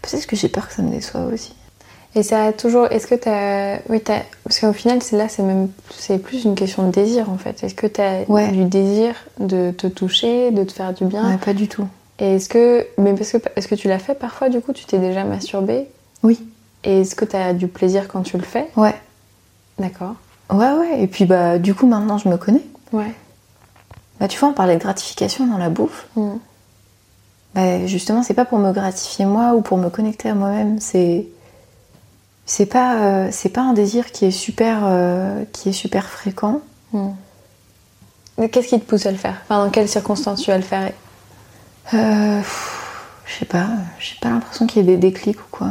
Peut-être 0.00 0.26
que 0.26 0.36
j'ai 0.36 0.48
peur 0.48 0.68
que 0.68 0.74
ça 0.74 0.82
me 0.82 0.90
déçoive 0.90 1.32
aussi. 1.34 1.52
Et 2.16 2.22
ça 2.22 2.46
a 2.46 2.52
toujours. 2.52 2.86
Est-ce 2.90 3.06
que 3.06 3.14
t'as. 3.14 3.78
Oui, 3.90 4.00
t'as. 4.00 4.20
Parce 4.42 4.58
qu'au 4.58 4.72
final, 4.72 5.02
c'est 5.02 5.18
là, 5.18 5.28
c'est 5.28 5.42
même. 5.42 5.68
C'est 5.96 6.16
plus 6.18 6.44
une 6.44 6.54
question 6.54 6.86
de 6.86 6.90
désir 6.90 7.30
en 7.30 7.36
fait. 7.36 7.62
Est-ce 7.62 7.74
que 7.74 7.86
t'as 7.86 8.22
Ouais. 8.26 8.48
du 8.48 8.64
désir 8.64 9.14
de 9.38 9.70
te 9.70 9.86
toucher, 9.86 10.50
de 10.50 10.64
te 10.64 10.72
faire 10.72 10.94
du 10.94 11.04
bien 11.04 11.28
Ouais, 11.30 11.36
pas 11.36 11.52
du 11.52 11.68
tout. 11.68 11.86
Et 12.18 12.36
est-ce 12.36 12.48
que. 12.48 12.86
Mais 12.96 13.12
parce 13.12 13.32
que, 13.32 13.36
est-ce 13.54 13.68
que 13.68 13.74
tu 13.74 13.86
l'as 13.88 13.98
fait 13.98 14.14
parfois 14.14 14.48
du 14.48 14.62
coup 14.62 14.72
Tu 14.72 14.86
t'es 14.86 14.98
déjà 14.98 15.24
masturbé 15.24 15.86
Oui. 16.22 16.40
Et 16.84 17.02
est-ce 17.02 17.14
que 17.14 17.26
t'as 17.26 17.52
du 17.52 17.68
plaisir 17.68 18.08
quand 18.08 18.22
tu 18.22 18.38
le 18.38 18.44
fais 18.44 18.66
Ouais. 18.76 18.94
D'accord. 19.78 20.14
Ouais, 20.50 20.72
ouais. 20.72 21.02
Et 21.02 21.06
puis 21.08 21.26
bah 21.26 21.58
du 21.58 21.74
coup 21.74 21.86
maintenant 21.86 22.16
je 22.16 22.30
me 22.30 22.38
connais. 22.38 22.62
Ouais. 22.92 23.12
Bah 24.20 24.28
tu 24.28 24.38
vois, 24.38 24.48
on 24.48 24.54
parlait 24.54 24.76
de 24.76 24.80
gratification 24.80 25.46
dans 25.46 25.58
la 25.58 25.68
bouffe. 25.68 26.06
Mm. 26.16 26.30
Bah 27.54 27.86
justement, 27.86 28.22
c'est 28.22 28.32
pas 28.32 28.46
pour 28.46 28.58
me 28.58 28.72
gratifier 28.72 29.26
moi 29.26 29.52
ou 29.54 29.60
pour 29.60 29.76
me 29.76 29.90
connecter 29.90 30.30
à 30.30 30.34
moi-même. 30.34 30.80
C'est 30.80 31.26
c'est 32.46 32.66
pas 32.66 32.96
euh, 32.96 33.28
c'est 33.32 33.48
pas 33.48 33.62
un 33.62 33.72
désir 33.72 34.12
qui 34.12 34.24
est 34.24 34.30
super 34.30 34.80
euh, 34.84 35.44
qui 35.52 35.70
est 35.70 35.72
super 35.72 36.08
fréquent. 36.08 36.60
Mm. 36.92 37.10
Qu'est-ce 38.52 38.68
qui 38.68 38.80
te 38.80 38.84
pousse 38.84 39.06
à 39.06 39.10
le 39.10 39.16
faire? 39.16 39.36
Enfin, 39.44 39.64
dans 39.64 39.70
quelles 39.70 39.88
circonstances 39.88 40.42
tu 40.42 40.50
vas 40.50 40.58
le 40.58 40.62
faire? 40.62 40.92
Euh, 41.94 42.40
Je 43.26 43.32
sais 43.38 43.46
pas, 43.46 43.66
j'ai 43.98 44.16
pas 44.20 44.28
l'impression 44.28 44.66
qu'il 44.66 44.82
y 44.82 44.84
ait 44.84 44.96
des 44.96 44.98
déclics 44.98 45.40
ou 45.40 45.48
quoi. 45.50 45.70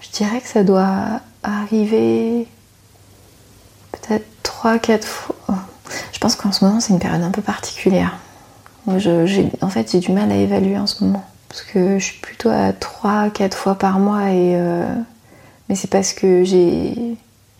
Je 0.00 0.10
dirais 0.10 0.40
que 0.40 0.48
ça 0.48 0.64
doit 0.64 1.20
arriver 1.42 2.48
peut-être 3.92 4.26
3-4 4.42 5.04
fois. 5.04 5.36
Je 6.12 6.18
pense 6.18 6.34
qu'en 6.34 6.52
ce 6.52 6.64
moment, 6.64 6.80
c'est 6.80 6.92
une 6.92 6.98
période 6.98 7.22
un 7.22 7.30
peu 7.30 7.42
particulière. 7.42 8.16
Je, 8.96 9.46
en 9.60 9.68
fait, 9.68 9.92
j'ai 9.92 10.00
du 10.00 10.12
mal 10.12 10.32
à 10.32 10.36
évaluer 10.36 10.78
en 10.78 10.86
ce 10.86 11.04
moment. 11.04 11.24
Parce 11.48 11.62
que 11.62 11.98
je 11.98 12.04
suis 12.04 12.20
plutôt 12.20 12.48
à 12.48 12.72
3-4 12.72 13.54
fois 13.54 13.74
par 13.74 13.98
mois. 13.98 14.30
Et, 14.30 14.54
euh, 14.56 14.86
Mais 15.70 15.76
c'est 15.76 15.88
parce 15.88 16.12
que 16.12 16.42
j'ai 16.42 17.16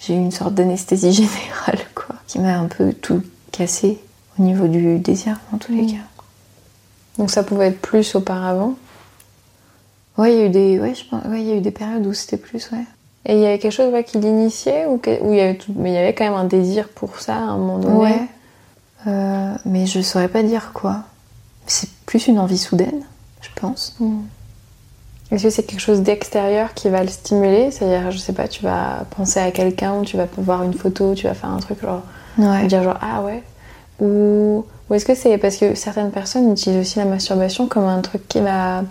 eu 0.09 0.13
une 0.13 0.33
sorte 0.33 0.55
d'anesthésie 0.55 1.13
générale, 1.13 1.87
quoi, 1.95 2.17
qui 2.27 2.41
m'a 2.41 2.59
un 2.59 2.67
peu 2.67 2.93
tout 2.93 3.23
cassé 3.53 4.01
au 4.37 4.43
niveau 4.43 4.67
du 4.67 4.99
désir, 4.99 5.39
en 5.53 5.59
tous 5.59 5.73
les 5.73 5.83
mmh. 5.83 5.93
cas. 5.93 6.23
Donc 7.19 7.31
ça 7.31 7.45
pouvait 7.45 7.69
être 7.69 7.81
plus 7.81 8.17
auparavant? 8.17 8.75
Ouais, 10.19 10.35
il 10.35 10.39
y 10.39 10.43
a 10.43 10.47
eu 10.47 10.51
des, 10.51 10.81
ouais, 10.81 10.93
je 10.97 11.05
pense... 11.09 11.25
ouais, 11.27 11.41
il 11.41 11.47
y 11.47 11.53
a 11.53 11.55
eu 11.55 11.61
des 11.61 11.71
périodes 11.71 12.05
où 12.05 12.13
c'était 12.13 12.37
plus, 12.37 12.69
ouais. 12.73 12.85
Et 13.27 13.35
il 13.35 13.41
y 13.41 13.47
avait 13.47 13.61
quelque 13.61 13.73
chose 13.73 13.95
qui 14.05 14.19
l'initiait 14.19 14.87
ou 14.87 15.01
il 15.07 15.37
y 15.37 15.41
avait 15.41 15.57
tout... 15.57 15.73
mais 15.77 15.93
il 15.93 15.95
y 15.95 15.99
avait 15.99 16.13
quand 16.13 16.25
même 16.25 16.35
un 16.35 16.45
désir 16.45 16.89
pour 16.89 17.21
ça 17.21 17.37
à 17.37 17.39
un 17.39 17.59
moment 17.59 17.79
donné? 17.79 17.95
Ouais. 17.95 18.27
Euh, 19.07 19.55
mais 19.65 19.87
je 19.87 20.01
saurais 20.01 20.29
pas 20.29 20.43
dire 20.43 20.73
quoi. 20.73 21.05
C'est 21.67 21.89
plus 22.07 22.27
une 22.27 22.41
envie 22.41 22.59
soudaine, 22.59 23.05
je 23.41 23.51
pense. 23.55 23.95
Hmm. 24.01 24.23
Est-ce 25.31 25.45
que 25.45 25.51
c'est 25.51 25.62
quelque 25.62 25.81
chose 25.81 26.01
d'extérieur 26.03 26.74
qui 26.74 26.89
va 26.89 27.03
le 27.03 27.09
stimuler? 27.09 27.70
C'est-à-dire, 27.70 28.11
je 28.11 28.18
sais 28.18 28.33
pas, 28.33 28.49
tu 28.49 28.64
vas 28.64 29.05
penser 29.16 29.39
à 29.39 29.51
quelqu'un, 29.53 30.03
tu 30.03 30.16
vas 30.16 30.26
voir 30.39 30.62
une 30.64 30.74
photo, 30.74 31.14
tu 31.14 31.26
vas 31.26 31.35
faire 31.35 31.51
un 31.51 31.59
truc 31.59 31.81
genre. 31.81 32.03
Ouais. 32.39 32.66
Dire 32.66 32.83
genre, 32.83 32.99
ah 33.01 33.22
ouais. 33.22 33.43
Ou, 34.01 34.64
ou 34.89 34.95
est-ce 34.95 35.05
que 35.05 35.14
c'est 35.14 35.39
parce 35.39 35.57
que 35.57 35.74
certaines 35.74 36.11
personnes 36.11 36.51
utilisent 36.51 36.81
aussi 36.81 36.99
la 36.99 37.05
masturbation 37.05 37.66
comme 37.68 37.85
un 37.85 38.01
truc 38.01 38.26
qui 38.26 38.41
va 38.41 38.83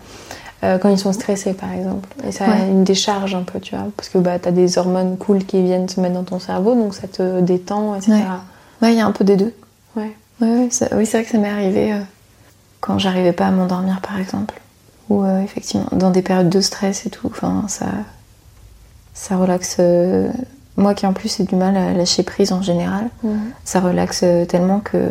euh, 0.64 0.78
quand 0.78 0.90
ils 0.90 1.00
sont 1.00 1.14
stressés 1.14 1.54
par 1.54 1.72
exemple. 1.72 2.08
Et 2.28 2.32
ça 2.32 2.46
a 2.46 2.66
une 2.66 2.84
décharge 2.84 3.34
un 3.34 3.44
peu, 3.44 3.60
tu 3.60 3.76
vois. 3.76 3.88
Parce 3.96 4.10
que 4.10 4.18
bah, 4.18 4.40
tu 4.40 4.50
as 4.50 4.52
des 4.52 4.78
hormones 4.78 5.18
cool 5.18 5.46
qui 5.46 5.62
viennent 5.64 5.88
se 5.88 6.02
mettre 6.02 6.16
dans 6.16 6.24
ton 6.24 6.40
cerveau, 6.40 6.76
donc 6.76 6.94
ça 6.96 7.08
te 7.08 7.40
détend, 7.40 7.96
etc. 7.96 8.14
Ouais, 8.82 8.94
il 8.94 8.98
y 8.98 9.02
a 9.02 9.06
un 9.06 9.12
peu 9.12 9.24
des 9.24 9.38
deux. 9.38 9.54
Ouais. 9.96 10.16
ouais, 10.42 10.48
oui, 10.48 10.68
c'est 10.72 10.90
vrai 10.92 11.24
que 11.24 11.30
ça 11.30 11.38
m'est 11.38 11.50
arrivé 11.50 11.94
euh, 11.94 12.00
quand 12.82 13.00
j'arrivais 13.00 13.32
pas 13.32 13.48
à 13.48 13.52
m'endormir 13.52 14.02
par 14.02 14.20
exemple. 14.20 14.60
Ou 15.10 15.24
euh, 15.24 15.42
effectivement, 15.42 15.88
dans 15.92 16.12
des 16.12 16.22
périodes 16.22 16.50
de 16.50 16.62
stress 16.62 17.06
et 17.06 17.10
tout, 17.10 17.28
enfin, 17.28 17.66
ça, 17.68 17.88
ça 19.14 19.38
relaxe. 19.38 19.80
moi 20.78 20.94
qui 20.94 21.06
en 21.06 21.14
plus 21.14 21.40
ai 21.40 21.44
du 21.44 21.56
mal 21.56 21.76
à 21.76 21.94
lâcher 21.94 22.24
prise 22.24 22.52
en 22.52 22.62
général, 22.62 23.10
mhm. 23.24 23.52
ça 23.66 23.80
relaxe 23.80 24.24
tellement 24.48 24.80
que 24.80 25.10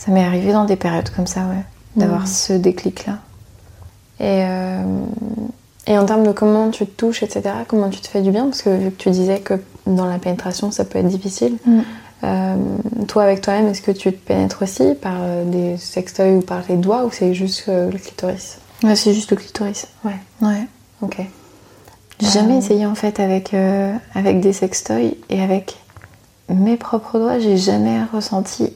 ça 0.00 0.10
m'est 0.12 0.24
arrivé 0.24 0.52
dans 0.52 0.64
des 0.64 0.76
périodes 0.76 1.10
comme 1.10 1.26
ça, 1.26 1.40
ouais. 1.40 1.62
D'avoir 1.96 2.22
mhm. 2.22 2.26
ce 2.26 2.52
déclic-là. 2.54 3.18
Et, 4.18 4.44
euh, 4.46 4.82
et 5.86 5.98
en 5.98 6.06
termes 6.06 6.26
de 6.26 6.32
comment 6.32 6.70
tu 6.70 6.86
te 6.86 6.90
touches, 6.92 7.22
etc., 7.22 7.42
comment 7.68 7.90
tu 7.90 8.00
te 8.00 8.06
fais 8.06 8.22
du 8.22 8.30
bien, 8.30 8.44
parce 8.44 8.62
que 8.62 8.70
vu 8.70 8.90
que 8.90 8.96
tu 8.96 9.10
disais 9.10 9.40
que 9.40 9.54
dans 9.86 10.06
la 10.06 10.18
pénétration, 10.18 10.70
ça 10.70 10.86
peut 10.86 10.98
être 10.98 11.08
difficile. 11.08 11.58
Euh, 12.22 12.56
toi, 13.08 13.24
avec 13.24 13.42
toi-même, 13.42 13.66
est-ce 13.68 13.82
que 13.82 13.90
tu 13.90 14.10
te 14.12 14.18
pénètres 14.18 14.62
aussi 14.62 14.94
par 14.94 15.16
euh, 15.20 15.44
des 15.44 15.76
sextoys 15.76 16.36
ou 16.36 16.40
par 16.40 16.62
les 16.68 16.76
doigts, 16.76 17.04
ou 17.04 17.10
c'est 17.10 17.34
juste 17.34 17.64
le 17.66 17.98
clitoris? 17.98 18.58
Ouais, 18.82 18.96
c'est 18.96 19.12
juste 19.12 19.30
le 19.30 19.36
clitoris. 19.36 19.86
Ouais. 20.04 20.16
Ouais. 20.40 20.66
Ok. 21.02 21.18
J'ai 22.20 22.28
jamais 22.28 22.58
essayé 22.58 22.84
en 22.84 22.94
fait 22.94 23.18
avec, 23.18 23.54
avec 24.14 24.40
des 24.40 24.52
sextoys 24.52 25.16
et 25.30 25.42
avec 25.42 25.76
mes 26.50 26.76
propres 26.76 27.18
doigts, 27.18 27.38
j'ai 27.38 27.56
jamais 27.56 28.02
ressenti 28.12 28.74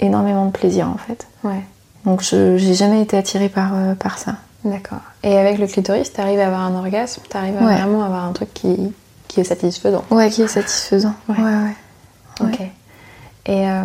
énormément 0.00 0.46
de 0.46 0.52
plaisir 0.52 0.88
en 0.88 0.96
fait. 0.96 1.26
Ouais. 1.44 1.60
Donc 2.06 2.22
je 2.22 2.56
j'ai 2.56 2.72
jamais 2.72 3.02
été 3.02 3.18
attirée 3.18 3.50
par, 3.50 3.72
par 3.98 4.16
ça. 4.16 4.36
D'accord. 4.64 5.00
Et 5.22 5.36
avec 5.36 5.58
le 5.58 5.66
clitoris, 5.66 6.12
tu 6.12 6.20
arrives 6.20 6.38
à 6.38 6.46
avoir 6.46 6.60
un 6.60 6.74
orgasme, 6.74 7.22
tu 7.28 7.36
arrives 7.36 7.56
à 7.56 7.64
vraiment 7.64 8.04
avoir 8.04 8.24
un 8.24 8.32
truc 8.32 8.52
qui, 8.54 8.92
qui, 9.28 9.40
est 9.40 9.44
satisfaisant. 9.44 10.04
Ouais, 10.10 10.30
qui 10.30 10.42
est 10.42 10.48
satisfaisant. 10.48 11.14
Ouais, 11.28 11.36
ouais. 11.36 11.76
Ok. 12.40 12.60
Et 13.46 13.68
euh, 13.68 13.82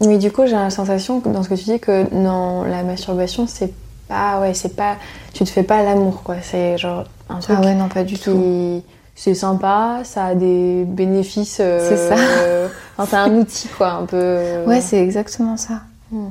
oui, 0.00 0.18
du 0.18 0.30
coup, 0.30 0.46
j'ai 0.46 0.52
la 0.52 0.70
sensation 0.70 1.20
dans 1.20 1.42
ce 1.42 1.48
que 1.48 1.54
tu 1.54 1.64
dis 1.64 1.80
que 1.80 2.06
dans 2.22 2.64
la 2.64 2.82
masturbation, 2.82 3.46
c'est 3.46 3.72
pas, 4.08 4.40
ouais, 4.40 4.54
c'est 4.54 4.74
pas, 4.74 4.96
tu 5.32 5.44
te 5.44 5.50
fais 5.50 5.62
pas 5.62 5.82
l'amour, 5.82 6.22
quoi. 6.22 6.36
C'est 6.42 6.78
genre 6.78 7.04
un 7.28 7.38
truc. 7.38 7.56
Ah 7.58 7.64
ouais, 7.64 7.74
non, 7.74 7.88
pas 7.88 8.04
du 8.04 8.18
tout. 8.18 8.82
C'est 9.14 9.34
sympa, 9.34 10.00
ça 10.04 10.26
a 10.26 10.34
des 10.34 10.84
bénéfices. 10.84 11.56
c'est 11.56 11.96
ça. 11.96 12.14
Euh, 12.16 12.68
enfin, 12.96 13.26
c'est 13.26 13.30
un 13.30 13.36
outil, 13.36 13.68
quoi, 13.68 13.90
un 13.90 14.06
peu. 14.06 14.64
Ouais, 14.66 14.80
c'est 14.80 15.02
exactement 15.02 15.56
ça. 15.56 15.82
Hmm. 16.10 16.28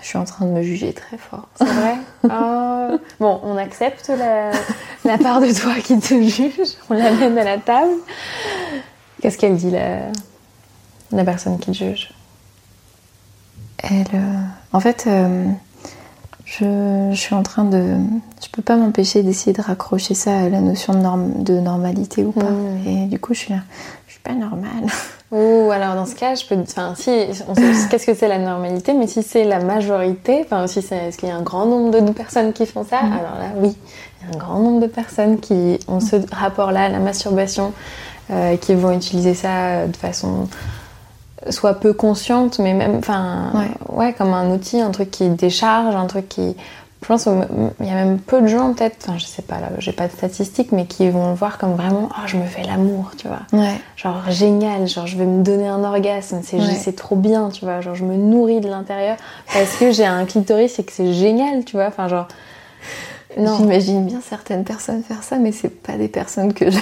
Je 0.00 0.06
suis 0.06 0.18
en 0.18 0.24
train 0.24 0.44
de 0.44 0.50
me 0.50 0.62
juger 0.62 0.92
très 0.92 1.16
fort. 1.16 1.48
C'est 1.56 1.64
vrai? 1.64 1.96
Oh. 2.24 2.98
Bon, 3.18 3.40
on 3.44 3.56
accepte 3.56 4.10
la, 5.04 5.18
part 5.18 5.40
de 5.40 5.52
toi 5.58 5.74
qui 5.82 5.98
te 5.98 6.14
juge. 6.14 6.74
On 6.90 6.94
l'amène 6.94 7.38
à 7.38 7.44
la 7.44 7.58
table. 7.58 7.92
Qu'est-ce 9.20 9.38
qu'elle 9.38 9.56
dit, 9.56 9.70
la, 9.70 10.00
la 11.12 11.24
personne 11.24 11.58
qui 11.58 11.70
te 11.70 11.76
juge? 11.76 12.10
Elle. 13.78 14.06
Euh, 14.14 14.42
en 14.72 14.80
fait, 14.80 15.04
euh, 15.06 15.46
je, 16.46 17.10
je, 17.10 17.16
suis 17.16 17.34
en 17.34 17.42
train 17.42 17.64
de. 17.64 17.96
Je 18.42 18.48
peux 18.52 18.62
pas 18.62 18.76
m'empêcher 18.76 19.22
d'essayer 19.24 19.52
de 19.52 19.60
raccrocher 19.60 20.14
ça 20.14 20.38
à 20.38 20.48
la 20.48 20.60
notion 20.60 20.94
de, 20.94 21.42
de 21.42 21.58
normalité 21.58 22.24
ou 22.24 22.30
pas. 22.30 22.44
Hmm. 22.44 22.86
Et 22.86 23.06
du 23.06 23.18
coup, 23.18 23.34
je 23.34 23.40
suis 23.40 23.52
là. 23.52 23.60
Je 24.06 24.12
suis 24.12 24.20
pas 24.20 24.32
normale. 24.32 24.86
Ou 25.32 25.72
alors 25.72 25.96
dans 25.96 26.06
ce 26.06 26.14
cas, 26.14 26.36
je 26.36 26.46
peux. 26.46 26.54
Enfin, 26.54 26.94
si, 26.96 27.10
on 27.48 27.54
sait 27.56 27.88
qu'est-ce 27.90 28.06
que 28.06 28.14
c'est 28.14 28.28
la 28.28 28.38
normalité, 28.38 28.94
mais 28.94 29.08
si 29.08 29.24
c'est 29.24 29.42
la 29.42 29.58
majorité, 29.58 30.42
enfin, 30.44 30.68
si 30.68 30.82
c'est, 30.82 31.08
est-ce 31.08 31.18
qu'il 31.18 31.28
y 31.28 31.32
a 31.32 31.36
un 31.36 31.42
grand 31.42 31.66
nombre 31.66 32.00
de 32.00 32.12
personnes 32.12 32.52
qui 32.52 32.64
font 32.64 32.84
ça, 32.84 33.02
mm. 33.02 33.12
alors 33.12 33.38
là, 33.40 33.48
oui, 33.56 33.76
il 34.20 34.28
y 34.28 34.32
a 34.32 34.36
un 34.36 34.38
grand 34.38 34.60
nombre 34.60 34.80
de 34.80 34.86
personnes 34.86 35.40
qui 35.40 35.80
ont 35.88 35.98
ce 35.98 36.16
rapport-là 36.32 36.84
à 36.84 36.88
la 36.88 37.00
masturbation, 37.00 37.72
euh, 38.30 38.56
qui 38.56 38.76
vont 38.76 38.92
utiliser 38.92 39.34
ça 39.34 39.88
de 39.88 39.96
façon 39.96 40.46
soit 41.50 41.74
peu 41.74 41.92
consciente, 41.92 42.58
mais 42.58 42.74
même, 42.74 42.96
enfin, 42.96 43.52
ouais. 43.90 44.12
comme 44.12 44.32
un 44.32 44.50
outil, 44.52 44.80
un 44.80 44.90
truc 44.90 45.10
qui 45.10 45.28
décharge, 45.28 45.94
un 45.94 46.06
truc 46.06 46.28
qui 46.28 46.56
je 47.02 47.08
pense 47.08 47.24
qu'il 47.24 47.86
y 47.86 47.90
a 47.90 47.94
même 47.94 48.18
peu 48.18 48.40
de 48.40 48.48
gens, 48.48 48.72
peut-être, 48.72 48.96
enfin, 49.06 49.16
je 49.16 49.26
sais 49.26 49.42
pas, 49.42 49.60
là, 49.60 49.68
j'ai 49.78 49.92
pas 49.92 50.08
de 50.08 50.12
statistiques, 50.12 50.72
mais 50.72 50.86
qui 50.86 51.08
vont 51.08 51.28
le 51.28 51.36
voir 51.36 51.56
comme 51.56 51.76
vraiment, 51.76 52.08
oh, 52.10 52.22
je 52.26 52.36
me 52.36 52.44
fais 52.46 52.64
l'amour, 52.64 53.12
tu 53.16 53.28
vois. 53.28 53.42
Ouais. 53.52 53.76
Genre, 53.96 54.22
génial, 54.28 54.88
genre, 54.88 55.06
je 55.06 55.16
vais 55.16 55.26
me 55.26 55.44
donner 55.44 55.68
un 55.68 55.84
orgasme, 55.84 56.40
c'est 56.42 56.96
trop 56.96 57.14
bien, 57.14 57.50
tu 57.50 57.64
vois. 57.64 57.80
Genre, 57.80 57.94
je 57.94 58.04
me 58.04 58.16
nourris 58.16 58.60
de 58.60 58.68
l'intérieur 58.68 59.18
parce 59.52 59.76
que 59.76 59.92
j'ai 59.92 60.04
un 60.04 60.24
clitoris 60.24 60.80
et 60.80 60.84
que 60.84 60.90
c'est 60.90 61.12
génial, 61.12 61.64
tu 61.64 61.76
vois. 61.76 61.86
Enfin, 61.86 62.08
genre. 62.08 62.26
Non. 63.38 63.56
J'imagine 63.58 64.06
bien 64.06 64.20
certaines 64.26 64.64
personnes 64.64 65.02
faire 65.02 65.22
ça, 65.22 65.36
mais 65.36 65.52
c'est 65.52 65.68
pas 65.68 65.92
des 65.92 66.08
personnes 66.08 66.54
que 66.54 66.70
je. 66.72 66.78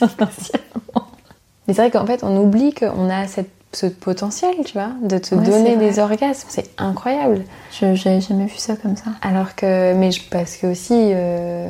Mais 1.66 1.74
c'est 1.74 1.82
vrai 1.82 1.90
qu'en 1.90 2.06
fait, 2.06 2.22
on 2.22 2.36
oublie 2.36 2.72
qu'on 2.72 3.10
a 3.10 3.26
cette 3.26 3.50
ce 3.76 3.86
potentiel, 3.86 4.54
tu 4.64 4.72
vois, 4.72 4.90
de 5.02 5.18
te 5.18 5.34
donner 5.34 5.76
des 5.76 5.98
orgasmes. 5.98 6.46
C'est 6.48 6.70
incroyable. 6.78 7.42
Je 7.78 7.84
n'avais 7.84 8.20
jamais 8.20 8.46
vu 8.46 8.56
ça 8.56 8.74
comme 8.74 8.96
ça. 8.96 9.10
Alors 9.20 9.54
que, 9.54 9.92
mais 9.92 10.12
je, 10.12 10.22
parce 10.30 10.56
que 10.56 10.66
aussi, 10.66 10.94
euh, 10.94 11.68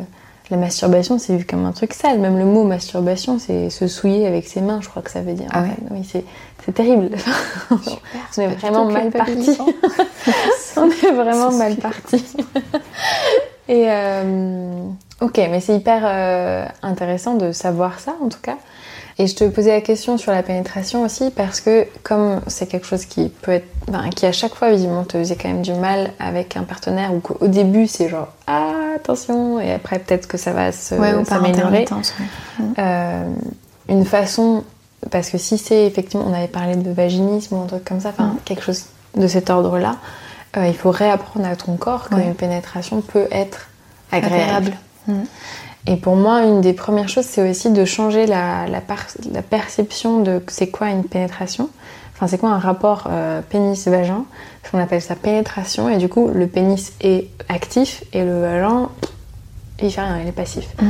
la 0.51 0.57
masturbation, 0.57 1.19
c'est 1.19 1.37
vu 1.37 1.45
comme 1.45 1.65
un 1.65 1.73
truc 1.73 1.95
sale. 1.95 2.21
Même 2.21 2.39
le 2.39 2.45
mot 2.45 2.63
masturbation, 2.63 3.41
c'est 3.41 3.71
se 3.71 3.89
souiller 3.89 4.27
avec 4.27 4.47
ses 4.47 4.61
mains, 4.61 4.81
je 4.81 4.89
crois 4.89 5.03
que 5.03 5.11
ça 5.11 5.21
veut 5.21 5.33
dire. 5.33 5.49
Ah 5.51 5.63
ouais. 5.63 5.77
Oui, 5.91 6.09
c'est, 6.09 6.73
terrible. 6.73 7.11
on 7.71 8.41
est 8.41 8.49
vraiment 8.55 8.85
mal 8.85 9.11
parti. 9.11 9.59
on 10.77 10.89
est 10.89 11.13
vraiment 11.13 11.51
mal 11.51 11.75
parti. 11.77 12.25
Et 13.69 13.87
euh, 13.89 14.89
ok, 15.21 15.39
mais 15.39 15.59
c'est 15.59 15.75
hyper 15.75 16.03
euh, 16.05 16.67
intéressant 16.83 17.35
de 17.35 17.51
savoir 17.51 17.99
ça, 17.99 18.15
en 18.23 18.29
tout 18.29 18.39
cas. 18.41 18.59
Et 19.19 19.27
je 19.27 19.35
te 19.35 19.45
posais 19.45 19.71
la 19.71 19.81
question 19.81 20.19
sur 20.19 20.31
la 20.31 20.43
pénétration 20.43 21.03
aussi 21.03 21.31
parce 21.31 21.63
que 21.63 21.87
comme 22.03 22.43
c'est 22.49 22.67
quelque 22.67 22.87
chose 22.87 23.07
qui 23.07 23.31
peut 23.31 23.53
être, 23.53 23.67
qui 24.15 24.27
à 24.27 24.33
chaque 24.33 24.55
fois 24.55 24.71
visiblement 24.71 25.05
te 25.05 25.17
faisait 25.17 25.37
quand 25.37 25.49
même 25.49 25.63
du 25.63 25.73
mal 25.73 26.11
avec 26.19 26.57
un 26.57 26.65
partenaire 26.65 27.15
ou 27.15 27.21
qu'au 27.21 27.47
début 27.47 27.87
c'est 27.87 28.11
genre 28.11 28.29
ah 28.47 28.73
attention 28.95 29.59
et 29.59 29.73
après 29.73 30.01
peut-être 30.01 30.29
que 30.29 30.37
ça 30.37 30.53
va 30.53 30.71
s'améliorer. 30.71 31.87
Euh, 32.79 33.25
une 33.89 34.05
façon 34.05 34.65
parce 35.11 35.31
que 35.31 35.39
si 35.39 35.57
c'est 35.57 35.87
effectivement 35.87 36.27
on 36.29 36.35
avait 36.35 36.49
parlé 36.49 36.77
de 36.77 36.91
vaginisme 36.91 37.57
ou 37.57 37.63
un 37.63 37.67
truc 37.67 37.85
comme 37.85 38.01
ça, 38.01 38.11
enfin 38.11 38.25
mm. 38.25 38.39
quelque 38.45 38.63
chose 38.63 38.85
de 39.17 39.29
cet 39.29 39.49
ordre-là, 39.49 39.97
euh, 40.59 40.67
il 40.67 40.77
faut 40.77 40.91
réapprendre 40.91 41.47
à 41.47 41.57
ton 41.57 41.77
corps 41.77 42.11
qu'une 42.11 42.35
pénétration 42.35 43.01
peut 43.01 43.29
être 43.31 43.69
agréable. 44.13 44.73
Mm. 45.07 45.23
Et 45.87 45.97
pour 45.97 46.17
moi, 46.17 46.43
une 46.43 46.61
des 46.61 46.73
premières 46.73 47.09
choses, 47.09 47.27
c'est 47.27 47.49
aussi 47.49 47.71
de 47.71 47.85
changer 47.85 48.27
la, 48.27 48.67
la, 48.67 49.43
perception 49.43 50.21
de 50.21 50.43
c'est 50.49 50.69
quoi 50.69 50.91
une 50.91 51.05
pénétration. 51.05 51.69
Enfin, 52.15 52.27
c'est 52.27 52.39
quoi 52.39 52.51
un 52.51 52.59
rapport 52.59 53.09
euh, 53.09 53.41
pénis-vagin 53.43 54.25
On 54.73 54.79
appelle 54.79 55.03
ça 55.03 55.15
pénétration, 55.15 55.89
et 55.89 55.99
du 55.99 56.09
coup, 56.09 56.29
le 56.29 56.47
pénis 56.47 56.93
est 57.01 57.29
actif 57.49 58.03
et 58.13 58.25
le 58.25 58.41
vagin, 58.41 58.89
il 59.81 59.91
fait 59.93 60.01
rien, 60.01 60.19
il 60.21 60.29
est 60.29 60.33
passif. 60.33 60.67
Mm. 60.81 60.87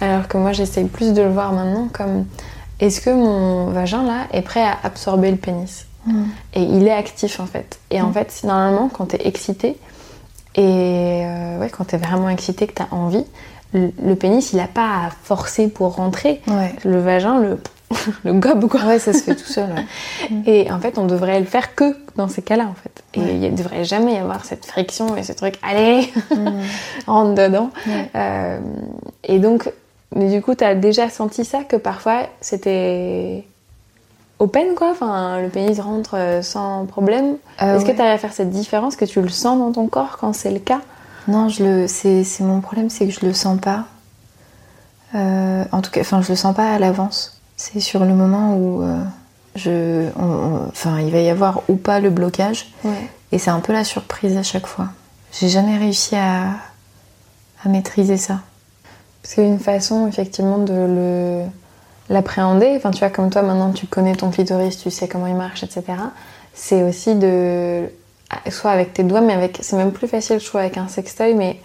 Alors 0.00 0.28
que 0.28 0.38
moi, 0.38 0.52
j'essaye 0.52 0.84
plus 0.84 1.12
de 1.12 1.22
le 1.22 1.30
voir 1.30 1.52
maintenant 1.52 1.88
comme 1.92 2.24
est-ce 2.80 3.00
que 3.00 3.10
mon 3.10 3.66
vagin 3.66 4.04
là 4.04 4.28
est 4.32 4.42
prêt 4.42 4.62
à 4.62 4.78
absorber 4.82 5.30
le 5.30 5.36
pénis? 5.36 5.84
Et 6.54 6.62
il 6.62 6.86
est 6.86 6.92
actif 6.92 7.38
en 7.38 7.44
fait. 7.44 7.80
Et 7.90 8.00
en 8.00 8.10
fait, 8.12 8.40
normalement, 8.44 8.88
quand 8.88 9.06
t'es 9.06 9.26
excité, 9.26 9.76
et 10.54 11.22
euh, 11.24 11.58
ouais, 11.60 11.68
quand 11.68 11.84
t'es 11.84 11.98
vraiment 11.98 12.30
excité, 12.30 12.66
que 12.66 12.72
t'as 12.72 12.88
envie, 12.90 13.24
le, 13.72 14.14
pénis 14.14 14.52
il 14.52 14.60
a 14.60 14.66
pas 14.66 15.06
à 15.06 15.10
forcer 15.22 15.68
pour 15.68 15.96
rentrer. 15.96 16.40
Ouais. 16.46 16.74
Le 16.84 16.98
vagin 17.00 17.38
le, 17.40 17.58
le 18.24 18.32
gobe 18.34 18.68
quoi. 18.68 18.80
Ouais, 18.84 18.98
ça 18.98 19.12
se 19.12 19.22
fait 19.22 19.34
tout 19.34 19.44
seul. 19.52 19.68
ouais. 19.70 20.36
Et 20.46 20.70
en 20.72 20.78
fait, 20.80 20.98
on 20.98 21.06
devrait 21.06 21.38
le 21.40 21.46
faire 21.46 21.74
que 21.74 21.96
dans 22.16 22.28
ces 22.28 22.42
cas-là, 22.42 22.64
en 22.64 22.74
fait. 22.74 23.02
Et 23.14 23.20
Ouais. 23.20 23.34
il 23.34 23.40
ne 23.52 23.56
devrait 23.56 23.84
jamais 23.84 24.14
y 24.14 24.18
avoir 24.18 24.44
cette 24.44 24.64
friction 24.66 25.16
et 25.16 25.22
ce 25.22 25.32
truc, 25.32 25.54
allez, 25.62 26.10
Mm. 26.30 26.60
rentre 27.06 27.34
dedans. 27.34 27.70
Euh, 28.14 28.58
et 29.24 29.38
donc, 29.38 29.70
mais 30.14 30.30
du 30.30 30.40
coup, 30.42 30.54
tu 30.54 30.64
as 30.64 30.74
déjà 30.74 31.10
senti 31.10 31.44
ça, 31.44 31.64
que 31.64 31.76
parfois, 31.76 32.22
c'était 32.40 33.44
open, 34.38 34.74
quoi? 34.76 34.90
Enfin, 34.92 35.40
le 35.40 35.48
pénis 35.48 35.78
rentre 35.80 36.12
euh, 36.16 36.42
sans 36.42 36.86
problème. 36.86 37.36
Euh, 37.62 37.76
Est-ce 37.76 37.84
que 37.84 37.92
tu 37.92 38.00
arrives 38.00 38.12
à 38.14 38.18
faire 38.18 38.32
cette 38.32 38.50
différence, 38.50 38.96
que 38.96 39.04
tu 39.04 39.20
le 39.20 39.28
sens 39.28 39.58
dans 39.58 39.72
ton 39.72 39.86
corps 39.86 40.16
quand 40.18 40.32
c'est 40.32 40.50
le 40.50 40.60
cas? 40.60 40.80
Non, 41.28 41.48
je 41.48 41.62
le, 41.62 41.86
c'est, 41.88 42.24
c'est 42.24 42.42
mon 42.42 42.60
problème, 42.60 42.90
c'est 42.90 43.06
que 43.06 43.12
je 43.12 43.24
le 43.24 43.32
sens 43.32 43.60
pas. 43.60 43.84
Euh, 45.14 45.64
en 45.72 45.80
tout 45.80 45.90
cas, 45.90 46.00
enfin, 46.00 46.20
je 46.22 46.28
le 46.30 46.36
sens 46.36 46.54
pas 46.54 46.72
à 46.72 46.78
l'avance. 46.78 47.40
C'est 47.56 47.80
sur 47.80 48.04
le 48.04 48.14
moment 48.14 48.56
où 48.56 48.82
euh, 48.82 49.02
je, 49.54 50.08
enfin, 50.70 51.00
il 51.00 51.10
va 51.10 51.20
y 51.20 51.28
avoir 51.30 51.62
ou 51.68 51.76
pas 51.76 52.00
le 52.00 52.10
blocage, 52.10 52.72
Ouais. 52.84 53.08
et 53.32 53.38
c'est 53.38 53.50
un 53.50 53.60
peu 53.60 53.72
la 53.72 53.84
surprise 53.84 54.36
à 54.36 54.42
chaque 54.42 54.66
fois. 54.66 54.88
J'ai 55.38 55.48
jamais 55.48 55.76
réussi 55.76 56.16
à, 56.16 56.50
à 57.64 57.68
maîtriser 57.68 58.16
ça. 58.16 58.40
C'est 59.22 59.44
une 59.46 59.58
façon, 59.58 60.06
effectivement, 60.08 60.58
de 60.58 60.72
le 60.72 61.42
l'appréhender. 62.10 62.72
Enfin, 62.76 62.90
tu 62.90 63.00
vois, 63.00 63.10
comme 63.10 63.28
toi, 63.28 63.42
maintenant, 63.42 63.70
tu 63.72 63.86
connais 63.86 64.14
ton 64.16 64.30
clitoris, 64.30 64.78
tu 64.78 64.90
sais 64.90 65.08
comment 65.08 65.26
il 65.26 65.34
marche, 65.34 65.62
etc. 65.62 65.82
C'est 66.54 66.82
aussi 66.82 67.14
de... 67.14 67.84
Soit 68.50 68.70
avec 68.70 68.92
tes 68.94 69.02
doigts, 69.02 69.20
mais 69.20 69.32
avec... 69.32 69.58
C'est 69.62 69.76
même 69.76 69.92
plus 69.92 70.08
facile, 70.08 70.38
je 70.40 70.46
trouve, 70.46 70.60
avec 70.60 70.76
un 70.76 70.88
sextoy, 70.88 71.34
mais 71.34 71.60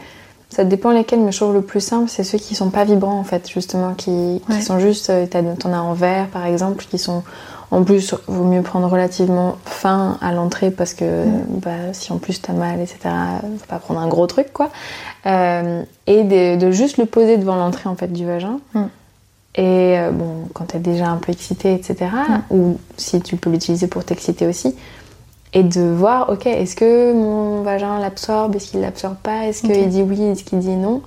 ça 0.50 0.64
dépend 0.64 0.92
lesquels, 0.92 1.20
mais 1.20 1.32
je 1.32 1.38
trouve 1.38 1.54
le 1.54 1.62
plus 1.62 1.82
simple, 1.82 2.10
c'est 2.10 2.24
ceux 2.24 2.38
qui 2.38 2.56
sont 2.56 2.70
pas 2.70 2.84
vibrants, 2.86 3.20
en 3.20 3.24
fait, 3.24 3.50
justement, 3.50 3.94
qui, 3.94 4.42
qui 4.50 4.62
sont 4.62 4.80
juste... 4.80 5.10
euh, 5.10 5.26
T'en 5.28 5.74
as 5.74 5.82
en 5.82 5.94
verre, 5.94 6.28
par 6.28 6.46
exemple, 6.46 6.86
qui 6.90 6.98
sont... 6.98 7.24
En 7.72 7.84
plus, 7.84 8.14
vaut 8.28 8.44
mieux 8.44 8.62
prendre 8.62 8.88
relativement 8.88 9.58
fin 9.66 10.20
à 10.22 10.32
l'entrée 10.32 10.70
parce 10.70 10.94
que 10.94 11.24
bah, 11.48 11.92
si 11.92 12.12
en 12.14 12.20
plus 12.20 12.40
t'as 12.40 12.54
mal, 12.54 12.80
etc., 12.80 13.00
faut 13.58 13.66
pas 13.68 13.80
prendre 13.80 14.00
un 14.00 14.08
gros 14.08 14.28
truc, 14.28 14.54
quoi. 14.54 14.70
Euh, 15.26 15.82
et 16.06 16.24
de, 16.24 16.56
de 16.58 16.72
juste 16.72 16.98
le 16.98 17.08
poser 17.08 17.38
devant 17.38 17.56
l'entrée 17.56 17.90
en 17.90 17.96
fait 17.96 18.14
du 18.14 18.28
vagin. 18.28 18.60
Et 19.56 19.98
euh, 19.98 20.12
bon, 20.12 20.48
quand 20.54 20.66
t'es 20.66 20.78
déjà 20.78 21.08
un 21.08 21.18
peu 21.18 21.32
excité, 21.32 21.74
etc., 21.74 22.12
ou 22.52 22.78
si 22.96 23.22
tu 23.22 23.38
peux 23.38 23.50
l'utiliser 23.50 23.88
pour 23.88 24.04
t'exciter 24.04 24.46
aussi, 24.46 24.76
et 25.54 25.64
de 25.64 25.82
voir, 25.82 26.30
ok, 26.30 26.48
est-ce 26.48 26.76
que 26.76 27.14
mon 27.14 27.62
vagin 27.62 28.00
l'absorbe, 28.00 28.56
est-ce 28.56 28.72
qu'il 28.72 28.82
l'absorbe 28.82 29.16
pas, 29.22 29.46
est-ce 29.48 29.62
qu'il 29.62 29.88
dit 29.90 30.02
oui, 30.02 30.22
est-ce 30.24 30.44
qu'il 30.44 30.60
dit 30.60 30.76
non, 30.76 31.02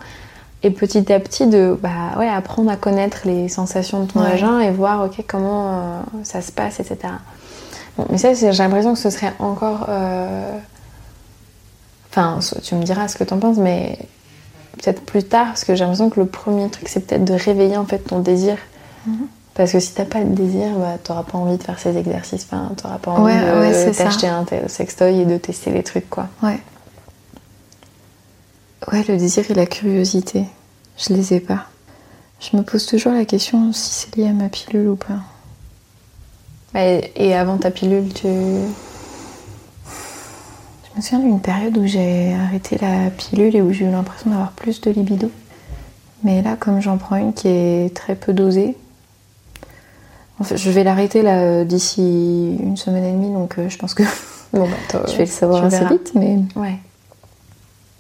et 0.63 0.71
petit 0.71 1.13
à 1.13 1.19
petit 1.21 1.47
de, 1.47 1.77
bah 1.81 2.17
ouais, 2.19 2.29
apprendre 2.29 2.71
à 2.71 2.77
connaître 2.77 3.19
les 3.25 3.49
sensations 3.49 4.05
de 4.05 4.11
ton 4.13 4.21
Ouais. 4.21 4.31
vagin 4.31 4.61
et 4.61 4.71
voir, 4.71 5.05
ok, 5.05 5.25
comment 5.27 5.73
euh, 5.73 6.01
ça 6.23 6.41
se 6.41 6.53
passe, 6.53 6.79
etc. 6.81 6.99
Bon, 7.99 8.07
mais 8.11 8.19
ça, 8.19 8.35
j'ai 8.35 8.51
l'impression 8.53 8.93
que 8.93 8.99
ce 9.01 9.11
serait 9.11 9.33
encore. 9.39 9.87
euh, 9.89 10.57
Enfin, 12.11 12.39
tu 12.63 12.75
me 12.77 12.83
diras 12.83 13.09
ce 13.09 13.17
que 13.17 13.25
t'en 13.25 13.39
penses, 13.39 13.59
mais 13.59 13.99
peut-être 14.83 15.03
plus 15.03 15.23
tard, 15.25 15.49
parce 15.49 15.65
que 15.65 15.75
j'ai 15.75 15.81
l'impression 15.85 16.09
que 16.09 16.19
le 16.21 16.27
premier 16.27 16.69
truc, 16.71 16.89
c'est 16.89 17.01
peut-être 17.07 17.25
de 17.25 17.35
réveiller 17.35 17.77
en 17.77 17.85
fait 17.85 17.99
ton 17.99 18.21
désir. 18.21 18.57
Mhm. 19.07 19.27
Parce 19.57 19.73
que 19.73 19.81
si 19.81 19.95
t'as 19.95 20.05
pas 20.05 20.23
de 20.23 20.35
désir, 20.35 20.69
bah, 20.77 20.99
t'auras 21.03 21.23
pas 21.23 21.39
envie 21.39 21.57
de 21.57 21.63
faire 21.63 21.79
ces 21.79 21.97
exercices, 21.97 22.47
enfin, 22.51 22.73
t'auras 22.77 22.99
pas 22.99 23.13
envie 23.13 23.33
Ouais, 23.33 23.41
de 23.41 23.87
ouais, 23.87 23.91
t'acheter 23.93 24.29
un 24.29 24.45
sextoy 24.69 25.21
et 25.21 25.25
de 25.25 25.39
tester 25.39 25.71
les 25.71 25.83
trucs, 25.83 26.11
quoi. 26.11 26.29
Ouais. 26.43 26.61
Ouais, 28.93 29.03
le 29.09 29.17
désir 29.17 29.51
et 29.51 29.55
la 29.55 29.65
curiosité, 29.65 30.45
je 30.99 31.15
les 31.15 31.33
ai 31.33 31.41
pas. 31.41 31.65
Je 32.39 32.55
me 32.55 32.63
pose 32.63 32.85
toujours 32.85 33.13
la 33.13 33.25
question 33.25 33.73
si 33.73 33.91
c'est 33.91 34.15
lié 34.17 34.29
à 34.29 34.33
ma 34.33 34.51
pilule 34.51 34.89
ou 34.89 34.97
pas. 34.97 35.21
Et, 36.79 37.11
et 37.17 37.35
avant 37.35 37.57
ta 37.57 37.71
pilule, 37.71 38.13
tu. 38.13 38.27
Je 38.29 38.67
me 40.97 41.01
souviens 41.01 41.21
d'une 41.21 41.41
période 41.41 41.79
où 41.79 41.87
j'ai 41.87 42.35
arrêté 42.35 42.77
la 42.79 43.09
pilule 43.11 43.57
et 43.57 43.63
où 43.63 43.73
j'ai 43.73 43.87
eu 43.87 43.91
l'impression 43.91 44.29
d'avoir 44.29 44.53
plus 44.53 44.83
de 44.83 44.91
libido. 44.91 45.31
Mais 46.25 46.43
là, 46.43 46.57
comme 46.59 46.83
j'en 46.83 46.99
prends 46.99 47.17
une 47.17 47.33
qui 47.33 47.49
est 47.49 47.97
très 47.97 48.15
peu 48.15 48.35
dosée, 48.35 48.77
en 50.41 50.45
fait, 50.45 50.57
je 50.57 50.71
vais 50.71 50.85
l'arrêter 50.85 51.23
là 51.23 51.65
d'ici 51.65 52.57
une 52.61 52.77
semaine 52.77 53.05
et 53.05 53.13
demie, 53.13 53.33
donc 53.33 53.59
euh, 53.59 53.69
je 53.69 53.79
pense 53.79 53.95
que 53.95 54.03
Bon, 54.53 54.67
bah, 54.93 55.03
je 55.09 55.13
vais 55.13 55.25
le 55.25 55.27
savoir 55.31 55.65
assez 55.65 55.79
verras. 55.79 55.91
vite. 55.93 56.13
Mais 56.15 56.39
Ouais. 56.55 56.77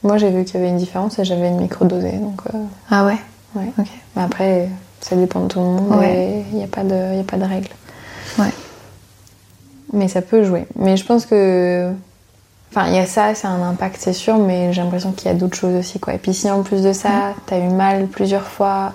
Moi, 0.03 0.18
j'ai 0.18 0.30
vu 0.30 0.45
qu'il 0.45 0.55
y 0.55 0.59
avait 0.59 0.68
une 0.68 0.76
différence 0.76 1.18
et 1.18 1.24
j'avais 1.24 1.49
une 1.49 1.61
micro-dosée, 1.61 2.12
donc. 2.18 2.41
euh, 2.55 2.59
ah 2.91 3.05
ouais, 3.07 3.16
ouais. 3.57 3.72
ok. 3.78 3.87
Mais 4.14 4.22
après, 4.22 4.68
ça 5.01 5.16
dépend 5.16 5.41
de 5.41 5.49
tout 5.49 5.59
le 5.59 5.64
monde 5.64 5.99
Ouais. 5.99 6.45
il 6.53 6.59
n'y 6.59 6.64
a, 6.64 6.68
pas 6.68 6.84
de- 6.84 7.16
y 7.16 7.20
a 7.20 7.24
pas 7.24 7.37
de 7.39 7.45
règle. 7.45 7.68
Ouais. 8.39 8.53
Mais 9.93 10.09
ça 10.09 10.22
peut 10.22 10.45
jouer. 10.45 10.66
Mais 10.76 10.97
je 10.97 11.05
pense 11.05 11.26
que. 11.26 11.91
Enfin, 12.70 12.89
il 12.89 12.95
y 12.95 12.99
a 12.99 13.07
ça, 13.07 13.34
c'est 13.34 13.47
un 13.47 13.62
impact, 13.62 13.97
c'est 13.99 14.12
sûr, 14.12 14.37
mais 14.39 14.72
j'ai 14.72 14.82
l'impression 14.82 15.12
qu'il 15.12 15.28
y 15.28 15.30
a 15.30 15.34
d'autres 15.34 15.57
choses 15.57 15.74
aussi, 15.76 15.99
quoi. 15.99 16.14
Et 16.14 16.18
puis 16.18 16.34
si 16.34 16.51
en 16.51 16.62
plus 16.62 16.82
de 16.82 16.93
ça, 16.93 17.32
t'as 17.47 17.59
eu 17.59 17.68
mal 17.68 18.07
plusieurs 18.07 18.47
fois, 18.47 18.93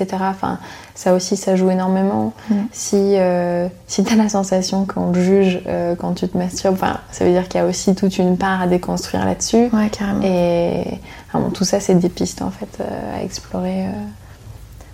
etc., 0.00 0.22
enfin, 0.28 0.58
ça 0.94 1.14
aussi, 1.14 1.36
ça 1.36 1.56
joue 1.56 1.70
énormément. 1.70 2.32
Mm. 2.50 2.54
Si, 2.72 2.96
euh, 3.16 3.68
si 3.86 4.02
t'as 4.04 4.16
la 4.16 4.28
sensation 4.28 4.86
qu'on 4.86 5.12
te 5.12 5.18
juge 5.18 5.60
euh, 5.66 5.94
quand 5.94 6.14
tu 6.14 6.28
te 6.28 6.36
masturbes, 6.36 6.74
enfin, 6.74 6.98
ça 7.10 7.24
veut 7.24 7.32
dire 7.32 7.48
qu'il 7.48 7.60
y 7.60 7.64
a 7.64 7.66
aussi 7.66 7.94
toute 7.94 8.18
une 8.18 8.36
part 8.36 8.62
à 8.62 8.66
déconstruire 8.66 9.24
là-dessus. 9.24 9.68
Ouais, 9.72 9.88
carrément. 9.90 10.22
Et 10.22 11.00
bon, 11.34 11.50
tout 11.50 11.64
ça, 11.64 11.80
c'est 11.80 11.94
des 11.94 12.08
pistes 12.08 12.42
en 12.42 12.50
fait 12.50 12.78
euh, 12.80 13.18
à 13.18 13.22
explorer 13.22 13.86
euh, 13.86 13.90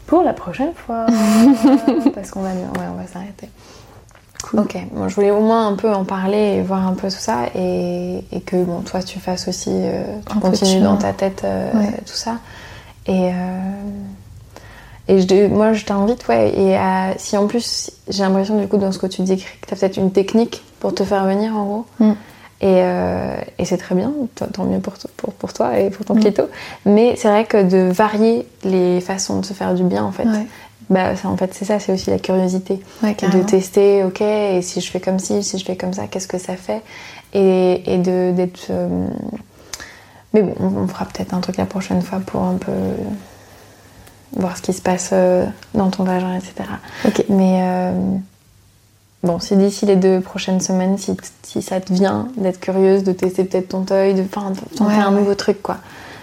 pour 0.07 0.23
la 0.23 0.33
prochaine 0.33 0.73
fois. 0.75 1.07
Parce 2.15 2.31
qu'on 2.31 2.43
va, 2.43 2.51
ouais, 2.51 2.89
on 2.93 3.01
va 3.01 3.07
s'arrêter. 3.07 3.49
Ok, 4.55 4.77
bon, 4.93 5.09
je 5.09 5.15
voulais 5.15 5.31
au 5.31 5.41
moins 5.41 5.69
un 5.69 5.77
peu 5.77 5.93
en 5.95 6.05
parler 6.05 6.57
et 6.57 6.63
voir 6.63 6.87
un 6.87 6.95
peu 6.95 7.09
tout 7.09 7.17
ça 7.17 7.45
et, 7.55 8.25
et 8.33 8.41
que 8.41 8.57
bon, 8.65 8.81
toi 8.81 9.01
tu 9.01 9.21
fasses 9.21 9.47
aussi, 9.47 9.71
tu 10.29 10.39
continues 10.41 10.83
dans 10.83 10.97
ta 10.97 11.13
tête 11.13 11.45
Ouais. 11.45 11.93
tout 12.05 12.17
ça. 12.17 12.39
Et, 13.07 13.31
et 15.09 15.21
je, 15.21 15.47
moi 15.49 15.73
je 15.73 15.85
t'invite, 15.85 16.27
ouais, 16.29 16.53
et 16.57 16.77
à- 16.77 17.15
si 17.19 17.37
en 17.37 17.47
plus 17.47 17.91
j'ai 18.09 18.23
l'impression 18.23 18.59
du 18.61 18.69
coup 18.69 18.77
dans 18.79 18.93
ce 18.93 18.99
que 18.99 19.07
tu 19.07 19.23
dis 19.23 19.37
que 19.37 19.43
tu 19.67 19.75
as 19.75 19.77
peut-être 19.77 19.97
une 19.97 20.13
technique 20.13 20.63
pour 20.81 20.95
te 20.95 21.05
faire 21.05 21.25
venir 21.27 21.57
en 21.57 21.65
gros. 21.65 21.87
Mm. 22.01 22.13
Et, 22.65 22.67
euh, 22.85 23.35
et 23.59 23.65
c'est 23.65 23.77
très 23.79 23.97
bien, 23.97 24.13
tant 24.53 24.63
mieux 24.65 24.79
pour, 24.79 24.97
to- 24.97 25.09
pour, 25.17 25.33
pour 25.33 25.53
toi 25.53 25.79
et 25.81 25.91
pour 25.91 26.05
ton 26.07 26.15
Mm. 26.15 26.21
clito. 26.21 26.43
Mais 26.87 27.15
c'est 27.17 27.27
vrai 27.29 27.45
que 27.45 27.61
de 27.65 27.91
varier 27.93 28.47
les 28.63 29.01
façons 29.01 29.41
de 29.41 29.45
se 29.45 29.53
faire 29.53 29.75
du 29.75 29.83
bien, 29.83 30.05
en 30.05 30.13
fait, 30.13 30.23
Ouais, 30.29 30.47
bah, 30.89 31.17
ça, 31.17 31.29
en 31.29 31.37
fait 31.37 31.53
c'est 31.55 31.65
ça, 31.65 31.81
c'est 31.81 31.93
aussi 31.93 32.11
la 32.11 32.21
curiosité. 32.21 32.79
ouais, 33.03 33.17
de 33.21 33.43
tester, 33.43 34.05
ok, 34.05 34.21
et 34.21 34.63
si 34.63 34.81
je 34.81 34.89
fais 34.93 35.01
comme 35.01 35.19
ci, 35.19 35.43
si 35.43 35.59
je 35.59 35.65
fais 35.65 35.75
comme 35.77 35.93
ça, 35.93 36.07
qu'est-ce 36.07 36.29
que 36.29 36.39
ça 36.39 36.55
fait? 36.55 36.83
Et, 37.35 37.83
et 37.95 37.99
d'être. 37.99 38.67
euh, 38.71 39.07
Mais 40.35 40.43
bon, 40.43 40.55
on, 40.61 40.83
on 40.85 40.87
fera 40.87 41.05
peut-être 41.07 41.35
un 41.35 41.41
truc 41.41 41.57
la 41.57 41.67
prochaine 41.67 42.01
fois 42.03 42.21
pour 42.25 42.43
un 42.43 42.55
peu 42.55 42.71
voir 44.35 44.57
ce 44.57 44.63
qui 44.63 44.73
se 44.73 44.83
passe 44.83 45.11
euh, 45.13 45.45
dans 45.75 45.91
ton 45.91 46.05
vagin, 46.05 46.35
etc. 46.35 46.55
Ok. 47.07 47.25
Mais 47.29 47.61
euh, 47.63 47.93
bon, 49.23 49.39
si 49.39 49.57
d'ici 49.57 49.87
les 49.87 49.97
deux 49.97 50.21
prochaines 50.21 50.61
semaines, 50.61 50.99
si, 50.99 51.17
si 51.43 51.63
ça 51.63 51.81
te 51.81 51.93
vient 51.93 52.29
d'être 52.37 52.61
curieuse, 52.61 53.05
de 53.05 53.13
tester 53.13 53.45
peut-être 53.45 53.69
ton 53.69 53.83
toy, 53.83 54.15
de, 54.15 54.23
tenter 54.23 54.61
Ouais, 54.81 54.95
un 54.95 55.13
ouais. 55.13 55.19
nouveau 55.21 55.35
truc, 55.35 55.63
quoi. 55.63 55.77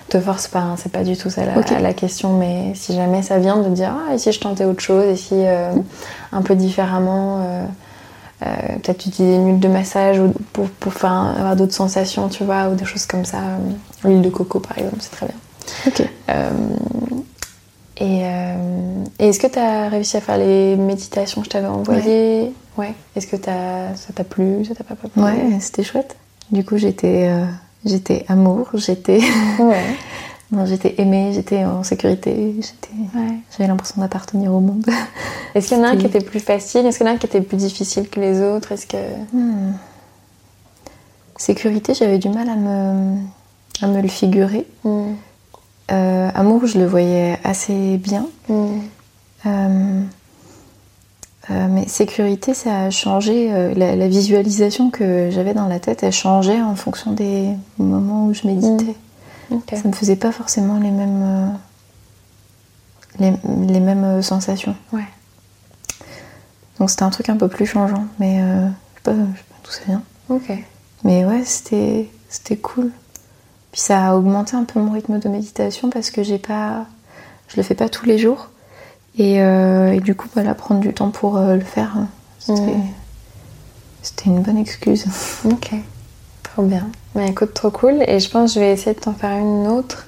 Te 0.10 0.20
force 0.20 0.47
pas, 0.47 0.60
hein, 0.62 0.76
c'est 0.76 0.91
pas 0.91 1.03
du 1.03 1.16
tout 1.16 1.30
ça 1.30 1.43
la, 1.45 1.80
la 1.80 1.93
question, 1.93 2.34
mais 2.36 2.74
si 2.74 2.95
jamais 2.95 3.22
ça 3.22 3.38
vient 3.38 3.57
de 3.57 3.70
dire, 3.70 3.93
ah, 4.10 4.16
et 4.16 4.18
si 4.18 4.32
je 4.32 4.39
tentais 4.39 4.66
autre 4.66 4.82
chose, 4.82 5.05
et 5.05 5.16
si 5.16 5.36
euh, 5.36 5.72
un 6.32 6.41
peu 6.41 6.55
différemment, 6.55 7.41
euh, 7.45 7.66
euh, 8.41 8.45
peut-être 8.82 9.05
utiliser 9.05 9.36
une 9.36 9.47
huile 9.49 9.60
de 9.60 9.68
massage 9.68 10.18
ou 10.18 10.34
pour, 10.51 10.68
pour 10.70 10.93
faire 10.93 11.12
avoir 11.12 11.55
d'autres 11.55 11.76
sensations, 11.76 12.28
tu 12.28 12.43
vois, 12.43 12.70
ou 12.70 12.76
des 12.76 12.86
choses 12.86 13.05
comme 13.05 13.24
ça. 13.24 13.38
L'huile 14.03 14.24
de 14.24 14.30
coco, 14.30 14.60
par 14.60 14.80
exemple, 14.80 14.97
c'est 14.99 15.12
très 15.12 15.28
bien. 15.28 15.36
Ok. 15.86 16.10
Euh, 18.01 18.05
et 18.05 18.21
euh, 18.23 19.03
et 19.19 19.29
est-ce 19.29 19.39
que 19.39 19.47
tu 19.47 19.59
as 19.59 19.89
réussi 19.89 20.15
à 20.17 20.21
faire 20.21 20.37
les 20.37 20.75
méditations 20.77 21.41
que 21.41 21.45
je 21.45 21.49
t'avais 21.51 21.67
envoyées 21.67 22.51
Ouais. 22.77 22.93
Est-ce 23.15 23.27
que 23.27 23.35
t'as- 23.35 23.95
ça 23.95 24.13
t'a 24.13 24.23
plu 24.23 24.63
Ça 24.65 24.73
t'a 24.75 24.83
pas 24.85 24.95
plu 24.95 25.09
Ouais, 25.21 25.59
c'était 25.59 25.83
chouette. 25.83 26.15
Du 26.51 26.63
coup, 26.63 26.77
j'étais, 26.77 27.27
euh, 27.29 27.45
j'étais 27.85 28.23
amour, 28.29 28.69
j'étais, 28.75 29.19
Ouais. 29.59 29.83
non, 30.51 30.65
j'étais 30.65 30.95
aimée, 31.01 31.31
j'étais 31.33 31.65
en 31.65 31.83
sécurité, 31.83 32.55
j'étais, 32.55 32.95
ouais. 33.19 33.35
j'avais 33.51 33.67
l'impression 33.67 33.99
d'appartenir 34.01 34.53
au 34.53 34.61
monde. 34.61 34.85
Est-ce 35.55 35.67
qu'il 35.67 35.77
y 35.77 35.81
en 35.81 35.83
a 35.83 35.89
un 35.89 35.97
qui 35.97 36.05
était 36.05 36.21
plus 36.21 36.39
facile 36.39 36.85
Est-ce 36.85 36.97
qu'il 36.99 37.05
y 37.07 37.09
en 37.09 37.13
a 37.13 37.15
un 37.15 37.19
qui 37.19 37.25
était 37.25 37.41
plus 37.41 37.57
difficile 37.57 38.07
que 38.09 38.19
les 38.21 38.41
autres 38.41 38.71
Est-ce 38.71 38.87
que. 38.87 38.97
Hmm. 39.33 39.73
Sécurité, 41.37 41.93
j'avais 41.93 42.17
du 42.17 42.29
mal 42.29 42.49
à 42.49 42.55
me, 42.55 43.17
à 43.81 43.87
me 43.87 44.01
le 44.01 44.07
figurer. 44.07 44.65
Hmm. 44.83 45.13
Euh, 45.91 46.29
amour, 46.35 46.65
je 46.67 46.77
le 46.77 46.85
voyais 46.85 47.37
assez 47.43 47.97
bien. 47.97 48.27
Hmm. 48.47 48.79
Euh, 49.45 50.03
sécurité, 51.87 52.53
ça 52.53 52.81
a 52.81 52.89
changé. 52.91 53.51
euh, 53.51 53.73
la, 53.73 53.95
la 53.95 54.07
visualisation 54.07 54.91
que 54.91 55.29
j'avais 55.31 55.53
dans 55.55 55.67
la 55.67 55.79
tête, 55.79 56.03
elle 56.03 56.11
changeait 56.13 56.61
en 56.61 56.75
fonction 56.75 57.11
des 57.11 57.49
moments 57.79 58.27
où 58.27 58.33
je 58.33 58.45
méditais. 58.45 58.95
Ok. 59.49 59.73
Ça 59.73 59.87
me 59.87 59.93
faisait 59.93 60.15
pas 60.15 60.31
forcément 60.31 60.77
les 60.77 60.91
mêmes, 60.91 61.23
euh, 61.23 61.49
les, 63.17 63.33
les 63.73 63.79
mêmes 63.79 64.03
euh, 64.03 64.21
sensations. 64.21 64.75
Ouais. 64.93 65.07
Donc 66.77 66.91
c'était 66.91 67.03
un 67.03 67.09
truc 67.09 67.29
un 67.29 67.37
peu 67.37 67.47
plus 67.47 67.65
changeant. 67.65 68.05
Mais 68.19 68.41
euh, 68.41 68.67
je 68.67 68.97
sais 68.97 69.01
pas, 69.03 69.13
je 69.13 69.37
sais 69.37 69.45
pas 69.49 69.55
d'où 69.63 69.71
ça 69.71 69.81
vient. 69.87 70.03
Ok. 70.29 70.51
Mais 71.03 71.25
ouais, 71.25 71.43
c'était 71.45 72.09
c'était 72.29 72.57
cool. 72.57 72.91
Puis 73.72 73.82
ça 73.82 74.07
a 74.09 74.15
augmenté 74.15 74.55
un 74.55 74.63
peu 74.63 74.80
mon 74.80 74.91
rythme 74.91 75.20
de 75.20 75.30
méditation 75.30 75.89
parce 75.89 76.09
que 76.09 76.24
j'ai 76.24 76.39
pas, 76.39 76.86
je 77.47 77.57
le 77.57 77.63
fais 77.63 77.76
pas 77.76 77.89
tous 77.89 78.05
les 78.05 78.17
jours. 78.17 78.49
Et, 79.17 79.41
euh, 79.41 79.93
et 79.93 79.99
du 79.99 80.15
coup, 80.15 80.28
voilà, 80.34 80.55
prendre 80.55 80.80
du 80.80 80.93
temps 80.93 81.09
pour 81.09 81.38
euh, 81.38 81.55
le 81.55 81.61
faire, 81.61 81.97
euh, 81.97 82.03
c'était 82.39 82.78
c'était 84.01 84.26
une 84.26 84.41
bonne 84.41 84.57
excuse. 84.57 85.05
Ok. 85.45 85.72
Trop 86.43 86.63
bien. 86.63 86.88
Mais 87.15 87.30
écoute, 87.30 87.53
trop 87.53 87.70
cool. 87.70 88.03
Et 88.07 88.20
je 88.20 88.30
pense 88.30 88.51
que 88.51 88.55
je 88.55 88.65
vais 88.65 88.72
essayer 88.72 88.95
de 88.95 88.99
t'en 88.99 89.13
faire 89.13 89.38
une 89.38 89.67
autre 89.67 90.07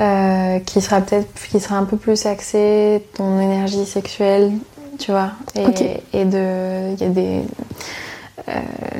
euh, 0.00 0.60
qui 0.60 0.80
sera 0.80 1.00
peut-être 1.00 1.28
qui 1.50 1.60
sera 1.60 1.76
un 1.76 1.84
peu 1.84 1.96
plus 1.96 2.26
axée 2.26 3.04
ton 3.14 3.40
énergie 3.40 3.84
sexuelle, 3.84 4.52
tu 4.98 5.10
vois. 5.10 5.32
Et, 5.56 6.00
et 6.12 6.24
de. 6.24 6.94
Il 6.94 7.00
y 7.00 7.04
a 7.04 7.08
des. 7.08 7.42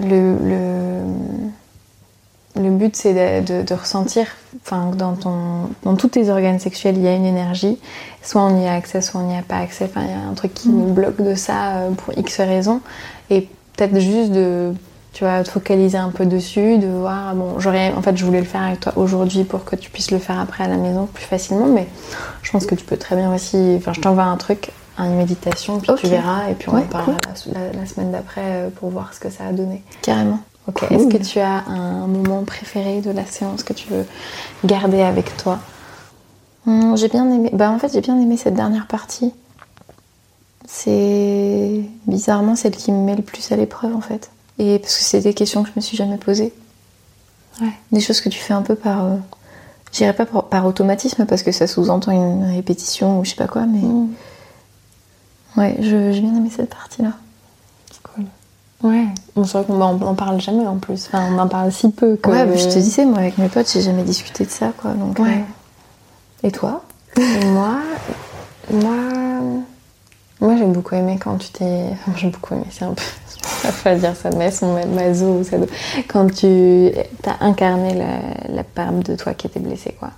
le, 0.03 0.37
le, 0.43 1.01
le 2.59 2.71
but, 2.71 2.95
c'est 2.97 3.15
de, 3.15 3.47
de- 3.47 3.63
de 3.63 3.75
ressentir, 3.75 4.27
enfin, 4.65 4.91
dans, 4.97 5.15
ton, 5.15 5.71
dans 5.85 5.95
tous 5.97 6.09
tes 6.09 6.29
organes 6.31 6.59
sexuels, 6.59 6.97
il 6.97 7.03
y 7.05 7.09
a 7.09 7.15
une 7.15 7.25
énergie. 7.27 7.79
Soit 8.23 8.43
on 8.43 8.61
y 8.61 8.67
a 8.67 8.75
accès, 8.75 9.01
soit 9.01 9.21
on 9.21 9.27
n'y 9.29 9.37
a 9.39 9.43
pas 9.43 9.57
accès. 9.59 9.85
Enfin, 9.85 10.03
il 10.05 10.11
y 10.11 10.15
a 10.15 10.29
un 10.31 10.35
truc 10.35 10.53
qui 10.55 10.69
nous 10.69 10.93
bloque 10.93 11.21
de 11.23 11.35
ça 11.35 11.77
euh, 11.77 11.91
pour 11.93 12.17
X 12.19 12.39
raisons. 12.41 12.81
Et 13.31 13.49
peut-être 13.77 13.99
juste 14.01 14.33
de, 14.33 14.73
tu 15.13 15.25
vois, 15.25 15.43
te 15.43 15.49
focaliser 15.51 15.97
un 15.99 16.11
peu 16.11 16.27
dessus, 16.27 16.79
de 16.79 16.87
voir, 16.89 17.35
bon, 17.35 17.59
j'aurais, 17.59 17.93
en 17.97 18.03
fait, 18.03 18.17
je 18.17 18.25
voulais 18.25 18.41
le 18.41 18.47
faire 18.47 18.63
avec 18.63 18.81
toi 18.81 18.93
aujourd'hui 18.97 19.45
pour 19.45 19.65
que 19.65 19.77
tu 19.77 19.91
puisses 19.91 20.11
le 20.11 20.19
faire 20.19 20.39
après 20.41 20.65
à 20.65 20.69
la 20.69 20.77
maison 20.77 21.07
plus 21.07 21.25
facilement, 21.25 21.67
mais 21.67 21.87
je 22.43 22.51
pense 22.51 22.67
que 22.67 22.75
tu 22.75 22.85
peux 22.85 22.97
très 22.97 23.17
bien 23.17 23.35
aussi, 23.35 23.75
enfin, 23.79 23.93
je 23.95 24.01
t'envoie 24.01 24.25
un 24.25 24.37
truc, 24.37 24.71
une 24.99 25.15
méditation, 25.17 25.79
puis 25.79 25.93
tu 25.97 26.07
verras, 26.09 26.51
et 26.51 26.55
puis 26.55 26.69
on 26.69 26.75
Ouais, 26.75 26.83
en 26.83 26.87
parlera 26.87 27.17
la 27.75 27.87
semaine 27.87 28.11
d'après 28.11 28.43
euh, 28.45 28.69
pour 28.69 28.91
voir 28.91 29.15
ce 29.15 29.21
que 29.21 29.31
ça 29.31 29.45
a 29.49 29.53
donné. 29.53 29.83
Carrément. 30.03 30.41
Ok. 30.69 30.87
Cool. 30.87 30.97
Est-ce 30.97 31.07
que 31.09 31.17
tu 31.23 31.41
as 31.41 31.65
un 31.67 32.07
moment 32.07 32.45
préféré 32.45 33.01
de 33.01 33.11
la 33.11 33.25
séance 33.27 33.63
que 33.63 33.73
tu 33.73 33.89
veux 33.89 34.05
garder 34.65 35.01
avec 35.03 35.37
toi? 35.39 35.59
Hum, 36.67 36.97
j'ai 36.97 37.09
bien 37.09 37.29
aimé. 37.31 37.51
Bah 37.53 37.71
en 37.71 37.79
fait, 37.79 37.93
j'ai 37.93 38.01
bien 38.03 38.21
aimé 38.21 38.37
cette 38.37 38.55
dernière 38.55 38.87
partie. 38.87 39.33
C'est 40.67 41.81
bizarrement 42.07 42.55
celle 42.57 42.77
qui 42.77 42.93
me 42.93 43.03
met 43.05 43.17
le 43.17 43.23
plus 43.23 43.51
à 43.53 43.57
l'épreuve 43.57 43.95
en 43.97 44.01
fait. 44.03 44.31
Et 44.59 44.79
parce 44.79 44.97
que 44.99 45.03
c'est 45.05 45.21
des 45.21 45.35
questions 45.35 45.63
que 45.63 45.69
je 45.71 45.75
me 45.77 45.81
suis 45.81 45.97
jamais 45.97 46.19
posées. 46.19 46.53
Ouais. 47.61 47.73
Des 47.93 48.01
choses 48.01 48.21
que 48.21 48.29
tu 48.29 48.39
fais 48.39 48.55
un 48.55 48.63
peu 48.63 48.75
par. 48.75 49.05
euh, 49.05 49.17
pas 50.13 50.27
par, 50.27 50.45
par 50.49 50.67
automatisme 50.67 51.25
parce 51.25 51.43
que 51.43 51.53
ça 51.53 51.67
sous-entend 51.67 52.13
une 52.13 52.45
répétition 52.55 53.19
ou 53.19 53.25
je 53.25 53.31
sais 53.31 53.37
pas 53.37 53.47
quoi, 53.49 53.63
mais. 53.67 53.81
Ouais, 55.57 55.77
je- 55.81 56.13
j'ai 56.13 56.21
bien 56.21 56.37
aimé 56.37 56.51
cette 56.55 56.69
partie-là. 56.71 57.13
Cool. 58.03 58.25
Ouais. 58.83 59.07
Bon, 59.35 59.45
c'est 59.45 59.59
vrai 59.59 59.65
qu'on 59.67 59.81
en, 59.81 60.01
on 60.01 60.07
en 60.07 60.15
parle 60.15 60.41
jamais 60.41 60.67
en 60.67 60.77
plus. 60.77 61.07
Enfin, 61.09 61.25
on 61.33 61.39
en 61.39 61.49
parle 61.49 61.73
si 61.73 61.91
peu 61.91 62.17
que. 62.17 62.31
Ouais, 62.31 62.47
mais 62.47 62.57
je 62.59 62.69
te 62.69 62.79
disais, 62.79 63.05
moi 63.05 63.19
avec 63.19 63.39
mes 63.39 63.49
potes, 63.49 63.71
j'ai 63.73 63.83
jamais 63.83 64.03
discuté 64.05 64.45
de 64.45 64.51
ça 64.51 64.73
quoi. 64.81 64.93
Donc, 64.93 65.19
Ouais. 65.19 65.39
euh, 66.45 66.47
Et 66.49 66.53
toi? 66.53 66.83
Et 67.17 67.45
moi, 67.47 67.79
moi, 68.71 68.95
moi 70.41 70.57
j'ai 70.57 70.65
beaucoup 70.67 70.95
aimé 70.95 71.19
quand 71.23 71.37
tu 71.39 71.49
t'es. 71.51 71.87
Enfin, 71.93 72.13
j'ai 72.17 72.29
beaucoup 72.29 72.55
aimé, 72.55 72.65
c'est 72.71 72.85
un 72.85 72.93
peu. 72.95 73.03
Je 73.65 73.69
peux 73.69 73.73
pas 73.83 73.95
dire 73.97 74.15
ça, 74.15 74.31
mais 74.37 74.51
son 74.53 74.75
mazo, 74.95 75.43
ça 75.43 75.57
quand 76.07 76.33
tu 76.33 76.91
as 77.27 77.45
incarné 77.45 77.95
la, 77.95 78.55
la 78.55 78.63
part 78.63 78.93
de 78.93 79.17
toi 79.17 79.35
qui 79.35 79.49
était 79.49 79.59
blessée, 79.61 79.97
quoi. 79.99 80.11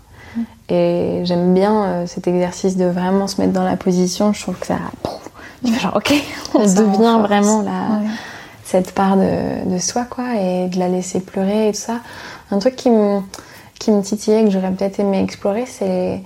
Et 0.69 1.23
j'aime 1.25 1.55
bien 1.55 1.85
euh, 1.85 2.07
cet 2.07 2.29
exercice 2.29 2.77
de 2.77 2.85
vraiment 2.85 3.27
se 3.27 3.41
mettre 3.41 3.53
dans 3.55 3.65
la 3.65 3.77
position. 3.77 4.33
Je 4.33 4.43
trouve 4.43 4.57
que 4.57 4.67
ça. 4.67 4.77
Tu 5.65 5.73
fais 5.73 5.81
genre, 5.81 5.97
ok, 5.97 6.13
on 6.55 6.69
Ça 6.69 6.83
devient 6.83 7.19
vraiment 7.23 7.63
la, 7.63 7.71
Ouais. 7.71 8.07
Cette 8.71 8.93
part 8.93 9.17
de, 9.17 9.69
de 9.69 9.79
soi, 9.79 10.05
quoi, 10.09 10.35
et 10.37 10.69
de 10.69 10.79
la 10.79 10.89
laisser 10.89 11.21
pleurer 11.21 11.69
et 11.69 11.73
tout 11.73 11.79
ça. 11.79 12.01
Un 12.51 12.59
truc 12.59 12.77
qui 12.77 12.91
me, 12.91 13.21
qui 13.79 13.91
me 13.91 14.03
titillait, 14.03 14.45
que 14.45 14.51
j'aurais 14.51 14.71
peut-être 14.71 15.01
aimé 15.01 15.23
explorer, 15.23 15.67
c'est. 15.67 16.21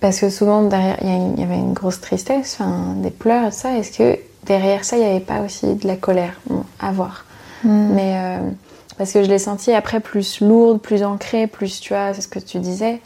Parce 0.00 0.20
que 0.20 0.30
souvent, 0.30 0.62
derrière, 0.62 0.96
il 1.02 1.40
y, 1.40 1.42
avait 1.42 1.58
une 1.58 1.72
grosse 1.72 2.00
tristesse, 2.00 2.56
enfin, 2.60 2.94
des 3.02 3.10
pleurs 3.10 3.46
et 3.46 3.50
tout 3.50 3.56
ça. 3.56 3.76
Est-ce 3.76 3.96
que 3.98 4.18
derrière 4.44 4.84
ça, 4.84 4.96
il 4.96 5.00
n'y 5.00 5.10
avait 5.10 5.20
pas 5.20 5.40
aussi 5.40 5.74
de 5.74 5.86
la 5.86 5.96
colère? 5.96 6.34
Bon, 6.46 6.64
à 6.78 6.92
voir. 6.92 7.24
Mm. 7.64 7.88
Mais. 7.94 8.12
euh, 8.16 8.50
parce 8.98 9.12
que 9.12 9.22
je 9.22 9.28
l'ai 9.28 9.38
sentie 9.38 9.72
après 9.72 10.00
plus 10.00 10.40
lourde, 10.40 10.80
plus 10.80 11.04
ancrée, 11.04 11.46
plus, 11.46 11.78
tu 11.80 11.94
vois, 11.94 12.12
c'est 12.14 12.20
ce 12.20 12.26
que 12.26 12.40
tu 12.40 12.58
disais. 12.58 13.00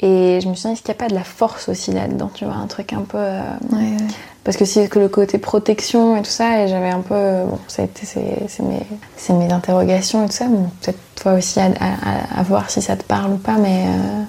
Et 0.00 0.40
je 0.42 0.48
me 0.48 0.54
suis 0.54 0.66
dit, 0.66 0.72
est-ce 0.72 0.82
qu'il 0.82 0.94
n'y 0.94 0.98
a 0.98 1.02
pas 1.04 1.08
de 1.10 1.14
la 1.14 1.24
force 1.24 1.68
aussi 1.68 1.92
là-dedans, 1.92 2.30
tu 2.32 2.46
vois, 2.46 2.54
un 2.54 2.66
truc 2.66 2.94
un 2.94 3.02
peu. 3.02 3.18
euh, 3.18 3.42
Ouais, 3.70 3.78
ouais. 3.78 3.96
Parce 4.44 4.56
que 4.56 4.64
c'est 4.64 4.88
que 4.88 4.98
le 4.98 5.08
côté 5.08 5.38
protection 5.38 6.16
et 6.16 6.22
tout 6.22 6.30
ça, 6.30 6.62
et 6.62 6.68
j'avais 6.68 6.90
un 6.90 7.00
peu. 7.00 7.44
Bon, 7.44 7.58
ça 7.68 7.82
a 7.82 7.84
été 7.84 8.06
c'est 8.06 8.62
mes, 8.62 8.86
c'est 9.16 9.32
mes 9.34 9.50
interrogations 9.52 10.24
et 10.24 10.28
tout 10.28 10.34
ça. 10.36 10.46
Bon, 10.46 10.68
peut-être 10.80 10.98
toi 11.16 11.32
aussi 11.34 11.60
à, 11.60 11.66
à- 11.66 12.40
à 12.40 12.42
voir 12.42 12.70
si 12.70 12.80
ça 12.82 12.96
te 12.96 13.04
parle 13.04 13.32
ou 13.32 13.36
pas, 13.38 13.56
mais. 13.58 13.84
euh, 13.86 14.22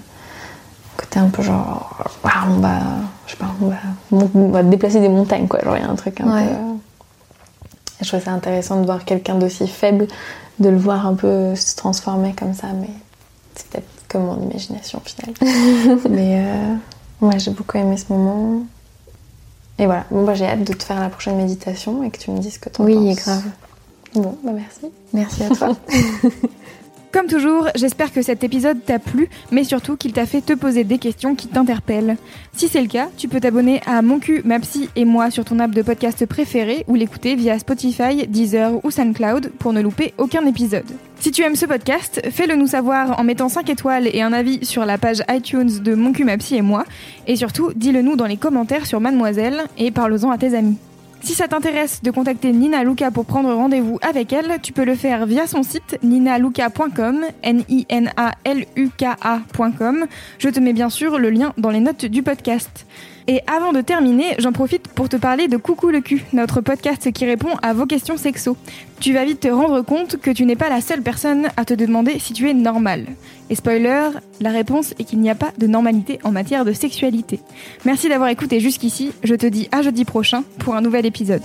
côté 0.98 1.20
un 1.20 1.30
peu 1.30 1.42
genre. 1.42 2.04
ah, 2.26 2.46
on 2.50 2.60
va. 2.60 2.80
Je 3.26 3.32
sais 3.32 3.38
pas, 3.38 3.48
on 3.62 3.68
va, 3.68 4.30
on 4.36 4.50
va 4.50 4.64
déplacer 4.64 5.00
des 5.00 5.08
montagnes, 5.10 5.48
quoi. 5.48 5.60
Genre, 5.64 5.78
il 5.78 5.84
y 5.84 5.86
a 5.86 5.90
un 5.90 5.96
truc 5.96 6.20
un 6.22 6.26
Ouais. 6.34 6.44
peu. 6.46 6.54
euh, 6.54 6.74
je 8.02 8.08
trouvais 8.08 8.24
ça 8.24 8.32
intéressant 8.32 8.82
de 8.82 8.86
voir 8.86 9.06
quelqu'un 9.06 9.36
d'aussi 9.36 9.68
faible, 9.68 10.08
de 10.60 10.70
le 10.70 10.78
voir 10.78 11.06
un 11.08 11.14
peu 11.14 11.56
se 11.56 11.76
transformer 11.76 12.34
comme 12.34 12.54
ça, 12.54 12.68
mais 12.80 12.90
c'est 13.56 13.68
peut-être 13.70 13.88
que 14.10 14.18
mon 14.18 14.42
imagination 14.42 15.00
au 15.00 15.08
final. 15.08 15.36
mais 16.10 16.44
euh, 16.46 16.76
ouais, 17.28 17.40
j'ai 17.40 17.52
beaucoup 17.52 17.78
aimé 17.78 17.96
ce 17.98 18.12
moment. 18.12 18.64
Et 19.82 19.86
voilà, 19.88 20.06
bon, 20.12 20.24
bah, 20.26 20.36
j'ai 20.36 20.46
hâte 20.46 20.64
de 20.64 20.74
te 20.74 20.84
faire 20.84 21.00
la 21.00 21.10
prochaine 21.10 21.36
méditation 21.38 22.04
et 22.04 22.12
que 22.12 22.20
tu 22.20 22.30
me 22.32 22.38
dises 22.40 22.54
ce 22.54 22.60
que 22.60 22.70
tu 22.70 22.82
en 22.82 22.86
Oui, 22.86 22.96
penses. 23.16 23.16
grave. 23.26 23.44
Bon, 24.14 24.38
bah 24.44 24.52
merci. 24.54 24.92
Merci 25.12 25.44
à 25.44 25.50
toi. 25.56 25.76
Comme 27.12 27.28
toujours, 27.28 27.68
j'espère 27.76 28.14
que 28.14 28.22
cet 28.22 28.46
épisode 28.46 28.86
t'a 28.86 28.98
plu, 28.98 29.28
mais 29.52 29.66
surtout 29.66 29.98
qu'il 29.98 30.14
t'a 30.14 30.26
fait 30.26 30.40
te 30.40 30.54
poser 30.54 30.86
des 30.86 30.98
questions 30.98 31.36
qui 31.36 31.50
t'interpellent. 31.50 32.16
Si 32.54 32.70
c'est 32.70 32.82
le 32.82 32.88
cas, 32.88 33.10
tu 33.18 33.28
peux 33.28 33.42
t'abonner 33.42 33.82
à 33.86 34.02
Mon 34.02 34.20
cul, 34.20 34.42
ma 34.46 34.60
psy 34.62 34.88
et 34.96 35.04
moi 35.04 35.30
sur 35.30 35.44
ton 35.44 35.60
app 35.60 35.72
de 35.72 35.82
podcast 35.82 36.26
préféré 36.26 36.86
ou 36.88 36.96
l'écouter 36.96 37.36
via 37.36 37.60
Spotify, 37.60 38.28
Deezer 38.28 38.80
ou 38.86 38.92
SoundCloud 38.92 39.52
pour 39.60 39.74
ne 39.74 39.82
louper 39.82 40.14
aucun 40.18 40.46
épisode. 40.46 40.86
Si 41.20 41.32
tu 41.32 41.42
aimes 41.42 41.58
ce 41.58 41.66
podcast, 41.66 42.22
fais-le 42.32 42.56
nous 42.56 42.68
savoir 42.68 43.20
en 43.20 43.26
mettant 43.26 43.50
5 43.50 43.70
étoiles 43.70 44.08
et 44.08 44.22
un 44.22 44.32
avis 44.32 44.66
sur 44.66 44.86
la 44.86 44.98
page 44.98 45.22
iTunes 45.30 45.80
de 45.84 45.96
Mon 45.96 46.14
cul, 46.14 46.24
ma 46.24 46.38
psy 46.38 46.56
et 46.56 46.62
moi. 46.62 46.86
Et 47.28 47.36
surtout, 47.36 47.74
dis-le 47.76 48.02
nous 48.02 48.16
dans 48.16 48.26
les 48.26 48.38
commentaires 48.38 48.86
sur 48.86 49.02
Mademoiselle 49.02 49.64
et 49.78 49.92
parle-en 49.92 50.32
à 50.32 50.38
tes 50.38 50.56
amis. 50.56 50.78
Si 51.24 51.36
ça 51.36 51.48
t'intéresse 51.48 52.02
de 52.02 52.10
contacter 52.10 52.52
Nina 52.52 52.84
Luca 52.84 53.12
pour 53.12 53.26
prendre 53.26 53.54
rendez-vous 53.54 54.00
avec 54.02 54.34
elle, 54.34 54.60
tu 54.62 54.74
peux 54.74 54.84
le 54.84 54.96
faire 54.96 55.28
via 55.28 55.46
son 55.46 55.62
site 55.62 56.00
ninaluca.com, 56.02 57.26
N-I-N-A-L-U-K-A.com. 57.44 58.08
Je 60.40 60.50
te 60.50 60.60
mets 60.60 60.74
bien 60.74 60.90
sûr 60.90 61.20
le 61.20 61.30
lien 61.30 61.54
dans 61.58 61.70
les 61.70 61.80
notes 61.80 62.06
du 62.06 62.24
podcast. 62.24 62.88
Et 63.32 63.40
avant 63.48 63.72
de 63.72 63.80
terminer, 63.80 64.36
j'en 64.40 64.52
profite 64.52 64.90
pour 64.90 65.08
te 65.08 65.16
parler 65.16 65.48
de 65.48 65.56
Coucou 65.56 65.90
le 65.90 66.02
cul, 66.02 66.26
notre 66.34 66.60
podcast 66.60 67.14
qui 67.14 67.26
répond 67.26 67.56
à 67.62 67.72
vos 67.72 67.86
questions 67.86 68.18
sexo. 68.18 68.58
Tu 69.00 69.14
vas 69.14 69.24
vite 69.24 69.40
te 69.40 69.48
rendre 69.48 69.80
compte 69.84 70.18
que 70.18 70.32
tu 70.32 70.46
n'es 70.46 70.58
pas 70.58 70.68
la 70.68 70.82
seule 70.82 71.02
personne 71.02 71.48
à 71.56 71.64
te 71.64 71.74
demander 71.74 72.20
si 72.20 72.34
tu 72.34 72.50
es 72.50 72.54
normal. 72.54 73.06
Et 73.50 73.56
spoiler, 73.56 74.10
la 74.42 74.50
réponse 74.50 74.92
est 75.00 75.06
qu'il 75.06 75.22
n'y 75.22 75.30
a 75.30 75.36
pas 75.36 75.54
de 75.58 75.66
normalité 75.66 76.20
en 76.26 76.32
matière 76.32 76.66
de 76.66 76.74
sexualité. 76.74 77.40
Merci 77.86 78.10
d'avoir 78.10 78.28
écouté 78.28 78.60
jusqu'ici, 78.60 79.14
je 79.24 79.36
te 79.36 79.46
dis 79.46 79.70
à 79.72 79.82
jeudi 79.82 80.04
prochain 80.04 80.44
pour 80.60 80.76
un 80.76 80.82
nouvel 80.82 81.06
épisode. 81.06 81.42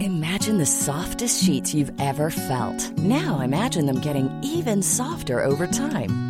Imagine 0.00 0.58
the 0.58 0.66
softest 0.66 1.44
sheets 1.44 1.72
you've 1.72 1.92
ever 2.00 2.30
felt. 2.30 2.90
Now 2.98 3.42
imagine 3.44 3.86
them 3.86 4.00
getting 4.00 4.28
even 4.42 4.82
softer 4.82 5.44
over 5.44 5.68
time. 5.68 6.29